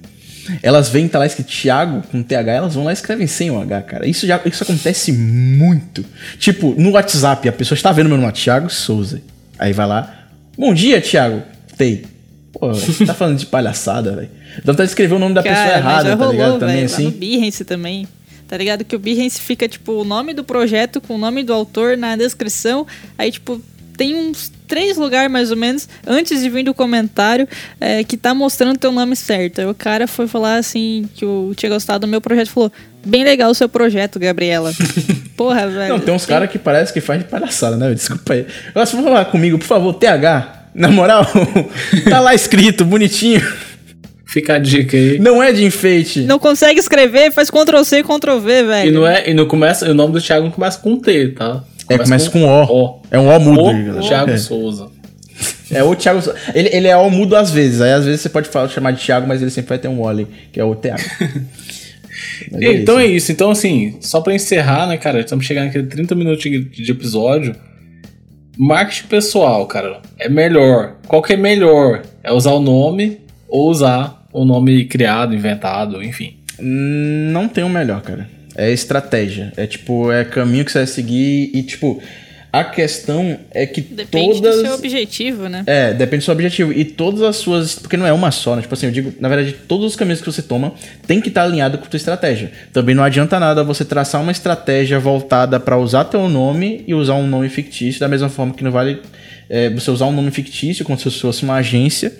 Elas 0.62 0.90
veem, 0.90 1.08
tá 1.08 1.20
lá 1.20 1.26
escrito 1.26 1.48
Thiago 1.48 2.02
com 2.12 2.24
TH, 2.24 2.52
elas 2.52 2.76
vão 2.76 2.84
lá 2.84 2.92
e 2.92 2.94
escrevem 2.94 3.28
sem 3.28 3.52
o 3.52 3.60
H, 3.60 3.82
cara. 3.84 4.08
Isso 4.08 4.26
já 4.26 4.40
isso 4.46 4.64
acontece 4.64 5.12
muito. 5.12 6.06
Tipo, 6.38 6.76
no 6.78 6.92
WhatsApp, 6.92 7.48
a 7.50 7.52
pessoa 7.52 7.76
está 7.76 7.92
vendo 7.92 8.10
meu 8.10 8.18
nome, 8.18 8.32
Thiago 8.34 8.70
Souza. 8.70 9.22
Aí 9.60 9.74
vai 9.74 9.88
lá, 9.88 10.28
bom 10.58 10.74
dia, 10.74 11.02
Thiago. 11.02 11.44
Tei. 11.78 12.06
Pô, 12.52 12.74
você 12.74 13.06
tá 13.06 13.14
falando 13.14 13.38
de 13.38 13.46
palhaçada, 13.46 14.16
velho. 14.16 14.30
Dá 14.64 14.72
vontade 14.72 14.88
de 14.88 14.92
escrever 14.92 15.16
o 15.16 15.20
nome 15.20 15.36
da 15.36 15.44
cara, 15.44 15.56
pessoa 15.56 15.78
errada, 15.78 16.10
tá 16.10 16.16
rolou, 16.16 16.32
ligado? 16.32 16.60
Também 16.60 16.76
véio, 16.76 16.86
assim. 16.86 17.06
Lá 17.06 17.12
no 17.12 17.18
Behance 17.18 17.66
também. 17.66 18.08
Tá 18.48 18.58
ligado? 18.58 18.86
Que 18.86 18.96
o 18.96 19.00
Behance 19.00 19.42
fica, 19.42 19.68
tipo, 19.68 19.92
o 19.92 20.04
nome 20.06 20.34
do 20.34 20.44
projeto 20.44 21.02
com 21.02 21.16
o 21.16 21.18
nome 21.18 21.44
do 21.44 21.54
autor 21.54 21.98
na 21.98 22.16
descrição. 22.16 22.88
Aí, 23.18 23.32
tipo, 23.32 23.62
tem 23.98 24.16
uns 24.16 24.52
três 24.68 24.96
lugares 24.96 25.30
mais 25.32 25.50
ou 25.50 25.58
menos 25.58 25.90
antes 26.06 26.42
de 26.42 26.50
vir 26.50 26.64
do 26.64 26.74
comentário 26.74 27.48
é, 27.82 28.04
que 28.04 28.16
tá 28.16 28.34
mostrando 28.34 28.78
teu 28.78 28.92
nome 28.92 29.16
certo. 29.16 29.60
Aí 29.60 29.66
o 29.66 29.74
cara 29.74 30.08
foi 30.08 30.28
falar 30.28 30.58
assim 30.58 31.10
que 31.16 31.26
eu 31.26 31.52
tinha 31.58 31.70
gostado 31.70 32.06
do 32.06 32.10
meu 32.10 32.22
projeto 32.22 32.50
falou: 32.50 32.72
Bem 33.06 33.24
legal 33.24 33.50
o 33.50 33.56
seu 33.56 33.68
projeto, 33.68 34.20
Gabriela. 34.20 34.72
Porra, 35.36 35.68
velho. 35.68 35.94
Não, 35.94 36.00
tem 36.00 36.14
uns 36.14 36.26
caras 36.26 36.50
que 36.50 36.60
parece 36.60 36.94
que 36.94 37.02
faz 37.02 37.20
de 37.20 37.26
palhaçada, 37.26 37.76
né? 37.76 37.94
Desculpa 37.94 38.34
aí. 38.34 38.46
Agora, 38.70 38.86
se 38.86 38.96
for 38.96 39.04
falar 39.04 39.26
comigo, 39.26 39.58
por 39.58 39.66
favor, 39.66 39.94
TH. 39.94 40.54
Na 40.76 40.90
moral, 40.90 41.26
tá 42.08 42.20
lá 42.20 42.36
escrito, 42.36 42.86
bonitinho. 42.86 43.42
Fica 44.28 44.56
a 44.56 44.60
dica 44.60 44.96
aí. 44.96 45.18
Não 45.18 45.42
é 45.42 45.52
de 45.52 45.64
enfeite. 45.64 46.22
Não 46.22 46.38
consegue 46.38 46.80
escrever, 46.80 47.32
faz 47.32 47.50
Ctrl 47.50 47.82
C, 47.84 48.04
Ctrl 48.04 48.38
V, 48.38 48.64
velho. 48.64 48.90
E 48.90 48.92
não 48.94 49.08
é, 49.08 49.30
e 49.30 49.34
não 49.34 49.48
começa, 49.48 49.90
o 49.90 49.94
nome 49.94 50.14
do 50.14 50.22
Thiago 50.22 50.46
não 50.46 50.52
começa 50.52 50.78
com 50.78 50.98
T, 51.00 51.30
tá? 51.30 51.64
É, 51.90 51.98
começa 51.98 52.30
com, 52.30 52.42
com 52.42 52.46
o. 52.46 52.86
o. 52.86 53.00
É 53.10 53.20
um 53.20 53.30
O 53.30 53.40
mudo. 53.40 54.00
O 54.00 54.02
Thiago 54.02 54.32
é. 54.32 54.38
Souza. 54.38 54.90
É 55.72 55.84
o 55.84 55.96
Thiago 55.96 56.22
Souza. 56.22 56.38
Ele, 56.54 56.70
ele 56.72 56.88
é 56.88 56.98
O 56.98 57.10
mudo 57.10 57.36
às 57.36 57.52
vezes. 57.52 57.82
Aí 57.82 57.92
às 57.92 58.06
vezes 58.06 58.22
você 58.22 58.30
pode 58.30 58.50
falar, 58.50 58.68
chamar 58.70 58.92
de 58.92 59.04
Thiago, 59.04 59.28
mas 59.28 59.42
ele 59.42 59.52
sempre 59.52 59.70
vai 59.70 59.78
ter 59.78 59.88
um 59.88 60.02
O 60.02 60.08
ali, 60.08 60.28
que 60.52 60.60
é 60.60 60.64
o 60.64 60.76
Thiago. 60.76 61.04
é 62.54 62.74
então 62.74 63.00
isso. 63.00 63.00
é 63.00 63.06
isso. 63.06 63.32
Então, 63.32 63.52
assim, 63.52 63.98
só 64.02 64.22
pra 64.22 64.34
encerrar, 64.34 64.88
né, 64.88 64.98
cara? 64.98 65.20
Estamos 65.20 65.46
chegando 65.46 65.68
aqui 65.68 65.82
30 65.84 66.16
minutos 66.16 66.44
de 66.44 66.92
episódio. 66.92 67.56
Marketing 68.58 69.08
pessoal, 69.08 69.68
cara, 69.68 70.02
é 70.18 70.28
melhor. 70.28 70.96
Qual 71.08 71.22
que 71.22 71.34
é 71.34 71.38
melhor? 71.38 72.02
É 72.24 72.32
usar 72.32 72.52
o 72.54 72.60
nome 72.60 73.20
ou 73.48 73.70
usar 73.70 74.26
o 74.34 74.44
nome 74.44 74.86
criado, 74.86 75.36
inventado, 75.36 76.04
enfim. 76.04 76.38
Não 76.60 77.48
tem 77.48 77.64
o 77.64 77.70
melhor, 77.70 78.02
cara. 78.02 78.28
É 78.58 78.72
estratégia. 78.72 79.54
É 79.56 79.68
tipo, 79.68 80.12
é 80.12 80.26
caminho 80.26 80.66
que 80.66 80.72
você 80.72 80.80
vai 80.80 80.88
seguir 80.88 81.52
e, 81.54 81.64
tipo, 81.64 82.02
a 82.52 82.64
questão 82.64 83.38
é 83.52 83.66
que 83.66 83.82
depende 83.82 84.42
todas. 84.42 84.56
do 84.58 84.62
seu 84.62 84.74
objetivo, 84.74 85.48
né? 85.48 85.64
É, 85.68 85.94
depende 85.94 86.22
do 86.22 86.26
seu 86.26 86.34
objetivo. 86.34 86.74
E 86.74 86.86
todas 86.86 87.22
as 87.22 87.36
suas. 87.36 87.76
Porque 87.76 87.98
não 87.98 88.08
é 88.08 88.14
uma 88.14 88.32
só, 88.32 88.56
né? 88.56 88.62
Tipo 88.62 88.74
assim, 88.74 88.88
eu 88.88 88.92
digo, 88.92 89.14
na 89.20 89.30
verdade, 89.30 89.54
todos 89.68 89.86
os 89.86 89.96
caminhos 89.96 90.22
que 90.22 90.26
você 90.26 90.42
toma 90.42 90.74
tem 91.06 91.22
que 91.22 91.28
estar 91.28 91.44
alinhado 91.44 91.78
com 91.78 91.86
a 91.86 91.88
tua 91.88 91.98
estratégia. 91.98 92.52
Também 92.74 92.96
não 92.96 93.04
adianta 93.04 93.40
nada 93.40 93.64
você 93.64 93.86
traçar 93.86 94.22
uma 94.22 94.32
estratégia 94.32 95.00
voltada 95.00 95.60
para 95.60 95.78
usar 95.78 96.06
teu 96.06 96.28
nome 96.30 96.84
e 96.88 96.96
usar 96.96 97.16
um 97.16 97.28
nome 97.28 97.50
fictício, 97.50 98.00
da 98.00 98.08
mesma 98.08 98.30
forma 98.30 98.54
que 98.54 98.64
não 98.64 98.72
vale 98.72 99.02
é, 99.50 99.70
você 99.70 99.92
usar 99.92 100.06
um 100.06 100.14
nome 100.14 100.32
fictício 100.32 100.84
como 100.86 100.98
se 100.98 101.12
fosse 101.12 101.44
uma 101.44 101.56
agência 101.56 102.14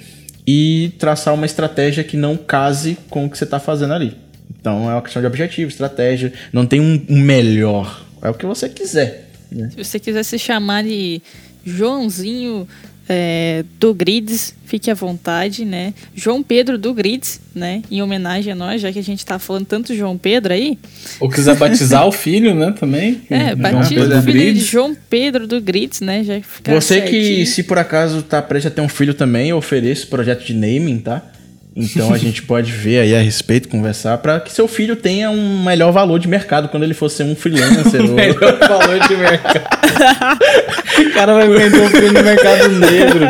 e 0.46 0.92
traçar 1.00 1.34
uma 1.34 1.46
estratégia 1.46 2.04
que 2.04 2.16
não 2.16 2.38
case 2.38 2.98
com 3.10 3.26
o 3.26 3.30
que 3.30 3.38
você 3.38 3.44
está 3.44 3.60
fazendo 3.60 3.94
ali. 3.94 4.27
Então 4.68 4.90
é 4.90 4.96
uma 4.96 5.02
questão 5.02 5.22
de 5.22 5.28
objetivo, 5.28 5.70
estratégia. 5.70 6.34
Não 6.52 6.66
tem 6.66 6.82
um, 6.82 7.02
um 7.08 7.22
melhor. 7.22 8.06
É 8.22 8.30
o 8.30 8.34
que 8.34 8.46
você 8.46 8.68
quiser. 8.68 9.30
Né? 9.50 9.70
Se 9.70 9.82
você 9.82 9.98
quiser 9.98 10.24
se 10.24 10.38
chamar 10.38 10.84
de 10.84 11.22
Joãozinho 11.66 12.68
é, 13.08 13.64
do 13.80 13.94
Grids, 13.94 14.54
fique 14.66 14.92
à 14.92 14.94
vontade, 14.94 15.64
né? 15.64 15.94
João 16.14 16.44
Pedro 16.44 16.78
do 16.78 16.94
Grids, 16.94 17.40
né? 17.56 17.82
Em 17.90 18.02
homenagem 18.02 18.52
a 18.52 18.56
nós, 18.58 18.82
já 18.82 18.92
que 18.92 19.00
a 19.00 19.04
gente 19.04 19.26
tá 19.26 19.40
falando 19.40 19.66
tanto 19.66 19.96
João 19.96 20.18
Pedro 20.18 20.52
aí. 20.52 20.78
Ou 21.22 21.30
quiser 21.30 21.56
batizar 21.56 22.06
o 22.06 22.12
filho, 22.12 22.54
né? 22.54 22.76
Também. 22.78 23.22
É, 23.32 23.56
batiza 23.56 24.20
o 24.20 24.22
filho 24.22 24.54
de 24.54 24.60
João 24.60 24.98
Pedro 25.10 25.48
do 25.48 25.62
Grids, 25.62 26.02
né? 26.02 26.26
Já 26.26 26.42
fica 26.42 26.74
Você 26.74 26.96
certinho. 26.96 27.22
que, 27.22 27.46
se 27.46 27.64
por 27.64 27.78
acaso 27.78 28.22
tá 28.22 28.42
prestes 28.42 28.70
a 28.70 28.76
ter 28.76 28.82
um 28.82 28.90
filho 28.90 29.14
também, 29.14 29.52
eu 29.52 29.58
ofereço 29.58 30.08
projeto 30.08 30.44
de 30.44 30.54
naming, 30.54 31.00
tá? 31.00 31.24
Então 31.80 32.12
a 32.12 32.18
gente 32.18 32.42
pode 32.42 32.72
ver 32.72 33.02
aí 33.02 33.16
a 33.16 33.22
respeito, 33.22 33.70
conversar, 33.70 34.18
para 34.18 34.40
que 34.40 34.52
seu 34.52 34.68
filho 34.68 34.96
tenha 34.96 35.30
um 35.30 35.64
melhor 35.64 35.92
valor 35.92 36.18
de 36.18 36.28
mercado 36.28 36.70
quando 36.70 36.82
ele 36.82 36.96
for 36.96 37.08
ser 37.08 37.24
um 37.24 37.36
freelancer. 37.36 38.02
um 38.10 38.16
melhor 38.16 38.58
valor 38.58 39.00
de 39.08 39.16
mercado. 39.16 39.62
o 41.08 41.14
cara 41.14 41.34
vai 41.36 41.48
vender 41.48 41.80
um 41.80 41.90
filho 41.90 42.14
no 42.14 42.24
mercado 42.24 42.70
negro. 42.70 43.28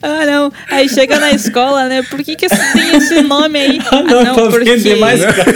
Ah, 0.00 0.26
não. 0.26 0.52
Aí 0.70 0.86
chega 0.88 1.18
na 1.18 1.30
escola, 1.32 1.88
né? 1.88 2.02
Por 2.02 2.22
que, 2.22 2.36
que 2.36 2.46
tem 2.48 2.96
esse 2.96 3.22
nome 3.22 3.58
aí? 3.58 3.78
Ah, 3.90 4.02
não, 4.02 4.20
ah, 4.20 4.24
não 4.24 4.34
porque... 4.50 4.76
vender 4.76 4.96
mais 4.96 5.20
caro. 5.24 5.50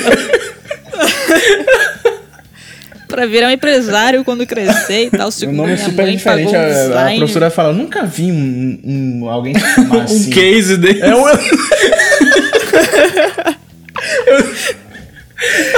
Pra 3.18 3.26
virar 3.26 3.48
um 3.48 3.50
empresário 3.50 4.22
quando 4.22 4.46
crescer 4.46 5.06
e 5.06 5.10
tal. 5.10 5.28
O 5.28 5.52
nome 5.52 5.72
é 5.72 5.76
super 5.76 6.08
diferente. 6.08 6.54
A, 6.54 7.08
a, 7.08 7.16
professora 7.16 7.50
fala, 7.50 7.72
nunca 7.72 8.04
vi 8.04 8.30
um, 8.30 8.78
um 8.84 9.28
alguém 9.28 9.58
se 9.58 9.66
chamar 9.74 10.02
assim. 10.04 10.28
um 10.28 10.30
case 10.30 10.76
desse. 10.76 11.02
É 11.02 11.16
um... 11.16 11.24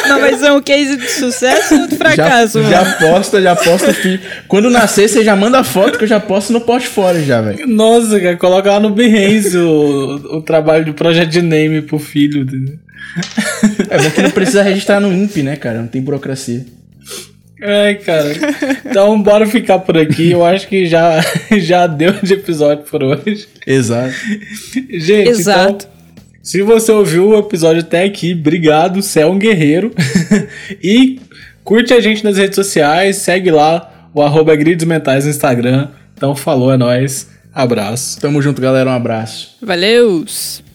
Não, 0.07 0.21
mas 0.21 0.43
é 0.43 0.53
um 0.53 0.61
case 0.61 0.99
de 0.99 1.11
sucesso 1.11 1.81
ou 1.81 1.87
de 1.87 1.97
fracasso? 1.97 2.63
Já, 2.63 2.85
já 2.85 2.93
posta, 2.99 3.41
já 3.41 3.57
posta. 3.57 3.95
Filho. 3.95 4.21
Quando 4.47 4.69
nascer, 4.69 5.09
você 5.09 5.25
já 5.25 5.35
manda 5.35 5.65
foto 5.65 5.97
que 5.97 6.05
eu 6.05 6.09
já 6.09 6.21
posto 6.21 6.53
no 6.53 6.61
portfólio 6.61 7.25
já, 7.25 7.41
velho. 7.41 7.67
Nossa, 7.67 8.21
cara, 8.21 8.37
coloca 8.37 8.71
lá 8.71 8.81
no 8.81 8.91
Behance 8.91 9.57
o, 9.57 10.37
o 10.37 10.43
trabalho 10.43 10.85
de 10.85 10.93
projeto 10.93 11.31
de 11.31 11.41
name 11.41 11.81
pro 11.81 11.99
filho. 11.99 12.47
É 13.89 13.99
bom 13.99 14.11
que 14.11 14.23
não 14.23 14.31
precisa 14.31 14.63
registrar 14.63 15.01
no 15.01 15.11
INPE, 15.11 15.43
né, 15.43 15.57
cara? 15.57 15.81
Não 15.81 15.89
tem 15.89 16.03
burocracia. 16.03 16.65
Ai, 17.63 17.97
cara. 17.97 18.33
Então, 18.85 19.21
bora 19.23 19.47
ficar 19.47 19.79
por 19.81 19.97
aqui. 19.97 20.31
Eu 20.31 20.45
acho 20.45 20.67
que 20.67 20.87
já, 20.87 21.21
já 21.59 21.87
deu 21.87 22.13
de 22.23 22.35
episódio 22.35 22.85
por 22.85 23.03
hoje. 23.03 23.49
Exato. 23.67 24.15
Gente, 24.91 25.29
Exato. 25.29 25.87
então, 25.87 25.91
se 26.43 26.63
você 26.63 26.91
ouviu 26.91 27.29
o 27.29 27.39
episódio 27.39 27.83
até 27.83 28.05
aqui, 28.05 28.33
obrigado, 28.33 29.03
você 29.03 29.21
é 29.21 29.27
um 29.27 29.39
guerreiro. 29.39 29.93
e 30.83 31.21
curte 31.63 31.93
a 31.93 32.01
gente 32.01 32.25
nas 32.25 32.37
redes 32.37 32.57
sociais, 32.57 33.17
segue 33.17 33.51
lá 33.51 34.11
o 34.15 34.23
arroba 34.23 34.53
Mentais 34.87 35.25
no 35.25 35.31
Instagram. 35.31 35.89
Então, 36.17 36.35
falou, 36.35 36.73
é 36.73 36.77
nóis. 36.77 37.29
Abraço. 37.53 38.21
Tamo 38.21 38.41
junto, 38.41 38.61
galera. 38.61 38.91
Um 38.91 38.95
abraço. 38.95 39.57
Valeus! 39.61 40.70